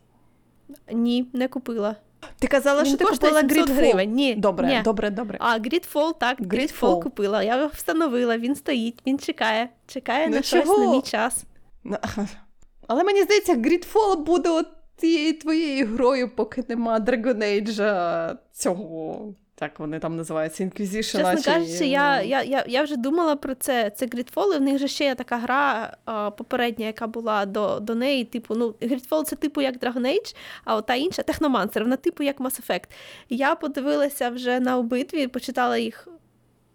Ні, 0.93 1.27
не 1.33 1.49
купила. 1.49 1.97
Ти 2.39 2.47
казала, 2.47 2.83
Він 2.83 2.87
що 2.89 2.97
ти 2.97 3.05
купила 3.05 3.43
Gridfall. 3.43 3.73
гривень. 3.73 4.13
Ні, 4.13 4.35
Добре, 4.35 4.67
ні. 4.69 4.81
добре, 4.85 5.11
добре. 5.11 5.39
А 5.41 5.59
Gridfall, 5.59 6.19
так, 6.19 6.41
Gridfall. 6.41 6.81
Gridfall 6.81 7.03
купила. 7.03 7.43
Я 7.43 7.57
його 7.57 7.69
встановила, 7.75 8.39
він 8.39 8.55
стоїть, 8.55 9.03
він 9.07 9.19
чекає. 9.19 9.69
Чекає 9.87 10.29
Ну 10.29 10.37
на 10.37 10.43
щось 10.43 10.67
на 10.79 10.91
мій 10.91 11.03
час. 11.03 11.45
Ну, 11.85 11.97
Але 12.87 13.05
мені 13.05 13.23
здається, 13.23 13.55
Gridfall 13.55 14.17
буде 14.17 14.51
от 14.51 14.67
тією 14.97 15.39
твоєю 15.39 15.87
грою, 15.87 16.31
поки 16.37 16.65
нема 16.69 17.01
Dragon 17.01 17.39
Age 17.39 18.37
цього. 18.53 19.35
Так 19.57 19.79
вони 19.79 19.99
там 19.99 20.17
називаються 20.17 20.65
Inquisition. 20.65 21.03
Чесно 21.03 21.37
чи- 21.37 21.51
кажучи, 21.51 21.87
я, 21.87 22.23
я, 22.23 22.43
я, 22.43 22.65
я 22.69 22.83
вже 22.83 22.97
думала 22.97 23.37
про 23.37 23.55
це. 23.55 23.91
Це 23.91 24.07
Gridfall, 24.07 24.55
і 24.55 24.59
в 24.59 24.61
них 24.61 24.79
же 24.79 24.89
ще 24.89 25.05
є 25.05 25.15
така 25.15 25.37
гра 25.37 25.97
а, 26.05 26.31
попередня, 26.31 26.87
яка 26.87 27.07
була 27.07 27.47
до, 27.47 27.81
до 27.81 27.95
неї. 27.95 28.25
Типу, 28.25 28.55
ну, 28.55 28.75
Gridfall 28.81 29.25
це 29.25 29.37
типу 29.37 29.61
як 29.61 29.79
Dragon 29.79 30.07
Age, 30.07 30.37
а 30.65 30.77
от 30.77 30.87
та 30.87 30.95
інша 30.95 31.23
Техномансер, 31.23 31.83
вона 31.83 31.97
типу 31.97 32.23
як 32.23 32.41
Mass 32.41 32.69
Effect. 32.69 32.85
Я 33.29 33.55
подивилася 33.55 34.31
вже 34.31 34.61
на 34.61 34.79
обидві, 34.79 35.27
почитала 35.27 35.79
їх. 35.79 36.09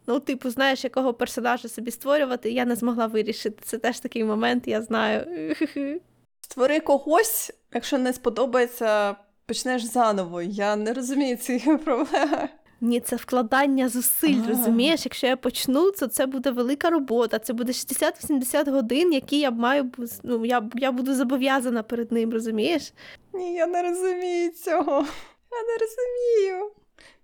Ну, 0.08 0.20
типу, 0.20 0.50
знаєш, 0.50 0.84
якого 0.84 1.14
персонажа 1.14 1.68
собі 1.70 1.92
створювати, 1.92 2.52
я 2.52 2.66
не 2.66 2.76
змогла 2.76 3.08
вирішити. 3.08 3.58
Це 3.64 3.78
теж 3.78 4.00
такий 4.00 4.24
момент, 4.24 4.68
я 4.68 4.82
знаю. 4.82 5.26
Створи 6.52 6.80
когось, 6.80 7.52
якщо 7.74 7.98
не 7.98 8.14
сподобається, 8.14 9.16
почнеш 9.46 9.84
заново. 9.84 10.42
Я 10.42 10.76
не 10.76 10.94
розумію 10.94 11.38
цієї 11.38 11.78
проблеми. 11.86 12.50
Ні, 12.82 13.00
це 13.00 13.16
вкладання 13.16 13.90
зусиль, 13.90 14.42
А. 14.46 14.50
розумієш? 14.50 15.06
Якщо 15.06 15.28
я 15.28 15.38
почну, 15.38 15.92
то 15.92 16.08
це 16.08 16.26
буде 16.26 16.52
велика 16.52 16.90
робота. 16.90 17.40
Це 17.40 17.54
буде 17.54 17.72
60-80 17.72 18.72
годин, 18.72 19.14
які 19.14 19.40
я 19.40 19.52
маю 19.52 19.92
ну, 20.24 20.46
я, 20.46 20.70
я 20.76 20.92
буду 20.92 21.16
зобов'язана 21.16 21.84
перед 21.84 22.12
ним, 22.12 22.34
розумієш? 22.34 22.94
Ні, 23.34 23.54
я 23.54 23.68
не 23.68 23.82
розумію 23.82 24.52
цього. 24.52 25.06
Я 25.52 25.64
не 25.64 25.78
розумію. 25.80 26.72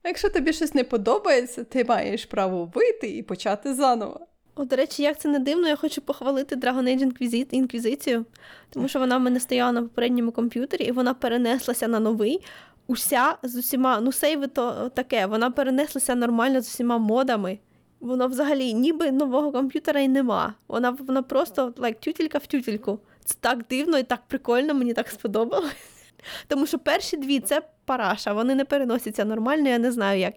Якщо 0.03 0.29
тобі 0.29 0.53
щось 0.53 0.73
не 0.73 0.83
подобається, 0.83 1.63
ти 1.63 1.83
маєш 1.83 2.25
право 2.25 2.71
вийти 2.75 3.17
і 3.17 3.23
почати 3.23 3.73
заново. 3.73 4.27
О, 4.55 4.65
до 4.65 4.75
речі, 4.75 5.03
як 5.03 5.19
це 5.19 5.29
не 5.29 5.39
дивно, 5.39 5.67
я 5.67 5.75
хочу 5.75 6.01
похвалити 6.01 6.55
Dragon 6.55 6.83
Age 6.83 7.47
Інквізицію, 7.51 8.25
тому 8.69 8.87
що 8.87 8.99
вона 8.99 9.17
в 9.17 9.21
мене 9.21 9.39
стояла 9.39 9.71
на 9.71 9.81
попередньому 9.81 10.31
комп'ютері, 10.31 10.83
і 10.83 10.91
вона 10.91 11.13
перенеслася 11.13 11.87
на 11.87 11.99
новий. 11.99 12.41
Уся 12.87 13.37
з 13.43 13.55
усіма, 13.55 13.99
ну 14.01 14.11
сейви 14.11 14.47
то 14.47 14.91
таке, 14.93 15.25
вона 15.25 15.51
перенеслася 15.51 16.15
нормально 16.15 16.61
з 16.61 16.67
усіма 16.67 16.97
модами. 16.97 17.59
Воно 17.99 18.27
взагалі 18.27 18.73
ніби 18.73 19.11
нового 19.11 19.51
комп'ютера 19.51 19.99
і 19.99 20.07
нема. 20.07 20.53
Вона, 20.67 20.89
вона 20.89 21.21
просто 21.21 21.67
like, 21.67 21.99
тютелька 21.99 22.37
в 22.37 22.47
тютельку. 22.47 22.99
Це 23.25 23.35
так 23.39 23.65
дивно 23.69 23.97
і 23.97 24.03
так 24.03 24.21
прикольно, 24.27 24.73
мені 24.73 24.93
так 24.93 25.07
сподобалось. 25.07 25.71
Тому 26.47 26.67
що 26.67 26.79
перші 26.79 27.17
дві 27.17 27.39
це 27.39 27.61
параша, 27.85 28.33
вони 28.33 28.55
не 28.55 28.65
переносяться 28.65 29.25
нормально, 29.25 29.69
я 29.69 29.77
не 29.77 29.91
знаю, 29.91 30.19
як. 30.19 30.33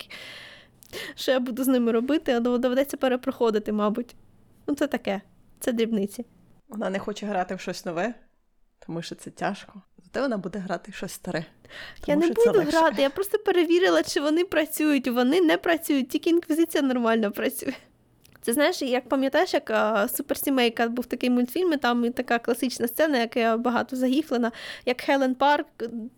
Що 1.14 1.32
я 1.32 1.40
буду 1.40 1.64
з 1.64 1.68
ними 1.68 1.92
робити, 1.92 2.32
але 2.32 2.58
доведеться 2.58 2.96
перепроходити, 2.96 3.72
мабуть. 3.72 4.16
Ну, 4.66 4.74
це 4.74 4.86
таке, 4.86 5.20
це 5.60 5.72
дрібниці. 5.72 6.26
Вона 6.68 6.90
не 6.90 6.98
хоче 6.98 7.26
грати 7.26 7.54
в 7.54 7.60
щось 7.60 7.84
нове, 7.84 8.14
тому 8.86 9.02
що 9.02 9.14
це 9.14 9.30
тяжко. 9.30 9.82
Зате 10.04 10.20
вона 10.20 10.36
буде 10.38 10.58
грати 10.58 10.90
в 10.90 10.94
щось 10.94 11.12
старе. 11.12 11.44
я 12.06 12.16
не 12.16 12.28
буду 12.28 12.60
грати, 12.60 13.02
я 13.02 13.10
просто 13.10 13.38
перевірила, 13.38 14.02
чи 14.02 14.20
вони 14.20 14.44
працюють. 14.44 15.08
Вони 15.08 15.40
не 15.40 15.58
працюють, 15.58 16.08
тільки 16.08 16.30
інквізиція 16.30 16.82
нормально 16.82 17.32
працює. 17.32 17.74
Це 18.48 18.54
знаєш, 18.54 18.82
як 18.82 19.08
пам'ятаєш, 19.08 19.54
як 19.54 19.72
суперсімейка 20.16 20.88
був 20.88 21.06
такий 21.06 21.30
мультфільм, 21.30 21.72
і 21.72 21.76
там 21.76 22.12
така 22.12 22.38
класична 22.38 22.88
сцена, 22.88 23.18
яка 23.18 23.56
багато 23.56 23.96
загіфлена, 23.96 24.52
як 24.86 25.00
Хелен 25.00 25.34
Парк 25.34 25.66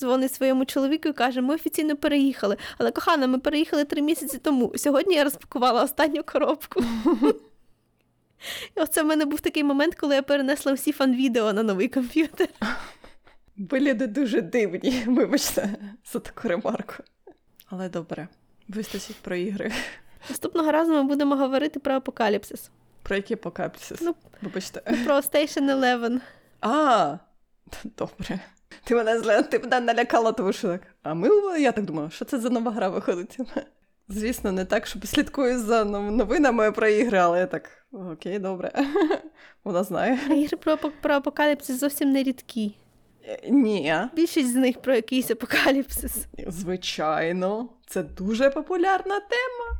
дзвонить 0.00 0.34
своєму 0.34 0.64
чоловіку 0.64 1.08
і 1.08 1.12
каже: 1.12 1.40
Ми 1.40 1.54
офіційно 1.54 1.96
переїхали. 1.96 2.56
Але 2.78 2.90
кохана, 2.90 3.26
ми 3.26 3.38
переїхали 3.38 3.84
три 3.84 4.02
місяці 4.02 4.38
тому. 4.38 4.72
Сьогодні 4.76 5.14
я 5.14 5.24
розпакувала 5.24 5.82
останню 5.82 6.22
коробку. 6.22 6.84
І 8.76 8.80
оце 8.80 9.02
в 9.02 9.06
мене 9.06 9.24
був 9.24 9.40
такий 9.40 9.64
момент, 9.64 9.94
коли 9.94 10.14
я 10.14 10.22
перенесла 10.22 10.72
всі 10.72 10.92
фан-відео 10.92 11.52
на 11.52 11.62
новий 11.62 11.88
комп'ютер. 11.88 12.48
Ви 13.56 13.80
люди 13.80 14.06
дуже 14.06 14.40
дивні, 14.40 15.02
вибачте, 15.06 15.68
за 16.12 16.18
таку 16.18 16.48
ремарку. 16.48 16.94
Але 17.66 17.88
добре, 17.88 18.28
вистачить 18.68 19.16
про 19.16 19.36
ігри. 19.36 19.72
Наступного 20.28 20.72
разу 20.72 20.92
ми 20.92 21.02
будемо 21.02 21.36
говорити 21.36 21.80
про 21.80 21.94
апокаліпсис. 21.94 22.70
Про 23.02 23.16
які 23.16 23.36
покапсис? 23.36 24.00
Ну. 24.00 24.14
Вибачте. 24.42 24.80
Про 24.80 25.14
Station 25.16 25.70
Eleven. 25.70 26.20
А, 26.60 27.16
добре. 27.84 28.40
Ти 28.84 28.94
мене 28.94 29.20
зля... 29.20 29.42
ти 29.42 29.58
мене 29.58 29.80
налякала, 29.80 30.32
тому 30.32 30.52
що 30.52 30.68
так. 30.68 30.80
А 31.02 31.14
ми, 31.14 31.28
я 31.60 31.72
так 31.72 31.84
думаю, 31.84 32.10
що 32.10 32.24
це 32.24 32.38
за 32.40 32.50
нова 32.50 32.70
гра 32.70 32.88
виходить? 32.88 33.38
Звісно, 34.08 34.52
не 34.52 34.64
так, 34.64 34.86
щоб 34.86 35.06
слідкую 35.06 35.58
за 35.60 35.84
новинами 35.84 36.72
про 36.72 36.88
ігри, 36.88 37.18
але 37.18 37.38
я 37.38 37.46
так, 37.46 37.70
окей, 37.92 38.38
добре. 38.38 38.72
Вона 39.64 39.82
знає. 39.84 40.18
А 40.30 40.34
ігри 40.34 40.56
про, 40.56 40.76
про 40.76 41.14
апокаліпсис 41.14 41.80
зовсім 41.80 42.12
не 42.12 42.22
рідкі. 42.22 42.76
Е, 43.28 43.50
Ні, 43.50 43.94
Більшість 44.14 44.52
з 44.52 44.56
них 44.56 44.82
про 44.82 44.94
якийсь 44.94 45.30
апокаліпсис. 45.30 46.26
звичайно, 46.46 47.68
це 47.86 48.02
дуже 48.02 48.50
популярна 48.50 49.20
тема. 49.20 49.79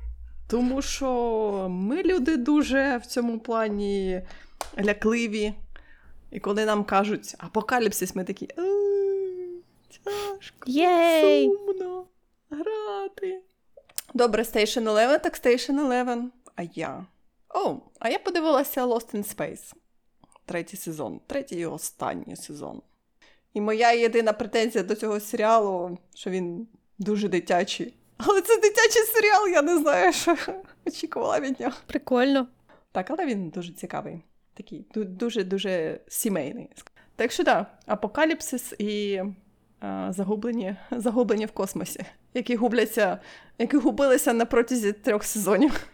Тому 0.50 0.82
що 0.82 1.66
ми 1.70 2.02
люди 2.02 2.36
дуже 2.36 2.96
в 2.96 3.06
цьому 3.06 3.38
плані 3.38 4.22
лякливі. 4.78 5.54
І 6.30 6.40
коли 6.40 6.64
нам 6.64 6.84
кажуть 6.84 7.34
апокаліпсис, 7.38 8.16
ми 8.16 8.24
такі 8.24 8.46
тяжко. 10.04 10.64
Єй! 10.66 11.48
Сумно 11.48 12.06
грати. 12.50 13.40
Добре, 14.14 14.42
Station 14.42 14.84
Eleven, 14.84 15.20
так 15.20 15.34
Station 15.34 15.80
Eleven. 15.80 16.22
А 16.56 16.62
я. 16.74 17.06
О, 17.54 17.76
а 17.98 18.08
я 18.08 18.18
подивилася 18.18 18.86
Lost 18.86 19.14
in 19.14 19.36
Space. 19.36 19.74
Третій 20.46 20.76
сезон. 20.76 21.20
Третій 21.26 21.56
і 21.56 21.66
останній 21.66 22.36
сезон. 22.36 22.82
І 23.54 23.60
моя 23.60 23.92
єдина 23.92 24.32
претензія 24.32 24.84
до 24.84 24.94
цього 24.94 25.20
серіалу, 25.20 25.98
що 26.14 26.30
він 26.30 26.68
дуже 26.98 27.28
дитячий. 27.28 27.94
Але 28.26 28.40
це 28.40 28.56
дитячий 28.56 29.02
серіал, 29.02 29.48
я 29.48 29.62
не 29.62 29.78
знаю, 29.78 30.12
що 30.12 30.36
очікувала 30.86 31.40
від 31.40 31.60
нього. 31.60 31.76
Прикольно. 31.86 32.48
Так, 32.92 33.10
але 33.10 33.26
він 33.26 33.48
дуже 33.48 33.72
цікавий. 33.72 34.22
Такий 34.54 34.86
дуже-дуже 34.94 36.00
сімейний. 36.08 36.70
Так 37.16 37.32
що 37.32 37.44
так, 37.44 37.66
да, 37.86 37.92
апокаліпсис 37.92 38.74
і 38.78 39.22
а, 39.80 40.12
загублені, 40.12 40.76
загублені 40.90 41.46
в 41.46 41.52
космосі, 41.52 42.00
які 42.34 42.56
губляться, 42.56 43.18
які 43.58 43.76
губилися 43.76 44.32
на 44.32 44.44
протязі 44.44 44.92
трьох 44.92 45.24
сезонів. 45.24 45.86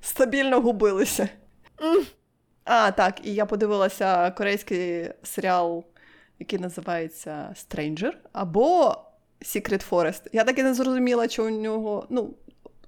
Стабільно 0.00 0.60
губилися. 0.60 1.28
А, 2.64 2.90
так, 2.90 3.26
і 3.26 3.34
я 3.34 3.46
подивилася 3.46 4.30
корейський 4.30 5.10
серіал, 5.22 5.84
який 6.38 6.58
називається 6.58 7.54
Stranger 7.54 8.12
або 8.32 8.96
Secret 9.42 9.90
Forest. 9.90 10.22
Я 10.32 10.44
так 10.44 10.58
і 10.58 10.62
не 10.62 10.74
зрозуміла, 10.74 11.28
що 11.28 11.46
у 11.46 11.50
нього. 11.50 12.06
Ну, 12.10 12.34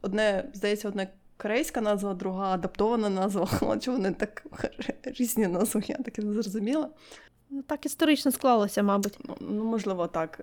одне, 0.03 0.44
здається, 0.55 0.88
одне 0.88 1.09
корейська 1.36 1.80
назва, 1.80 2.14
друга 2.14 2.55
адаптована 2.55 3.09
назва. 3.09 3.48
Але 3.61 3.78
чого 3.78 3.96
вони 3.96 4.12
так 4.12 4.46
різні 5.05 5.46
назви, 5.46 5.82
я 5.86 5.96
так 5.96 6.18
і 6.18 6.22
не 6.22 6.32
зрозуміла. 6.32 6.88
Ну, 7.51 7.62
так 7.62 7.86
історично 7.86 8.32
склалося, 8.32 8.82
мабуть. 8.82 9.18
Ну, 9.24 9.36
ну, 9.40 9.64
можливо, 9.64 10.07
так. 10.07 10.40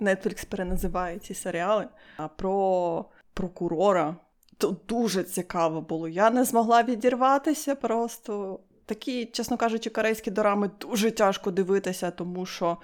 Netflix 0.00 0.46
переназиває 0.48 1.18
ці 1.18 1.34
серіали. 1.34 1.88
А 2.16 2.28
про 2.28 3.04
прокурора 3.34 4.16
то 4.58 4.76
дуже 4.88 5.22
цікаво 5.22 5.80
було. 5.80 6.08
Я 6.08 6.30
не 6.30 6.44
змогла 6.44 6.82
відірватися 6.82 7.74
просто. 7.74 8.60
Такі, 8.86 9.26
чесно 9.26 9.56
кажучи, 9.56 9.90
корейські 9.90 10.30
дорами 10.30 10.70
дуже 10.80 11.10
тяжко 11.10 11.50
дивитися, 11.50 12.10
тому 12.10 12.46
що 12.46 12.76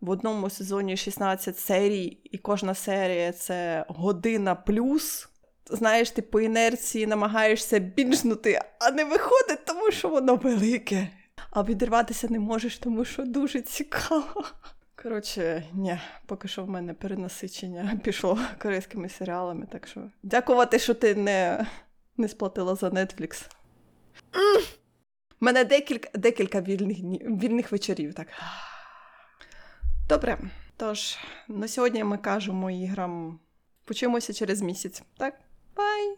в 0.00 0.10
одному 0.10 0.50
сезоні 0.50 0.96
16 0.96 1.58
серій, 1.58 2.18
і 2.24 2.38
кожна 2.38 2.74
серія 2.74 3.32
це 3.32 3.84
година 3.88 4.54
плюс. 4.54 5.28
Знаєш, 5.70 6.10
ти 6.10 6.22
по 6.22 6.40
інерції 6.40 7.06
намагаєшся 7.06 7.78
бінжнути, 7.78 8.60
а 8.80 8.90
не 8.90 9.04
виходить, 9.04 9.64
тому 9.66 9.90
що 9.90 10.08
воно 10.08 10.36
велике. 10.36 11.08
А 11.50 11.62
відірватися 11.62 12.28
не 12.30 12.38
можеш, 12.38 12.78
тому 12.78 13.04
що 13.04 13.24
дуже 13.24 13.60
цікаво. 13.60 14.44
Коротше, 15.02 15.64
ні, 15.72 15.98
поки 16.26 16.48
що 16.48 16.64
в 16.64 16.68
мене 16.68 16.94
перенасичення 16.94 18.00
пішло 18.04 18.38
корейськими 18.62 19.08
серіалами, 19.08 19.66
так 19.72 19.86
що 19.86 20.00
дякуй, 20.22 20.78
що 20.78 20.94
ти 20.94 21.14
не, 21.14 21.66
не 22.16 22.28
сплатила 22.28 22.74
за 22.74 22.88
Netflix. 22.88 23.50
У 25.40 25.44
мене 25.44 25.64
декілька, 25.64 26.18
декілька 26.18 26.60
вільних, 26.60 26.98
вільних 27.42 27.72
вечорів, 27.72 28.14
так. 28.14 28.26
Добре. 30.10 30.38
Тож, 30.76 31.18
на 31.48 31.68
сьогодні 31.68 32.04
ми 32.04 32.18
кажемо 32.18 32.70
іграм. 32.70 33.38
Почуємося 33.84 34.32
через 34.32 34.62
місяць. 34.62 35.02
Так? 35.18 35.34
Bye! 35.76 36.16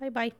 Bye-bye. 0.00 0.32